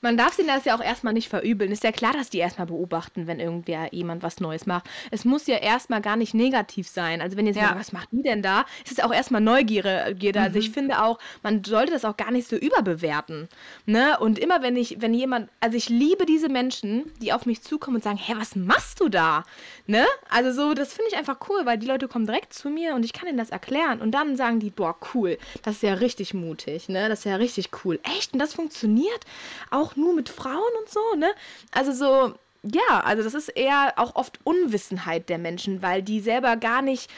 Man 0.00 0.16
darf 0.16 0.34
sie 0.34 0.46
das 0.46 0.64
ja 0.64 0.76
auch 0.76 0.82
erstmal 0.82 1.12
nicht 1.12 1.28
verübeln. 1.28 1.72
Ist 1.72 1.84
ja 1.84 1.92
klar, 1.92 2.12
dass 2.12 2.30
die 2.30 2.38
erstmal 2.38 2.66
beobachten, 2.66 3.26
wenn 3.26 3.40
irgendwer 3.40 3.92
jemand 3.92 4.22
was 4.22 4.40
Neues 4.40 4.66
macht. 4.66 4.88
Es 5.10 5.24
muss 5.24 5.46
ja 5.46 5.56
erstmal 5.56 6.00
gar 6.00 6.16
nicht 6.16 6.34
negativ 6.34 6.88
sein. 6.88 7.20
Also 7.20 7.36
wenn 7.36 7.46
ihr 7.46 7.54
sagt, 7.54 7.78
was 7.78 7.92
macht 7.92 8.08
die 8.12 8.22
denn 8.22 8.42
da? 8.42 8.64
Ist 8.84 8.92
es 8.92 9.04
auch 9.04 9.12
erstmal 9.12 9.40
Neugierde. 9.40 10.16
Mhm. 10.38 10.44
Also 10.44 10.58
ich 10.58 10.68
mhm. 10.70 10.74
finde 10.74 11.02
auch, 11.02 11.18
man 11.42 11.64
sollte 11.64 11.92
das 11.92 12.04
auch 12.04 12.16
gar 12.16 12.30
nicht 12.30 12.48
so 12.48 12.56
überbewerten. 12.56 13.48
Ne? 13.86 14.18
Und 14.18 14.38
immer 14.38 14.62
wenn 14.62 14.76
ich, 14.76 15.00
wenn 15.00 15.14
jemand, 15.14 15.48
also 15.60 15.76
ich 15.76 15.88
liebe 15.88 16.26
diese 16.26 16.48
Menschen, 16.48 17.10
die 17.20 17.32
auf 17.32 17.46
mich 17.46 17.62
zukommen 17.62 17.96
und 17.96 18.04
sagen, 18.04 18.18
hä, 18.18 18.34
was 18.36 18.56
machst 18.56 19.00
du 19.00 19.08
da? 19.08 19.44
Ne? 19.86 20.06
Also 20.28 20.52
so, 20.52 20.74
das 20.74 20.92
finde 20.92 21.10
ich 21.10 21.16
einfach 21.16 21.38
cool, 21.48 21.66
weil 21.66 21.78
die 21.78 21.86
Leute 21.86 22.08
kommen 22.08 22.26
direkt 22.26 22.52
zu 22.54 22.70
mir 22.70 22.94
und 22.94 23.04
ich 23.04 23.12
kann 23.12 23.28
ihnen 23.28 23.38
das 23.38 23.50
erklären. 23.50 24.00
Und 24.00 24.12
dann 24.12 24.36
sagen 24.36 24.60
die, 24.60 24.70
boah, 24.70 24.96
cool, 25.14 25.38
das 25.62 25.76
ist 25.76 25.82
ja 25.82 25.94
richtig 25.94 26.34
mutig, 26.34 26.88
ne? 26.88 27.08
Das 27.08 27.20
ist 27.20 27.24
ja 27.24 27.36
richtig 27.36 27.70
cool. 27.84 27.98
Echt? 28.02 28.32
Und 28.32 28.38
das 28.38 28.54
funktioniert? 28.54 29.24
Auch 29.70 29.89
auch 29.90 29.96
nur 29.96 30.14
mit 30.14 30.28
Frauen 30.28 30.72
und 30.80 30.88
so, 30.88 31.00
ne? 31.16 31.30
Also 31.72 31.92
so, 31.92 32.34
ja, 32.62 33.00
also 33.00 33.22
das 33.22 33.34
ist 33.34 33.48
eher 33.48 33.94
auch 33.96 34.16
oft 34.16 34.38
Unwissenheit 34.44 35.28
der 35.28 35.38
Menschen, 35.38 35.82
weil 35.82 36.02
die 36.02 36.20
selber 36.20 36.56
gar 36.56 36.82
nicht 36.82 37.10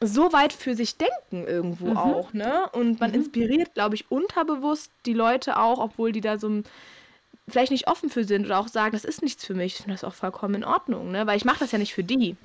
so 0.00 0.32
weit 0.32 0.52
für 0.52 0.76
sich 0.76 0.96
denken 0.96 1.46
irgendwo 1.46 1.88
mhm. 1.88 1.96
auch, 1.96 2.32
ne? 2.32 2.68
Und 2.72 3.00
man 3.00 3.10
mhm. 3.10 3.16
inspiriert, 3.16 3.74
glaube 3.74 3.96
ich, 3.96 4.10
unterbewusst 4.10 4.92
die 5.06 5.14
Leute 5.14 5.58
auch, 5.58 5.78
obwohl 5.78 6.12
die 6.12 6.20
da 6.20 6.38
so 6.38 6.62
vielleicht 7.48 7.72
nicht 7.72 7.88
offen 7.88 8.10
für 8.10 8.24
sind 8.24 8.46
oder 8.46 8.58
auch 8.58 8.68
sagen, 8.68 8.92
das 8.92 9.04
ist 9.04 9.22
nichts 9.22 9.44
für 9.44 9.54
mich. 9.54 9.74
Ich 9.74 9.78
finde 9.78 9.94
das 9.94 10.04
auch 10.04 10.14
vollkommen 10.14 10.56
in 10.56 10.64
Ordnung, 10.64 11.10
ne? 11.10 11.26
Weil 11.26 11.36
ich 11.36 11.44
mache 11.44 11.60
das 11.60 11.72
ja 11.72 11.78
nicht 11.78 11.94
für 11.94 12.04
die. 12.04 12.36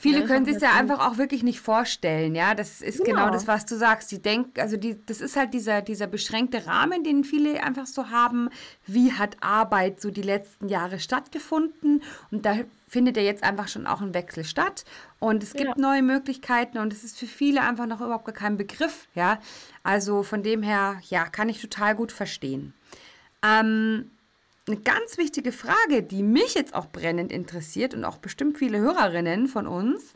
Viele 0.00 0.20
ja, 0.20 0.26
können 0.26 0.46
sich 0.46 0.60
ja 0.62 0.72
einfach 0.72 1.06
auch 1.06 1.18
wirklich 1.18 1.42
nicht 1.42 1.60
vorstellen, 1.60 2.34
ja. 2.34 2.54
Das 2.54 2.80
ist 2.80 3.04
genau, 3.04 3.24
genau 3.24 3.30
das, 3.30 3.46
was 3.46 3.66
du 3.66 3.76
sagst. 3.76 4.10
Die 4.10 4.22
denken, 4.22 4.58
also 4.58 4.78
die, 4.78 4.96
das 5.04 5.20
ist 5.20 5.36
halt 5.36 5.52
dieser, 5.52 5.82
dieser 5.82 6.06
beschränkte 6.06 6.66
Rahmen, 6.66 7.04
den 7.04 7.22
viele 7.22 7.62
einfach 7.62 7.86
so 7.86 8.08
haben. 8.08 8.48
Wie 8.86 9.12
hat 9.12 9.36
Arbeit 9.42 10.00
so 10.00 10.10
die 10.10 10.22
letzten 10.22 10.68
Jahre 10.68 11.00
stattgefunden? 11.00 12.02
Und 12.30 12.46
da 12.46 12.56
findet 12.88 13.18
ja 13.18 13.22
jetzt 13.22 13.44
einfach 13.44 13.68
schon 13.68 13.86
auch 13.86 14.00
ein 14.00 14.14
Wechsel 14.14 14.44
statt. 14.44 14.84
Und 15.18 15.42
es 15.42 15.52
gibt 15.52 15.68
ja. 15.68 15.74
neue 15.76 16.02
Möglichkeiten 16.02 16.78
und 16.78 16.94
es 16.94 17.04
ist 17.04 17.18
für 17.18 17.26
viele 17.26 17.60
einfach 17.60 17.86
noch 17.86 18.00
überhaupt 18.00 18.24
gar 18.24 18.34
kein 18.34 18.56
Begriff, 18.56 19.06
ja. 19.14 19.38
Also 19.82 20.22
von 20.22 20.42
dem 20.42 20.62
her, 20.62 20.98
ja, 21.10 21.26
kann 21.26 21.50
ich 21.50 21.60
total 21.60 21.94
gut 21.94 22.10
verstehen. 22.10 22.72
Ähm, 23.42 24.10
eine 24.70 24.80
ganz 24.80 25.18
wichtige 25.18 25.52
Frage, 25.52 26.02
die 26.02 26.22
mich 26.22 26.54
jetzt 26.54 26.74
auch 26.74 26.86
brennend 26.86 27.32
interessiert 27.32 27.94
und 27.94 28.04
auch 28.04 28.18
bestimmt 28.18 28.58
viele 28.58 28.78
Hörerinnen 28.78 29.48
von 29.48 29.66
uns. 29.66 30.14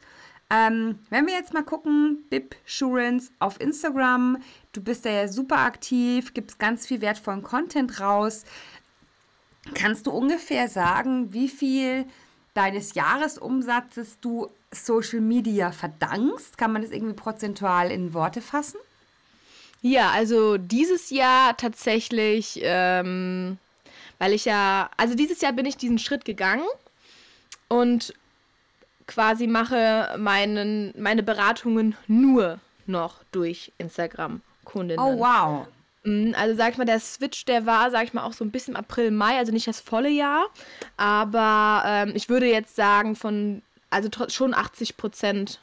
Ähm, 0.50 0.98
wenn 1.10 1.26
wir 1.26 1.34
jetzt 1.34 1.54
mal 1.54 1.64
gucken, 1.64 2.24
Bib 2.30 2.54
Surance 2.66 3.32
auf 3.38 3.60
Instagram, 3.60 4.38
du 4.72 4.82
bist 4.82 5.04
da 5.04 5.10
ja 5.10 5.28
super 5.28 5.58
aktiv, 5.58 6.34
gibst 6.34 6.58
ganz 6.58 6.86
viel 6.86 7.00
wertvollen 7.00 7.42
Content 7.42 8.00
raus. 8.00 8.44
Kannst 9.74 10.06
du 10.06 10.10
ungefähr 10.10 10.68
sagen, 10.68 11.32
wie 11.32 11.48
viel 11.48 12.04
deines 12.52 12.94
Jahresumsatzes 12.94 14.20
du 14.20 14.48
Social 14.70 15.20
Media 15.20 15.72
verdankst? 15.72 16.58
Kann 16.58 16.72
man 16.72 16.82
das 16.82 16.90
irgendwie 16.90 17.14
prozentual 17.14 17.90
in 17.90 18.12
Worte 18.12 18.42
fassen? 18.42 18.78
Ja, 19.80 20.10
also 20.10 20.56
dieses 20.56 21.10
Jahr 21.10 21.56
tatsächlich 21.56 22.60
ähm, 22.62 23.58
weil 24.24 24.32
ich 24.32 24.46
ja, 24.46 24.88
also 24.96 25.14
dieses 25.14 25.42
Jahr 25.42 25.52
bin 25.52 25.66
ich 25.66 25.76
diesen 25.76 25.98
Schritt 25.98 26.24
gegangen 26.24 26.64
und 27.68 28.14
quasi 29.06 29.46
mache 29.46 30.14
meinen, 30.16 30.94
meine 30.96 31.22
Beratungen 31.22 31.94
nur 32.06 32.58
noch 32.86 33.22
durch 33.32 33.70
Instagram-Kundinnen. 33.76 35.04
Oh, 35.04 35.18
wow. 35.18 35.66
Mhm, 36.04 36.34
also 36.38 36.56
sag 36.56 36.72
ich 36.72 36.78
mal, 36.78 36.86
der 36.86 37.00
Switch, 37.00 37.44
der 37.44 37.66
war, 37.66 37.90
sag 37.90 38.04
ich 38.04 38.14
mal, 38.14 38.24
auch 38.24 38.32
so 38.32 38.46
ein 38.46 38.50
bisschen 38.50 38.76
April, 38.76 39.10
Mai, 39.10 39.36
also 39.36 39.52
nicht 39.52 39.66
das 39.66 39.80
volle 39.80 40.08
Jahr. 40.08 40.46
Aber 40.96 41.82
ähm, 41.86 42.12
ich 42.14 42.30
würde 42.30 42.46
jetzt 42.46 42.76
sagen, 42.76 43.16
von, 43.16 43.60
also 43.90 44.08
schon 44.28 44.54
80 44.54 44.96
Prozent 44.96 45.60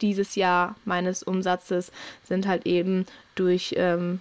dieses 0.00 0.36
Jahr 0.36 0.76
meines 0.84 1.24
Umsatzes 1.24 1.90
sind 2.22 2.46
halt 2.46 2.66
eben 2.66 3.04
durch 3.34 3.74
ähm, 3.76 4.20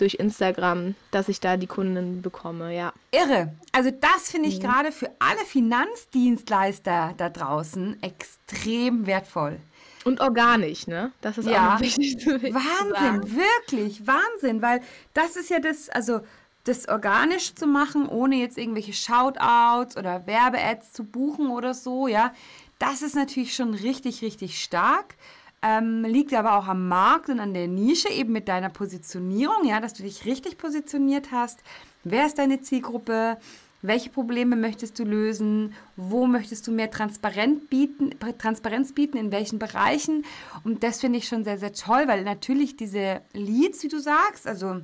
durch 0.00 0.14
Instagram, 0.14 0.94
dass 1.10 1.28
ich 1.28 1.40
da 1.40 1.56
die 1.56 1.66
Kunden 1.66 2.22
bekomme, 2.22 2.74
ja. 2.74 2.92
Irre. 3.10 3.52
Also 3.72 3.90
das 3.90 4.30
finde 4.30 4.48
ich 4.48 4.58
mhm. 4.58 4.62
gerade 4.62 4.92
für 4.92 5.10
alle 5.18 5.44
Finanzdienstleister 5.44 7.14
da 7.16 7.28
draußen 7.28 8.02
extrem 8.02 9.06
wertvoll. 9.06 9.58
Und 10.04 10.20
organisch, 10.20 10.86
ne? 10.86 11.12
Das 11.20 11.36
ist 11.36 11.46
ja. 11.46 11.74
auch 11.76 11.80
wichtig 11.80 12.26
Wahnsinn, 12.26 13.36
wirklich, 13.36 14.06
Wahnsinn, 14.06 14.62
weil 14.62 14.80
das 15.12 15.36
ist 15.36 15.50
ja 15.50 15.58
das, 15.58 15.90
also 15.90 16.20
das 16.64 16.88
organisch 16.88 17.54
zu 17.54 17.66
machen, 17.66 18.08
ohne 18.08 18.36
jetzt 18.36 18.56
irgendwelche 18.56 18.94
Shoutouts 18.94 19.96
oder 19.96 20.26
Werbeads 20.26 20.92
zu 20.92 21.04
buchen 21.04 21.50
oder 21.50 21.74
so, 21.74 22.08
ja, 22.08 22.32
das 22.78 23.02
ist 23.02 23.14
natürlich 23.14 23.54
schon 23.54 23.74
richtig, 23.74 24.22
richtig 24.22 24.62
stark. 24.62 25.14
Ähm, 25.62 26.04
liegt 26.04 26.32
aber 26.32 26.56
auch 26.56 26.68
am 26.68 26.88
Markt 26.88 27.28
und 27.28 27.38
an 27.38 27.52
der 27.52 27.68
Nische, 27.68 28.08
eben 28.08 28.32
mit 28.32 28.48
deiner 28.48 28.70
Positionierung, 28.70 29.66
ja, 29.66 29.80
dass 29.80 29.92
du 29.92 30.02
dich 30.02 30.24
richtig 30.24 30.56
positioniert 30.56 31.32
hast. 31.32 31.60
Wer 32.02 32.26
ist 32.26 32.38
deine 32.38 32.62
Zielgruppe? 32.62 33.36
Welche 33.82 34.10
Probleme 34.10 34.56
möchtest 34.56 34.98
du 34.98 35.04
lösen? 35.04 35.74
Wo 35.96 36.26
möchtest 36.26 36.66
du 36.66 36.72
mehr 36.72 36.90
Transparenz 36.90 37.66
bieten, 37.68 38.10
Transparenz 38.38 38.92
bieten? 38.92 39.18
In 39.18 39.32
welchen 39.32 39.58
Bereichen? 39.58 40.24
Und 40.64 40.82
das 40.82 41.00
finde 41.00 41.18
ich 41.18 41.28
schon 41.28 41.44
sehr, 41.44 41.58
sehr 41.58 41.72
toll, 41.72 42.04
weil 42.06 42.24
natürlich 42.24 42.76
diese 42.76 43.20
Leads, 43.32 43.82
wie 43.82 43.88
du 43.88 43.98
sagst, 43.98 44.46
also 44.46 44.80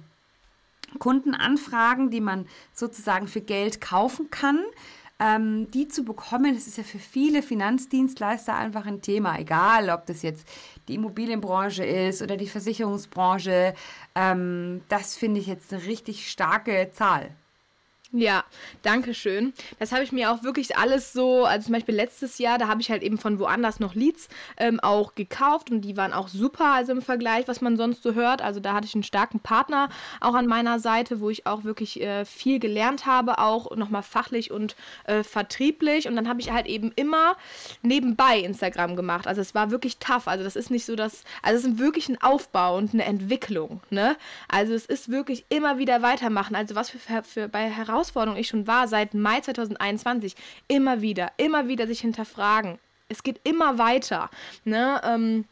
Kundenanfragen, 0.99 2.11
die 2.11 2.21
man 2.21 2.47
sozusagen 2.73 3.29
für 3.29 3.41
Geld 3.41 3.81
kaufen 3.81 4.31
kann. 4.31 4.61
Ähm, 5.18 5.70
die 5.70 5.88
zu 5.88 6.05
bekommen, 6.05 6.55
das 6.55 6.66
ist 6.66 6.76
ja 6.76 6.85
für 6.85 6.98
viele 6.98 7.42
Finanzdienstleister 7.42 8.55
einfach 8.55 8.85
ein 8.85 9.00
Thema, 9.00 9.38
egal 9.38 9.88
ob 9.88 10.05
das 10.05 10.20
jetzt 10.20 10.46
die 10.88 10.96
Immobilienbranche 10.96 11.85
ist 11.85 12.20
oder 12.20 12.37
die 12.37 12.48
Versicherungsbranche. 12.48 13.74
Ähm, 14.14 14.83
das 14.90 15.16
finde 15.16 15.40
ich 15.40 15.46
jetzt 15.46 15.72
eine 15.72 15.85
richtig 15.87 16.31
starke 16.31 16.90
Zahl. 16.92 17.35
Ja, 18.12 18.45
danke 18.83 19.14
schön. 19.14 19.53
Das 19.81 19.90
habe 19.90 20.05
ich 20.05 20.12
mir 20.12 20.31
auch 20.31 20.45
wirklich 20.45 20.77
alles 20.77 21.12
so, 21.12 21.45
also 21.45 21.66
zum 21.66 21.75
Beispiel 21.75 21.95
letztes 21.97 22.38
Jahr, 22.38 22.57
da 22.57 22.69
habe 22.69 22.81
ich 22.81 22.88
halt 22.88 23.03
eben 23.03 23.19
von 23.19 23.40
woanders 23.40 23.81
noch 23.81 23.97
Leads 23.97 24.29
ähm, 24.59 24.79
auch 24.79 25.16
gekauft 25.16 25.73
und 25.73 25.81
die 25.81 25.97
waren 25.97 26.12
auch 26.12 26.29
super, 26.29 26.66
also 26.66 26.92
im 26.92 27.03
Vergleich, 27.03 27.49
was 27.49 27.61
man 27.61 27.77
sonst 27.77 28.05
so 28.05 28.14
hört. 28.14 28.42
Also 28.42 28.61
da 28.61 28.75
hatte 28.75 28.87
ich 28.87 28.95
einen 28.95 29.03
starken 29.03 29.40
Partner 29.40 29.88
auch 30.21 30.35
an 30.35 30.47
meiner 30.47 30.79
Seite, 30.79 31.21
wo 31.21 31.31
ich 31.31 31.47
auch 31.47 31.64
wirklich 31.64 32.01
äh, 32.01 32.25
viel 32.25 32.61
gelernt 32.61 33.07
habe, 33.07 33.38
auch 33.40 33.75
nochmal 33.75 34.05
fachlich 34.05 34.53
und 34.53 34.77
äh, 35.05 35.25
vertrieblich. 35.25 36.07
Und 36.07 36.14
dann 36.14 36.29
habe 36.29 36.40
ich 36.40 36.53
halt 36.53 36.66
eben 36.66 36.92
immer 36.95 37.37
nebenbei 37.83 38.38
Instagram 38.38 38.95
gemacht. 38.95 39.27
Also 39.27 39.40
es 39.40 39.53
war 39.53 39.73
wirklich 39.73 39.99
tough. 39.99 40.29
Also 40.29 40.45
das 40.45 40.55
ist 40.55 40.71
nicht 40.71 40.87
so, 40.87 40.95
dass, 40.95 41.25
also 41.42 41.59
es 41.59 41.75
ist 41.75 41.79
wirklich 41.81 42.09
ein 42.09 42.23
Aufbau 42.23 42.77
und 42.77 42.95
eine 42.95 43.05
Entwicklung. 43.05 43.81
Ne? 43.90 44.16
Also 44.47 44.75
es 44.75 44.87
ist 44.87 45.11
wirklich 45.11 45.45
immer 45.49 45.79
wieder 45.79 46.03
weitermachen. 46.03 46.55
Also 46.55 46.77
was 46.77 46.90
für, 46.90 47.23
für 47.25 47.49
bei 47.49 47.69
Herausforderungen 47.69 47.95
Herausforderung 47.96 48.38
ich 48.38 48.48
schon 48.48 48.66
war 48.66 48.88
seit 48.88 49.14
Mai 49.14 49.40
2021, 49.40 50.37
immer 50.68 51.00
wieder, 51.00 51.32
immer 51.38 51.66
wieder 51.66 51.87
sich 51.87 52.00
hinterfragen. 52.00 52.78
Es 53.09 53.22
geht 53.22 53.40
immer 53.44 53.78
weiter. 53.78 54.30
Ne? 54.64 55.00
Ähm, 55.02 55.44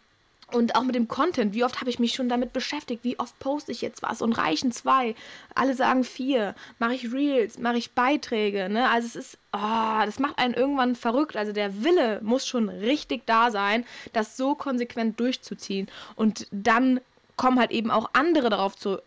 und 0.52 0.76
auch 0.76 0.82
mit 0.82 0.94
dem 0.94 1.08
Content, 1.08 1.54
wie 1.54 1.64
oft 1.64 1.80
habe 1.80 1.88
ich 1.88 1.98
mich 1.98 2.12
schon 2.12 2.28
damit 2.28 2.52
beschäftigt, 2.52 3.02
wie 3.02 3.18
oft 3.18 3.38
poste 3.38 3.72
ich 3.72 3.80
jetzt 3.80 4.02
was 4.02 4.20
und 4.20 4.34
reichen 4.34 4.72
zwei, 4.72 5.14
alle 5.54 5.74
sagen 5.74 6.04
vier, 6.04 6.54
mache 6.78 6.94
ich 6.94 7.12
Reels, 7.12 7.58
mache 7.58 7.78
ich 7.78 7.92
Beiträge, 7.92 8.68
ne? 8.68 8.90
Also 8.90 9.06
es 9.06 9.16
ist, 9.16 9.38
oh, 9.54 10.04
das 10.04 10.18
macht 10.18 10.38
einen 10.38 10.52
irgendwann 10.52 10.96
verrückt. 10.96 11.36
Also 11.36 11.52
der 11.52 11.82
Wille 11.82 12.20
muss 12.22 12.46
schon 12.46 12.68
richtig 12.68 13.22
da 13.24 13.50
sein, 13.50 13.86
das 14.12 14.36
so 14.36 14.54
konsequent 14.54 15.18
durchzuziehen. 15.18 15.88
Und 16.14 16.46
dann 16.50 17.00
kommen 17.36 17.58
halt 17.58 17.70
eben 17.70 17.90
auch 17.90 18.10
andere 18.12 18.50
darauf 18.50 18.76
zu, 18.76 18.98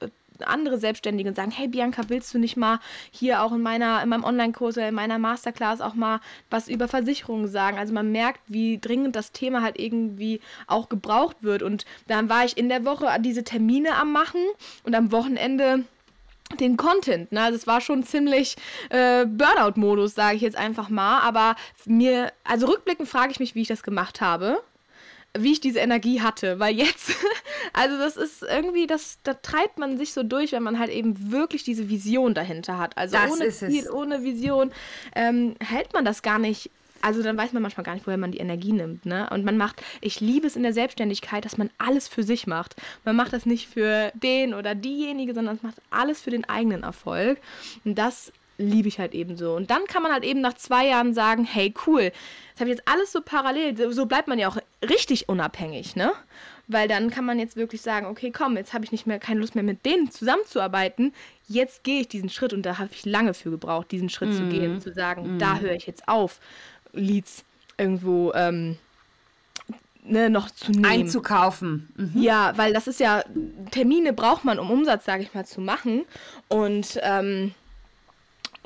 andere 0.46 0.78
Selbstständige 0.78 1.30
und 1.30 1.36
sagen, 1.36 1.52
hey 1.52 1.68
Bianca, 1.68 2.04
willst 2.08 2.34
du 2.34 2.40
nicht 2.40 2.58
mal 2.58 2.80
hier 3.12 3.44
auch 3.44 3.52
in 3.52 3.62
meiner, 3.62 4.02
in 4.04 4.10
meinem 4.10 4.24
Online-Kurs 4.24 4.78
oder 4.78 4.90
in 4.90 4.96
meiner 4.96 5.20
Masterclass 5.20 5.82
auch 5.82 5.94
mal 5.94 6.20
was 6.50 6.68
über 6.68 6.88
Versicherungen 6.88 7.48
sagen? 7.48 7.78
Also 7.78 7.94
man 7.94 8.12
merkt, 8.12 8.42
wie 8.48 8.80
dringend 8.80 9.16
das 9.16 9.32
Thema 9.32 9.62
halt 9.62 9.80
irgendwie 9.80 10.42
auch 10.68 10.90
gebraucht 10.90 11.38
wird. 11.42 11.64
Und 11.64 11.86
dann 12.08 12.30
war 12.30 12.46
ich 12.46 12.58
in 12.58 12.70
der 12.70 12.86
Woche 12.86 13.08
diese 13.20 13.44
Termine 13.44 13.96
am 13.96 14.12
machen 14.12 14.42
und 14.84 14.96
am 14.96 15.12
Wochenende 15.12 15.84
den 16.60 16.78
Content. 16.78 17.32
Ne? 17.32 17.42
Also 17.42 17.58
es 17.58 17.68
war 17.68 17.82
schon 17.82 18.04
ziemlich 18.04 18.56
äh, 18.90 19.26
Burnout-Modus, 19.26 20.16
sage 20.16 20.38
ich 20.38 20.42
jetzt 20.42 20.58
einfach 20.58 20.90
mal. 20.90 21.20
Aber 21.20 21.56
mir, 21.86 22.32
also 22.44 22.68
rückblickend 22.68 23.08
frage 23.08 23.32
ich 23.32 23.40
mich, 23.40 23.56
wie 23.56 23.62
ich 23.62 23.68
das 23.68 23.84
gemacht 23.84 24.22
habe 24.22 24.62
wie 25.44 25.54
ich 25.54 25.62
diese 25.62 25.80
Energie 25.80 26.22
hatte, 26.22 26.60
weil 26.60 26.76
jetzt, 26.76 27.12
also 27.74 27.98
das 27.98 28.18
ist 28.18 28.44
irgendwie, 28.44 28.88
das, 28.88 29.20
da 29.24 29.34
treibt 29.34 29.78
man 29.78 29.98
sich 29.98 30.14
so 30.14 30.24
durch, 30.24 30.52
wenn 30.52 30.64
man 30.64 30.80
halt 30.80 30.92
eben 30.92 31.32
wirklich 31.32 31.64
diese 31.64 31.90
Vision 31.90 32.34
dahinter 32.34 32.78
hat. 32.78 32.98
Also 32.98 33.18
das 33.18 33.32
ohne 33.32 33.50
Ziel, 33.50 33.84
es. 33.84 33.92
ohne 33.92 34.24
Vision 34.24 34.72
ähm, 35.16 35.56
hält 35.60 35.94
man 35.94 36.06
das 36.06 36.22
gar 36.22 36.40
nicht. 36.40 36.70
Also 37.02 37.22
dann 37.22 37.38
weiß 37.38 37.54
man 37.54 37.62
manchmal 37.62 37.84
gar 37.84 37.94
nicht, 37.94 38.08
woher 38.08 38.18
man 38.18 38.32
die 38.32 38.40
Energie 38.40 38.72
nimmt, 38.72 39.06
ne? 39.06 39.30
Und 39.30 39.46
man 39.46 39.56
macht, 39.56 39.84
ich 40.02 40.20
liebe 40.20 40.48
es 40.48 40.56
in 40.56 40.64
der 40.64 40.74
Selbstständigkeit, 40.74 41.46
dass 41.46 41.56
man 41.56 41.70
alles 41.78 42.08
für 42.08 42.24
sich 42.24 42.48
macht. 42.48 42.76
Man 43.06 43.16
macht 43.16 43.34
das 43.34 43.46
nicht 43.46 43.68
für 43.68 44.12
den 44.16 44.56
oder 44.56 44.74
diejenige, 44.74 45.36
sondern 45.36 45.58
es 45.58 45.64
macht 45.64 45.78
alles 45.92 46.22
für 46.22 46.32
den 46.32 46.50
eigenen 46.50 46.82
Erfolg. 46.82 47.38
Und 47.86 48.00
das 48.00 48.32
liebe 48.58 48.88
ich 48.88 49.00
halt 49.00 49.14
eben 49.14 49.38
so. 49.38 49.56
Und 49.56 49.70
dann 49.70 49.86
kann 49.86 50.04
man 50.04 50.12
halt 50.12 50.24
eben 50.24 50.42
nach 50.42 50.56
zwei 50.56 50.88
Jahren 50.88 51.14
sagen, 51.14 51.44
hey, 51.44 51.74
cool, 51.86 52.12
das 52.54 52.62
habe 52.62 52.70
ich 52.70 52.78
jetzt 52.78 52.88
alles 52.88 53.12
so 53.12 53.22
parallel. 53.22 53.94
So 53.94 54.06
bleibt 54.06 54.28
man 54.28 54.40
ja 54.40 54.48
auch 54.48 54.58
richtig 54.88 55.30
unabhängig, 55.30 55.96
ne? 55.96 56.12
Weil 56.68 56.88
dann 56.88 57.10
kann 57.10 57.24
man 57.24 57.40
jetzt 57.40 57.56
wirklich 57.56 57.82
sagen, 57.82 58.08
okay, 58.08 58.32
komm, 58.32 58.58
jetzt 58.58 58.74
habe 58.74 58.84
ich 58.84 58.92
nicht 58.92 59.08
mehr 59.08 59.20
keine 59.20 59.40
Lust 59.40 59.56
mehr 59.56 59.64
mit 59.64 59.86
denen 59.86 60.12
zusammenzuarbeiten. 60.12 61.14
Jetzt 61.48 61.84
gehe 61.84 62.02
ich 62.02 62.10
diesen 62.10 62.30
Schritt 62.30 62.52
und 62.52 62.64
da 62.64 62.78
habe 62.78 62.90
ich 62.92 63.06
lange 63.06 63.34
für 63.34 63.52
gebraucht, 63.52 63.92
diesen 63.92 64.10
Schritt 64.10 64.32
mm. 64.32 64.34
zu 64.34 64.44
gehen, 64.50 64.74
mhm. 64.74 64.82
zu 64.82 64.92
sagen, 64.92 65.38
mm. 65.38 65.40
da 65.40 65.60
höre 65.60 65.76
ich 65.76 65.88
jetzt 65.88 66.10
auf, 66.10 66.42
Leads 66.92 67.46
irgendwo 67.78 68.34
ähm, 68.34 68.78
ne, 70.04 70.30
noch 70.30 70.52
zu 70.52 70.72
nehmen. 70.72 70.86
Einzukaufen. 70.86 71.90
Mhm. 71.96 72.22
Ja, 72.22 72.58
weil 72.58 72.74
das 72.74 72.88
ist 72.88 73.00
ja, 73.00 73.24
Termine 73.72 74.14
braucht 74.14 74.44
man, 74.44 74.60
um 74.60 74.72
Umsatz, 74.72 75.06
sage 75.06 75.24
ich 75.24 75.34
mal, 75.34 75.46
zu 75.46 75.62
machen. 75.62 76.06
Und 76.48 77.00
ähm, 77.02 77.54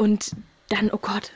und 0.02 0.32
dann, 0.70 0.90
oh 0.92 0.98
Gott, 0.98 1.32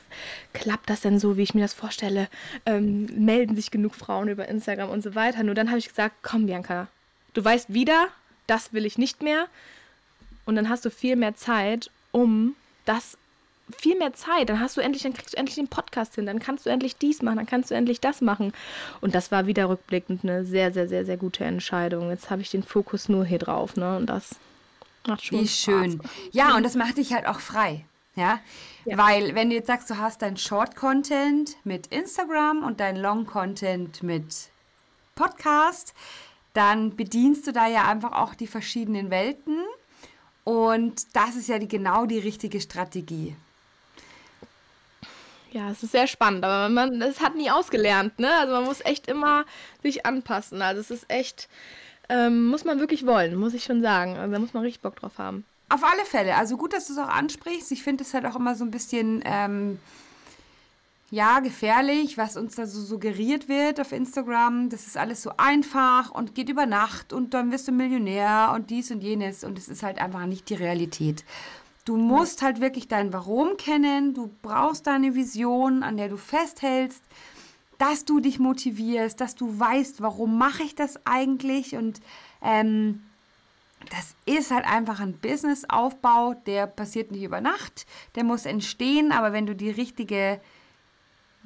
klappt 0.52 0.90
das 0.90 1.02
denn 1.02 1.20
so, 1.20 1.36
wie 1.36 1.44
ich 1.44 1.54
mir 1.54 1.60
das 1.60 1.72
vorstelle? 1.72 2.26
Ähm, 2.64 3.04
melden 3.24 3.54
sich 3.54 3.70
genug 3.70 3.94
Frauen 3.94 4.28
über 4.28 4.48
Instagram 4.48 4.90
und 4.90 5.02
so 5.02 5.14
weiter. 5.14 5.44
Nur 5.44 5.54
dann 5.54 5.68
habe 5.68 5.78
ich 5.78 5.88
gesagt, 5.88 6.16
komm, 6.22 6.46
Bianca, 6.46 6.88
du 7.34 7.44
weißt 7.44 7.72
wieder, 7.72 8.08
das 8.48 8.72
will 8.72 8.84
ich 8.84 8.98
nicht 8.98 9.22
mehr. 9.22 9.46
Und 10.46 10.56
dann 10.56 10.68
hast 10.68 10.84
du 10.84 10.90
viel 10.90 11.14
mehr 11.14 11.36
Zeit, 11.36 11.92
um 12.10 12.56
das 12.86 13.16
viel 13.70 13.96
mehr 13.96 14.14
Zeit. 14.14 14.48
Dann 14.48 14.58
hast 14.58 14.76
du 14.76 14.80
endlich, 14.80 15.04
dann 15.04 15.14
kriegst 15.14 15.34
du 15.34 15.38
endlich 15.38 15.54
den 15.54 15.68
Podcast 15.68 16.16
hin, 16.16 16.26
dann 16.26 16.40
kannst 16.40 16.66
du 16.66 16.70
endlich 16.70 16.96
dies 16.96 17.22
machen, 17.22 17.36
dann 17.36 17.46
kannst 17.46 17.70
du 17.70 17.76
endlich 17.76 18.00
das 18.00 18.20
machen. 18.20 18.52
Und 19.00 19.14
das 19.14 19.30
war 19.30 19.46
wieder 19.46 19.68
rückblickend 19.68 20.24
eine 20.24 20.44
sehr, 20.44 20.72
sehr, 20.72 20.88
sehr, 20.88 21.04
sehr 21.04 21.16
gute 21.16 21.44
Entscheidung. 21.44 22.10
Jetzt 22.10 22.30
habe 22.30 22.42
ich 22.42 22.50
den 22.50 22.64
Fokus 22.64 23.08
nur 23.08 23.24
hier 23.24 23.38
drauf, 23.38 23.76
ne? 23.76 23.96
Und 23.96 24.06
das 24.06 24.34
macht 25.06 25.24
schon 25.24 25.38
Wie 25.38 25.46
Spaß. 25.46 25.54
schön. 25.54 26.00
Ja, 26.32 26.56
und 26.56 26.64
das 26.64 26.74
macht 26.74 26.96
dich 26.96 27.12
halt 27.12 27.26
auch 27.26 27.38
frei. 27.38 27.84
Ja? 28.16 28.40
ja? 28.84 28.98
Weil 28.98 29.34
wenn 29.34 29.50
du 29.50 29.56
jetzt 29.56 29.66
sagst, 29.66 29.88
du 29.90 29.98
hast 29.98 30.22
dein 30.22 30.36
Short-Content 30.36 31.56
mit 31.64 31.86
Instagram 31.88 32.64
und 32.64 32.80
dein 32.80 32.96
Long-Content 32.96 34.02
mit 34.02 34.50
Podcast, 35.14 35.94
dann 36.54 36.96
bedienst 36.96 37.46
du 37.46 37.52
da 37.52 37.68
ja 37.68 37.84
einfach 37.86 38.12
auch 38.12 38.34
die 38.34 38.46
verschiedenen 38.46 39.10
Welten. 39.10 39.58
Und 40.44 41.14
das 41.14 41.36
ist 41.36 41.48
ja 41.48 41.58
die, 41.58 41.68
genau 41.68 42.06
die 42.06 42.18
richtige 42.18 42.60
Strategie. 42.60 43.36
Ja, 45.52 45.70
es 45.70 45.82
ist 45.82 45.92
sehr 45.92 46.06
spannend, 46.06 46.44
aber 46.44 46.68
man 46.68 47.00
das 47.00 47.20
hat 47.20 47.34
nie 47.34 47.50
ausgelernt, 47.50 48.18
ne? 48.18 48.30
Also 48.38 48.52
man 48.52 48.64
muss 48.64 48.84
echt 48.84 49.08
immer 49.08 49.44
sich 49.82 50.04
anpassen. 50.04 50.60
Also 50.60 50.80
es 50.80 50.90
ist 50.90 51.06
echt, 51.08 51.48
ähm, 52.08 52.46
muss 52.48 52.64
man 52.64 52.78
wirklich 52.78 53.06
wollen, 53.06 53.36
muss 53.36 53.54
ich 53.54 53.64
schon 53.64 53.82
sagen. 53.82 54.16
Also 54.16 54.32
da 54.32 54.38
muss 54.38 54.54
man 54.54 54.62
richtig 54.62 54.82
Bock 54.82 54.96
drauf 54.96 55.18
haben. 55.18 55.44
Auf 55.68 55.82
alle 55.82 56.04
Fälle. 56.04 56.36
Also 56.36 56.56
gut, 56.56 56.72
dass 56.72 56.86
du 56.86 56.92
es 56.92 56.98
auch 56.98 57.08
ansprichst. 57.08 57.72
Ich 57.72 57.82
finde 57.82 58.04
es 58.04 58.14
halt 58.14 58.24
auch 58.26 58.36
immer 58.36 58.54
so 58.54 58.64
ein 58.64 58.70
bisschen, 58.70 59.22
ähm, 59.24 59.78
ja, 61.10 61.40
gefährlich, 61.40 62.18
was 62.18 62.36
uns 62.36 62.56
da 62.56 62.66
so 62.66 62.80
suggeriert 62.80 63.48
wird 63.48 63.80
auf 63.80 63.92
Instagram. 63.92 64.70
Das 64.70 64.86
ist 64.86 64.96
alles 64.96 65.22
so 65.22 65.30
einfach 65.36 66.10
und 66.10 66.34
geht 66.34 66.48
über 66.48 66.66
Nacht 66.66 67.12
und 67.12 67.32
dann 67.34 67.52
wirst 67.52 67.68
du 67.68 67.72
Millionär 67.72 68.52
und 68.54 68.70
dies 68.70 68.90
und 68.90 69.02
jenes. 69.02 69.44
Und 69.44 69.58
es 69.58 69.68
ist 69.68 69.82
halt 69.82 69.98
einfach 69.98 70.26
nicht 70.26 70.50
die 70.50 70.54
Realität. 70.54 71.24
Du 71.84 71.96
musst 71.96 72.42
halt 72.42 72.60
wirklich 72.60 72.88
dein 72.88 73.12
Warum 73.12 73.56
kennen. 73.56 74.14
Du 74.14 74.34
brauchst 74.42 74.88
deine 74.88 75.14
Vision, 75.14 75.84
an 75.84 75.96
der 75.96 76.08
du 76.08 76.16
festhältst, 76.16 77.02
dass 77.78 78.04
du 78.04 78.18
dich 78.18 78.40
motivierst, 78.40 79.20
dass 79.20 79.36
du 79.36 79.58
weißt, 79.58 80.00
warum 80.00 80.36
mache 80.38 80.64
ich 80.64 80.74
das 80.74 80.98
eigentlich 81.06 81.76
und 81.76 82.00
ähm, 82.42 83.05
das 83.90 84.16
ist 84.26 84.50
halt 84.50 84.66
einfach 84.66 85.00
ein 85.00 85.18
Businessaufbau, 85.18 86.34
der 86.46 86.66
passiert 86.66 87.10
nicht 87.10 87.22
über 87.22 87.40
Nacht, 87.40 87.86
der 88.14 88.24
muss 88.24 88.46
entstehen, 88.46 89.12
aber 89.12 89.32
wenn 89.32 89.46
du 89.46 89.54
die 89.54 89.70
richtige 89.70 90.40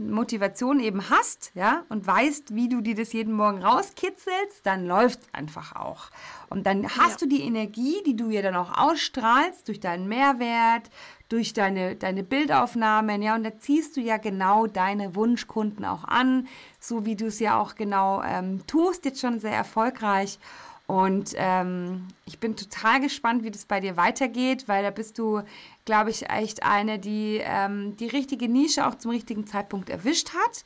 Motivation 0.00 0.80
eben 0.80 1.10
hast, 1.10 1.52
ja, 1.54 1.84
und 1.90 2.06
weißt, 2.06 2.54
wie 2.54 2.68
du 2.68 2.80
dir 2.80 2.94
das 2.94 3.12
jeden 3.12 3.34
Morgen 3.34 3.62
rauskitzelst, 3.62 4.64
dann 4.64 4.86
läuft 4.86 5.20
es 5.20 5.34
einfach 5.34 5.76
auch. 5.76 6.10
Und 6.48 6.66
dann 6.66 6.88
hast 6.88 7.20
ja. 7.20 7.26
du 7.26 7.36
die 7.36 7.42
Energie, 7.42 8.02
die 8.06 8.16
du 8.16 8.30
ja 8.30 8.40
dann 8.40 8.56
auch 8.56 8.76
ausstrahlst 8.78 9.68
durch 9.68 9.78
deinen 9.78 10.08
Mehrwert, 10.08 10.90
durch 11.28 11.52
deine, 11.52 11.96
deine 11.96 12.22
Bildaufnahmen, 12.22 13.20
ja, 13.20 13.34
und 13.34 13.44
da 13.44 13.58
ziehst 13.58 13.96
du 13.96 14.00
ja 14.00 14.16
genau 14.16 14.66
deine 14.66 15.14
Wunschkunden 15.14 15.84
auch 15.84 16.04
an, 16.04 16.48
so 16.80 17.04
wie 17.04 17.14
du 17.14 17.26
es 17.26 17.38
ja 17.38 17.60
auch 17.60 17.74
genau 17.74 18.22
ähm, 18.22 18.66
tust, 18.66 19.04
jetzt 19.04 19.20
schon 19.20 19.38
sehr 19.38 19.54
erfolgreich. 19.54 20.38
Und 20.90 21.34
ähm, 21.36 22.08
ich 22.26 22.40
bin 22.40 22.56
total 22.56 23.00
gespannt, 23.00 23.44
wie 23.44 23.52
das 23.52 23.64
bei 23.64 23.78
dir 23.78 23.96
weitergeht, 23.96 24.66
weil 24.66 24.82
da 24.82 24.90
bist 24.90 25.20
du, 25.20 25.40
glaube 25.84 26.10
ich, 26.10 26.28
echt 26.28 26.64
eine, 26.64 26.98
die 26.98 27.40
ähm, 27.44 27.96
die 27.96 28.08
richtige 28.08 28.48
Nische 28.48 28.84
auch 28.84 28.96
zum 28.96 29.12
richtigen 29.12 29.46
Zeitpunkt 29.46 29.88
erwischt 29.88 30.30
hat. 30.34 30.64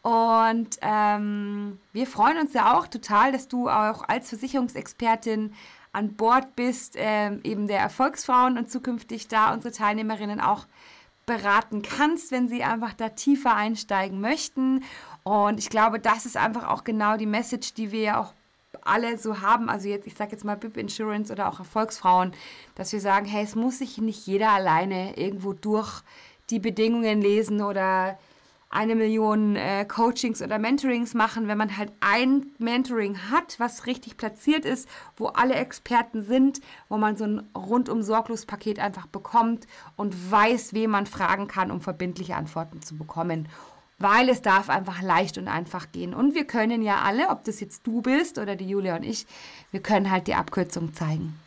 Und 0.00 0.78
ähm, 0.80 1.78
wir 1.92 2.06
freuen 2.06 2.38
uns 2.38 2.54
ja 2.54 2.78
auch 2.78 2.86
total, 2.86 3.30
dass 3.30 3.46
du 3.46 3.68
auch 3.68 4.08
als 4.08 4.30
Versicherungsexpertin 4.30 5.52
an 5.92 6.14
Bord 6.14 6.56
bist, 6.56 6.94
ähm, 6.96 7.40
eben 7.44 7.66
der 7.66 7.80
Erfolgsfrauen 7.80 8.56
und 8.56 8.70
zukünftig 8.70 9.28
da 9.28 9.52
unsere 9.52 9.74
Teilnehmerinnen 9.74 10.40
auch 10.40 10.64
beraten 11.26 11.82
kannst, 11.82 12.30
wenn 12.32 12.48
sie 12.48 12.64
einfach 12.64 12.94
da 12.94 13.10
tiefer 13.10 13.54
einsteigen 13.54 14.22
möchten. 14.22 14.82
Und 15.24 15.58
ich 15.58 15.68
glaube, 15.68 16.00
das 16.00 16.24
ist 16.24 16.38
einfach 16.38 16.68
auch 16.68 16.84
genau 16.84 17.18
die 17.18 17.26
Message, 17.26 17.74
die 17.74 17.92
wir 17.92 18.00
ja 18.00 18.18
auch 18.18 18.32
alle 18.84 19.18
so 19.18 19.40
haben, 19.40 19.68
also 19.68 19.88
jetzt, 19.88 20.06
ich 20.06 20.14
sage 20.14 20.32
jetzt 20.32 20.44
mal 20.44 20.56
BIP 20.56 20.76
Insurance 20.76 21.32
oder 21.32 21.48
auch 21.48 21.58
Erfolgsfrauen, 21.58 22.32
dass 22.74 22.92
wir 22.92 23.00
sagen, 23.00 23.26
hey, 23.26 23.44
es 23.44 23.54
muss 23.54 23.78
sich 23.78 23.98
nicht 23.98 24.26
jeder 24.26 24.50
alleine 24.50 25.16
irgendwo 25.16 25.52
durch 25.52 26.02
die 26.50 26.58
Bedingungen 26.58 27.20
lesen 27.20 27.62
oder 27.62 28.18
eine 28.70 28.94
Million 28.94 29.56
äh, 29.56 29.84
Coachings 29.86 30.42
oder 30.42 30.58
Mentorings 30.58 31.14
machen, 31.14 31.48
wenn 31.48 31.56
man 31.56 31.76
halt 31.76 31.90
ein 32.00 32.46
Mentoring 32.58 33.16
hat, 33.30 33.58
was 33.58 33.86
richtig 33.86 34.18
platziert 34.18 34.64
ist, 34.64 34.88
wo 35.16 35.28
alle 35.28 35.54
Experten 35.54 36.22
sind, 36.22 36.60
wo 36.88 36.98
man 36.98 37.16
so 37.16 37.24
ein 37.24 37.48
rundum 37.56 38.02
sorglos 38.02 38.44
Paket 38.44 38.78
einfach 38.78 39.06
bekommt 39.06 39.66
und 39.96 40.30
weiß, 40.30 40.74
wen 40.74 40.90
man 40.90 41.06
fragen 41.06 41.48
kann, 41.48 41.70
um 41.70 41.80
verbindliche 41.80 42.36
Antworten 42.36 42.82
zu 42.82 42.96
bekommen. 42.96 43.48
Weil 43.98 44.28
es 44.28 44.42
darf 44.42 44.68
einfach 44.70 45.02
leicht 45.02 45.38
und 45.38 45.48
einfach 45.48 45.90
gehen. 45.90 46.14
Und 46.14 46.34
wir 46.34 46.46
können 46.46 46.82
ja 46.82 47.02
alle, 47.02 47.30
ob 47.30 47.44
das 47.44 47.60
jetzt 47.60 47.86
du 47.86 48.00
bist 48.00 48.38
oder 48.38 48.54
die 48.54 48.68
Julia 48.68 48.96
und 48.96 49.02
ich, 49.02 49.26
wir 49.72 49.80
können 49.80 50.10
halt 50.10 50.28
die 50.28 50.34
Abkürzung 50.34 50.94
zeigen. 50.94 51.38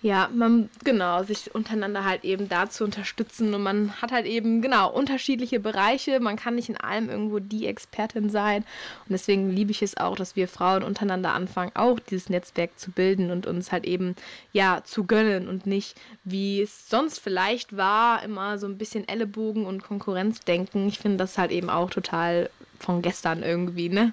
Ja, 0.00 0.30
man, 0.32 0.70
genau, 0.84 1.24
sich 1.24 1.52
untereinander 1.56 2.04
halt 2.04 2.22
eben 2.22 2.48
da 2.48 2.70
zu 2.70 2.84
unterstützen 2.84 3.52
und 3.52 3.64
man 3.64 4.00
hat 4.00 4.12
halt 4.12 4.26
eben, 4.26 4.62
genau, 4.62 4.92
unterschiedliche 4.92 5.58
Bereiche. 5.58 6.20
Man 6.20 6.36
kann 6.36 6.54
nicht 6.54 6.68
in 6.68 6.76
allem 6.76 7.10
irgendwo 7.10 7.40
die 7.40 7.66
Expertin 7.66 8.30
sein. 8.30 8.62
Und 8.62 9.10
deswegen 9.10 9.50
liebe 9.50 9.72
ich 9.72 9.82
es 9.82 9.96
auch, 9.96 10.14
dass 10.14 10.36
wir 10.36 10.46
Frauen 10.46 10.84
untereinander 10.84 11.32
anfangen, 11.32 11.72
auch 11.74 11.98
dieses 11.98 12.30
Netzwerk 12.30 12.78
zu 12.78 12.92
bilden 12.92 13.32
und 13.32 13.48
uns 13.48 13.72
halt 13.72 13.84
eben, 13.86 14.14
ja, 14.52 14.82
zu 14.84 15.02
gönnen 15.02 15.48
und 15.48 15.66
nicht, 15.66 15.96
wie 16.22 16.62
es 16.62 16.88
sonst 16.88 17.18
vielleicht 17.18 17.76
war, 17.76 18.22
immer 18.22 18.56
so 18.58 18.68
ein 18.68 18.78
bisschen 18.78 19.08
Ellenbogen 19.08 19.66
und 19.66 19.82
Konkurrenzdenken. 19.82 20.86
Ich 20.86 21.00
finde 21.00 21.16
das 21.16 21.38
halt 21.38 21.50
eben 21.50 21.70
auch 21.70 21.90
total 21.90 22.50
von 22.78 23.02
gestern 23.02 23.42
irgendwie, 23.42 23.88
ne? 23.88 24.12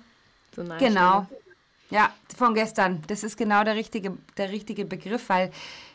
So 0.56 0.64
genau. 0.64 1.26
Stelle. 1.26 1.45
Ja, 1.96 2.14
von 2.36 2.56
gestern. 2.56 3.02
Das 3.08 3.24
ist 3.24 3.38
genau 3.38 3.64
der 3.64 3.76
richtige, 3.76 4.18
der 4.36 4.52
richtige 4.52 4.84
Begriff, 4.84 5.30
weil 5.30 5.50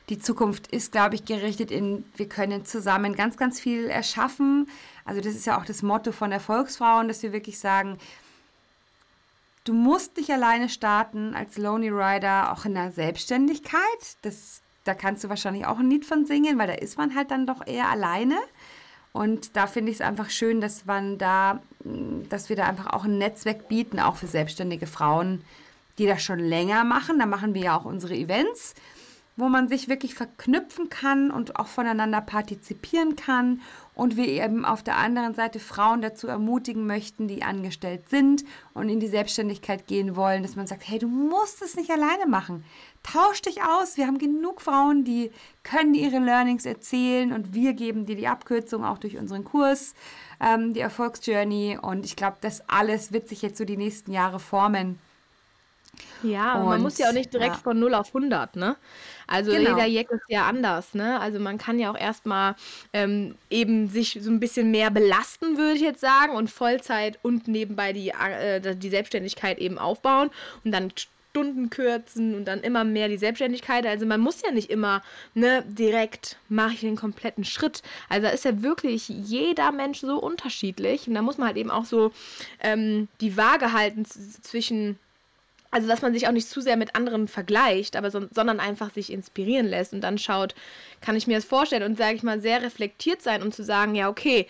die 0.08 0.18
Zukunft 0.18 0.68
ist, 0.68 0.92
glaube 0.92 1.14
ich, 1.14 1.26
gerichtet 1.26 1.70
in, 1.70 2.06
wir 2.16 2.26
können 2.26 2.64
zusammen 2.64 3.14
ganz, 3.14 3.36
ganz 3.36 3.60
viel 3.60 3.84
erschaffen. 3.84 4.66
Also 5.04 5.20
das 5.20 5.34
ist 5.34 5.44
ja 5.44 5.58
auch 5.58 5.66
das 5.66 5.82
Motto 5.82 6.10
von 6.12 6.32
Erfolgsfrauen, 6.32 7.06
dass 7.06 7.22
wir 7.22 7.34
wirklich 7.34 7.58
sagen, 7.58 7.98
du 9.64 9.74
musst 9.74 10.16
nicht 10.16 10.30
alleine 10.30 10.70
starten 10.70 11.34
als 11.34 11.58
Lonely 11.58 11.90
Rider, 11.90 12.50
auch 12.50 12.64
in 12.64 12.72
der 12.72 12.92
Selbstständigkeit. 12.92 14.16
Das, 14.22 14.62
da 14.84 14.94
kannst 14.94 15.22
du 15.24 15.28
wahrscheinlich 15.28 15.66
auch 15.66 15.80
ein 15.80 15.90
Lied 15.90 16.06
von 16.06 16.24
singen, 16.24 16.58
weil 16.58 16.68
da 16.68 16.72
ist 16.72 16.96
man 16.96 17.14
halt 17.14 17.30
dann 17.30 17.46
doch 17.46 17.66
eher 17.66 17.90
alleine. 17.90 18.38
Und 19.12 19.54
da 19.54 19.66
finde 19.66 19.90
ich 19.90 19.98
es 19.98 20.00
einfach 20.00 20.30
schön, 20.30 20.62
dass 20.62 20.86
man 20.86 21.18
da, 21.18 21.60
dass 22.30 22.48
wir 22.48 22.56
da 22.56 22.64
einfach 22.64 22.86
auch 22.86 23.04
ein 23.04 23.18
Netzwerk 23.18 23.68
bieten, 23.68 24.00
auch 24.00 24.16
für 24.16 24.28
selbstständige 24.28 24.86
Frauen, 24.86 25.44
die 26.00 26.06
das 26.06 26.22
schon 26.22 26.38
länger 26.38 26.82
machen. 26.82 27.18
Da 27.18 27.26
machen 27.26 27.54
wir 27.54 27.62
ja 27.62 27.78
auch 27.78 27.84
unsere 27.84 28.14
Events, 28.14 28.74
wo 29.36 29.50
man 29.50 29.68
sich 29.68 29.88
wirklich 29.88 30.14
verknüpfen 30.14 30.88
kann 30.88 31.30
und 31.30 31.56
auch 31.56 31.66
voneinander 31.66 32.22
partizipieren 32.22 33.16
kann. 33.16 33.60
Und 33.94 34.16
wir 34.16 34.26
eben 34.28 34.64
auf 34.64 34.82
der 34.82 34.96
anderen 34.96 35.34
Seite 35.34 35.60
Frauen 35.60 36.00
dazu 36.00 36.26
ermutigen 36.26 36.86
möchten, 36.86 37.28
die 37.28 37.42
angestellt 37.42 38.08
sind 38.08 38.44
und 38.72 38.88
in 38.88 38.98
die 38.98 39.08
Selbstständigkeit 39.08 39.86
gehen 39.86 40.16
wollen, 40.16 40.42
dass 40.42 40.56
man 40.56 40.66
sagt, 40.66 40.88
hey, 40.88 40.98
du 40.98 41.06
musst 41.06 41.60
es 41.60 41.76
nicht 41.76 41.90
alleine 41.90 42.24
machen. 42.26 42.64
Tausch 43.02 43.42
dich 43.42 43.62
aus. 43.62 43.98
Wir 43.98 44.06
haben 44.06 44.16
genug 44.16 44.62
Frauen, 44.62 45.04
die 45.04 45.30
können 45.64 45.92
ihre 45.92 46.18
Learnings 46.18 46.64
erzählen 46.64 47.30
und 47.30 47.52
wir 47.52 47.74
geben 47.74 48.06
dir 48.06 48.16
die 48.16 48.28
Abkürzung 48.28 48.86
auch 48.86 48.96
durch 48.96 49.18
unseren 49.18 49.44
Kurs, 49.44 49.94
ähm, 50.40 50.72
die 50.72 50.80
Erfolgsjourney. 50.80 51.76
Und 51.82 52.06
ich 52.06 52.16
glaube, 52.16 52.38
das 52.40 52.66
alles 52.70 53.12
wird 53.12 53.28
sich 53.28 53.42
jetzt 53.42 53.58
so 53.58 53.66
die 53.66 53.76
nächsten 53.76 54.12
Jahre 54.12 54.40
formen. 54.40 54.98
Ja, 56.22 56.54
und 56.54 56.66
man 56.66 56.82
muss 56.82 56.98
ja 56.98 57.08
auch 57.08 57.12
nicht 57.12 57.32
direkt 57.32 57.56
ja. 57.56 57.60
von 57.60 57.78
0 57.78 57.94
auf 57.94 58.08
100, 58.08 58.56
ne? 58.56 58.76
Also 59.26 59.52
genau. 59.52 59.76
jeder 59.76 59.86
Jack 59.86 60.10
ist 60.10 60.24
ja 60.28 60.46
anders, 60.46 60.94
ne? 60.94 61.20
Also 61.20 61.38
man 61.38 61.56
kann 61.56 61.78
ja 61.78 61.90
auch 61.90 61.98
erstmal 61.98 62.56
ähm, 62.92 63.36
eben 63.48 63.88
sich 63.88 64.18
so 64.20 64.30
ein 64.30 64.40
bisschen 64.40 64.70
mehr 64.70 64.90
belasten, 64.90 65.56
würde 65.56 65.74
ich 65.74 65.82
jetzt 65.82 66.00
sagen, 66.00 66.34
und 66.34 66.50
Vollzeit 66.50 67.18
und 67.22 67.48
nebenbei 67.48 67.92
die, 67.92 68.10
äh, 68.10 68.76
die 68.76 68.90
Selbstständigkeit 68.90 69.58
eben 69.58 69.78
aufbauen 69.78 70.30
und 70.64 70.72
dann 70.72 70.92
Stunden 71.30 71.70
kürzen 71.70 72.34
und 72.34 72.44
dann 72.46 72.60
immer 72.60 72.82
mehr 72.82 73.08
die 73.08 73.16
Selbstständigkeit. 73.16 73.86
Also 73.86 74.04
man 74.04 74.20
muss 74.20 74.42
ja 74.42 74.50
nicht 74.50 74.68
immer 74.68 75.00
ne, 75.34 75.64
direkt 75.66 76.38
mache 76.48 76.74
ich 76.74 76.80
den 76.80 76.96
kompletten 76.96 77.44
Schritt. 77.44 77.82
Also 78.08 78.26
da 78.26 78.32
ist 78.32 78.44
ja 78.44 78.62
wirklich 78.62 79.08
jeder 79.08 79.70
Mensch 79.70 80.00
so 80.00 80.18
unterschiedlich 80.18 81.06
und 81.06 81.14
da 81.14 81.22
muss 81.22 81.38
man 81.38 81.48
halt 81.48 81.56
eben 81.56 81.70
auch 81.70 81.84
so 81.84 82.10
ähm, 82.60 83.06
die 83.20 83.36
Waage 83.36 83.72
halten 83.72 84.04
zwischen 84.04 84.98
also, 85.70 85.86
dass 85.86 86.02
man 86.02 86.12
sich 86.12 86.26
auch 86.26 86.32
nicht 86.32 86.48
zu 86.48 86.60
sehr 86.60 86.76
mit 86.76 86.96
anderen 86.96 87.28
vergleicht, 87.28 87.96
aber 87.96 88.10
so, 88.10 88.26
sondern 88.32 88.58
einfach 88.58 88.92
sich 88.92 89.12
inspirieren 89.12 89.66
lässt 89.66 89.92
und 89.92 90.00
dann 90.00 90.18
schaut, 90.18 90.54
kann 91.00 91.16
ich 91.16 91.26
mir 91.26 91.36
das 91.36 91.44
vorstellen 91.44 91.84
und, 91.84 91.96
sage 91.96 92.16
ich 92.16 92.22
mal, 92.22 92.40
sehr 92.40 92.62
reflektiert 92.62 93.22
sein 93.22 93.42
und 93.42 93.54
zu 93.54 93.62
sagen, 93.62 93.94
ja, 93.94 94.08
okay, 94.08 94.46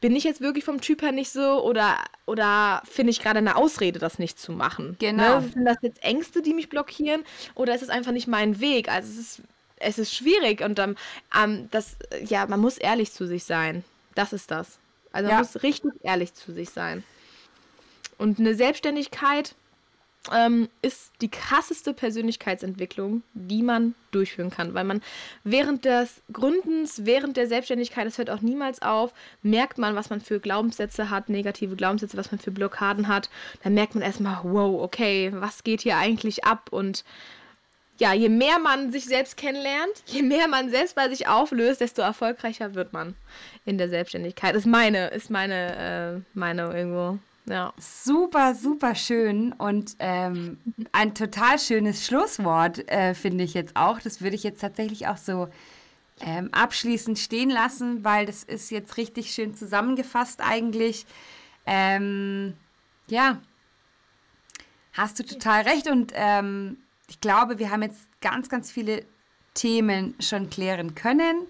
bin 0.00 0.16
ich 0.16 0.24
jetzt 0.24 0.40
wirklich 0.40 0.64
vom 0.64 0.80
Typ 0.80 1.02
her 1.02 1.12
nicht 1.12 1.30
so 1.30 1.62
oder, 1.62 1.98
oder 2.24 2.82
finde 2.88 3.10
ich 3.10 3.20
gerade 3.20 3.38
eine 3.38 3.56
Ausrede, 3.56 3.98
das 3.98 4.18
nicht 4.18 4.38
zu 4.38 4.52
machen? 4.52 4.96
Genau. 4.98 5.40
Ne? 5.40 5.50
Sind 5.52 5.64
das 5.64 5.76
jetzt 5.82 6.02
Ängste, 6.02 6.40
die 6.40 6.54
mich 6.54 6.68
blockieren 6.68 7.22
oder 7.54 7.74
ist 7.74 7.82
es 7.82 7.90
einfach 7.90 8.12
nicht 8.12 8.28
mein 8.28 8.60
Weg? 8.60 8.88
Also, 8.88 9.10
es 9.10 9.18
ist, 9.18 9.42
es 9.76 9.98
ist 9.98 10.14
schwierig 10.14 10.62
und 10.62 10.78
ähm, 10.78 10.96
ähm, 11.36 11.68
das, 11.70 11.96
ja, 12.24 12.46
man 12.46 12.60
muss 12.60 12.78
ehrlich 12.78 13.12
zu 13.12 13.26
sich 13.26 13.44
sein. 13.44 13.84
Das 14.14 14.32
ist 14.32 14.50
das. 14.50 14.78
Also, 15.12 15.26
man 15.28 15.36
ja. 15.36 15.38
muss 15.38 15.62
richtig 15.62 15.92
ehrlich 16.02 16.32
zu 16.32 16.52
sich 16.52 16.70
sein. 16.70 17.02
Und 18.16 18.38
eine 18.38 18.54
Selbstständigkeit 18.54 19.54
ähm, 20.32 20.68
ist 20.82 21.12
die 21.22 21.30
krasseste 21.30 21.94
Persönlichkeitsentwicklung, 21.94 23.22
die 23.32 23.62
man 23.62 23.94
durchführen 24.10 24.50
kann. 24.50 24.74
Weil 24.74 24.84
man 24.84 25.00
während 25.44 25.84
des 25.84 26.20
Gründens, 26.32 27.06
während 27.06 27.36
der 27.36 27.46
Selbstständigkeit, 27.46 28.06
das 28.06 28.18
hört 28.18 28.30
auch 28.30 28.42
niemals 28.42 28.82
auf, 28.82 29.14
merkt 29.42 29.78
man, 29.78 29.94
was 29.94 30.10
man 30.10 30.20
für 30.20 30.38
Glaubenssätze 30.38 31.10
hat, 31.10 31.28
negative 31.28 31.74
Glaubenssätze, 31.74 32.16
was 32.16 32.30
man 32.30 32.38
für 32.38 32.50
Blockaden 32.50 33.08
hat. 33.08 33.30
Dann 33.62 33.74
merkt 33.74 33.94
man 33.94 34.02
erstmal, 34.02 34.40
wow, 34.42 34.82
okay, 34.82 35.30
was 35.34 35.64
geht 35.64 35.80
hier 35.80 35.96
eigentlich 35.96 36.44
ab? 36.44 36.68
Und 36.70 37.04
ja, 37.98 38.12
je 38.12 38.28
mehr 38.28 38.58
man 38.58 38.92
sich 38.92 39.04
selbst 39.04 39.36
kennenlernt, 39.36 40.02
je 40.06 40.22
mehr 40.22 40.48
man 40.48 40.70
selbst 40.70 40.96
bei 40.96 41.08
sich 41.08 41.28
auflöst, 41.28 41.80
desto 41.80 42.02
erfolgreicher 42.02 42.74
wird 42.74 42.92
man 42.92 43.14
in 43.64 43.78
der 43.78 43.88
Selbstständigkeit. 43.88 44.54
Ist 44.54 44.66
meine, 44.66 45.08
ist 45.08 45.30
meine 45.30 46.24
äh, 46.34 46.38
Meinung 46.38 46.72
irgendwo. 46.74 47.18
Ja. 47.50 47.74
Super, 47.78 48.54
super 48.54 48.94
schön 48.94 49.52
und 49.52 49.96
ähm, 49.98 50.58
ein 50.92 51.16
total 51.16 51.58
schönes 51.58 52.06
Schlusswort, 52.06 52.88
äh, 52.88 53.12
finde 53.12 53.42
ich 53.42 53.54
jetzt 53.54 53.74
auch. 53.74 53.98
Das 53.98 54.20
würde 54.20 54.36
ich 54.36 54.44
jetzt 54.44 54.60
tatsächlich 54.60 55.08
auch 55.08 55.16
so 55.16 55.48
ähm, 56.20 56.50
abschließend 56.52 57.18
stehen 57.18 57.50
lassen, 57.50 58.04
weil 58.04 58.26
das 58.26 58.44
ist 58.44 58.70
jetzt 58.70 58.96
richtig 58.96 59.32
schön 59.34 59.56
zusammengefasst 59.56 60.40
eigentlich. 60.40 61.06
Ähm, 61.66 62.54
ja, 63.08 63.40
hast 64.92 65.18
du 65.18 65.26
total 65.26 65.62
recht 65.62 65.90
und 65.90 66.12
ähm, 66.14 66.76
ich 67.08 67.20
glaube, 67.20 67.58
wir 67.58 67.72
haben 67.72 67.82
jetzt 67.82 68.06
ganz, 68.20 68.48
ganz 68.48 68.70
viele 68.70 69.04
Themen 69.54 70.14
schon 70.20 70.50
klären 70.50 70.94
können 70.94 71.48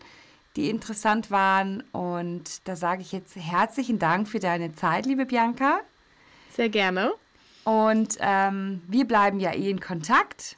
die 0.56 0.70
interessant 0.70 1.30
waren. 1.30 1.82
Und 1.92 2.66
da 2.66 2.76
sage 2.76 3.02
ich 3.02 3.12
jetzt 3.12 3.36
herzlichen 3.36 3.98
Dank 3.98 4.28
für 4.28 4.40
deine 4.40 4.72
Zeit, 4.74 5.06
liebe 5.06 5.26
Bianca. 5.26 5.80
Sehr 6.54 6.68
gerne. 6.68 7.12
Und 7.64 8.16
ähm, 8.20 8.82
wir 8.88 9.06
bleiben 9.06 9.40
ja 9.40 9.52
eh 9.52 9.70
in 9.70 9.80
Kontakt. 9.80 10.56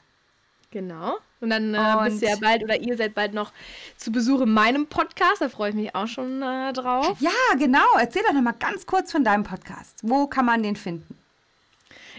Genau. 0.70 1.18
Und 1.40 1.50
dann 1.50 1.74
äh, 1.74 1.96
und 1.98 2.04
bist 2.04 2.22
du 2.22 2.26
ja 2.26 2.36
bald 2.40 2.62
oder 2.62 2.80
ihr 2.80 2.96
seid 2.96 3.14
bald 3.14 3.34
noch 3.34 3.52
zu 3.96 4.12
Besuch 4.12 4.42
in 4.42 4.52
meinem 4.52 4.86
Podcast. 4.86 5.42
Da 5.42 5.48
freue 5.48 5.70
ich 5.70 5.74
mich 5.74 5.94
auch 5.94 6.06
schon 6.06 6.40
äh, 6.40 6.72
drauf. 6.72 7.16
Ja, 7.20 7.30
genau. 7.58 7.84
Erzähl 7.98 8.22
doch 8.26 8.32
noch 8.32 8.42
mal 8.42 8.52
ganz 8.52 8.86
kurz 8.86 9.12
von 9.12 9.24
deinem 9.24 9.42
Podcast. 9.42 9.98
Wo 10.02 10.26
kann 10.28 10.46
man 10.46 10.62
den 10.62 10.76
finden? 10.76 11.18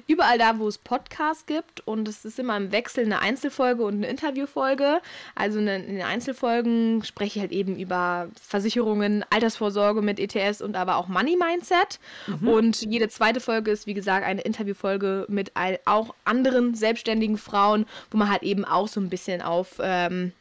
Überall 0.08 0.38
da, 0.38 0.60
wo 0.60 0.68
es 0.68 0.78
Podcasts 0.78 1.46
gibt 1.46 1.86
und 1.88 2.08
es 2.08 2.26
ist 2.26 2.40
immer 2.40 2.58
im 2.58 2.72
Wechsel 2.72 3.06
eine 3.06 3.20
Einzelfolge 3.20 3.84
und 3.84 3.96
eine 3.96 4.08
Interviewfolge. 4.08 5.02
Also 5.36 5.60
in 5.60 5.66
den 5.66 6.02
Einzelfolgen 6.02 7.04
spreche 7.04 7.40
ich 7.40 7.42
halt 7.42 7.52
eben 7.52 7.78
über 7.78 8.30
Versicherungen, 8.42 9.26
Altersvorsorge 9.30 10.02
mit 10.02 10.20
ETS 10.20 10.62
und 10.62 10.76
aber 10.76 10.98
auch 10.98 11.08
Money 11.08 11.38
Mindset. 11.38 12.00
Mhm. 12.28 12.48
Und 12.48 12.82
jede 12.82 13.10
zweite 13.10 13.40
Folge 13.40 13.72
ist, 13.72 13.88
wie 13.88 13.94
gesagt, 13.94 14.26
eine 14.26 14.42
Interviewfolge 14.42 15.26
mit 15.30 15.52
auch 15.86 16.14
anderen 16.26 16.76
selbstständigen 16.76 17.38
Frauen, 17.38 17.86
wo 18.12 18.18
man 18.18 18.30
halt 18.30 18.44
eben 18.44 18.66
auch 18.66 18.88
so 18.88 19.00
ein 19.00 19.10
bisschen 19.10 19.42
auf 19.42 19.80
ähm, 19.80 20.32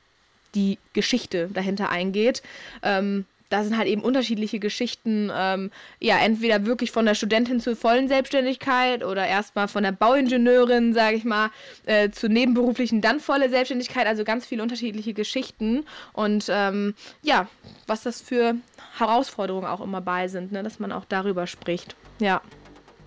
die 0.54 0.78
Geschichte 0.92 1.48
dahinter 1.52 1.90
eingeht. 1.90 2.42
Ähm, 2.82 3.26
da 3.52 3.64
sind 3.64 3.76
halt 3.76 3.86
eben 3.86 4.02
unterschiedliche 4.02 4.58
Geschichten, 4.58 5.30
ähm, 5.34 5.70
ja, 6.00 6.18
entweder 6.18 6.64
wirklich 6.64 6.90
von 6.90 7.04
der 7.04 7.14
Studentin 7.14 7.60
zur 7.60 7.76
vollen 7.76 8.08
Selbstständigkeit 8.08 9.04
oder 9.04 9.26
erstmal 9.26 9.68
von 9.68 9.82
der 9.82 9.92
Bauingenieurin, 9.92 10.94
sage 10.94 11.16
ich 11.16 11.24
mal, 11.24 11.50
äh, 11.84 12.10
zur 12.10 12.30
nebenberuflichen, 12.30 13.02
dann 13.02 13.20
volle 13.20 13.50
Selbstständigkeit, 13.50 14.06
also 14.06 14.24
ganz 14.24 14.46
viele 14.46 14.62
unterschiedliche 14.62 15.12
Geschichten 15.12 15.84
und 16.14 16.46
ähm, 16.48 16.94
ja, 17.22 17.46
was 17.86 18.02
das 18.02 18.22
für 18.22 18.54
Herausforderungen 18.96 19.66
auch 19.66 19.82
immer 19.82 20.00
bei 20.00 20.28
sind, 20.28 20.52
ne, 20.52 20.62
dass 20.62 20.78
man 20.78 20.90
auch 20.90 21.04
darüber 21.04 21.46
spricht, 21.46 21.94
ja. 22.20 22.40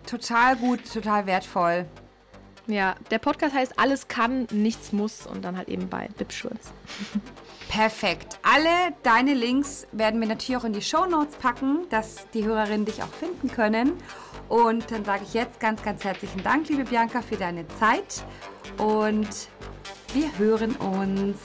Total 0.06 0.56
gut, 0.56 0.82
total 0.94 1.26
wertvoll. 1.26 1.88
Ja, 2.68 2.96
der 3.12 3.20
Podcast 3.20 3.54
heißt 3.54 3.78
Alles 3.78 4.08
kann, 4.08 4.48
nichts 4.52 4.92
muss 4.92 5.28
und 5.28 5.46
dann 5.46 5.58
halt 5.58 5.70
eben 5.70 5.88
bei 5.88 6.10
Bibschurz. 6.18 6.72
Perfekt. 7.70 8.40
Alle 8.42 8.96
deine 9.04 9.34
Links 9.34 9.88
werden 9.92 10.20
wir 10.20 10.28
natürlich 10.28 10.58
auch 10.58 10.64
in 10.64 10.74
die 10.74 10.82
Show 10.82 11.06
Notes 11.06 11.36
packen, 11.36 11.88
dass 11.90 12.28
die 12.34 12.44
Hörerinnen 12.44 12.86
dich 12.86 13.04
auch 13.04 13.14
finden 13.14 13.52
können. 13.52 13.94
Und 14.50 14.92
dann 14.92 15.06
sage 15.06 15.24
ich 15.28 15.34
jetzt 15.34 15.60
ganz, 15.60 15.84
ganz 15.84 16.04
herzlichen 16.04 16.44
Dank, 16.44 16.70
liebe 16.70 16.86
Bianca, 16.86 17.22
für 17.22 17.38
deine 17.38 17.68
Zeit. 17.80 18.24
Und 18.78 19.28
wir 20.14 20.38
hören 20.38 20.76
uns. 20.76 21.38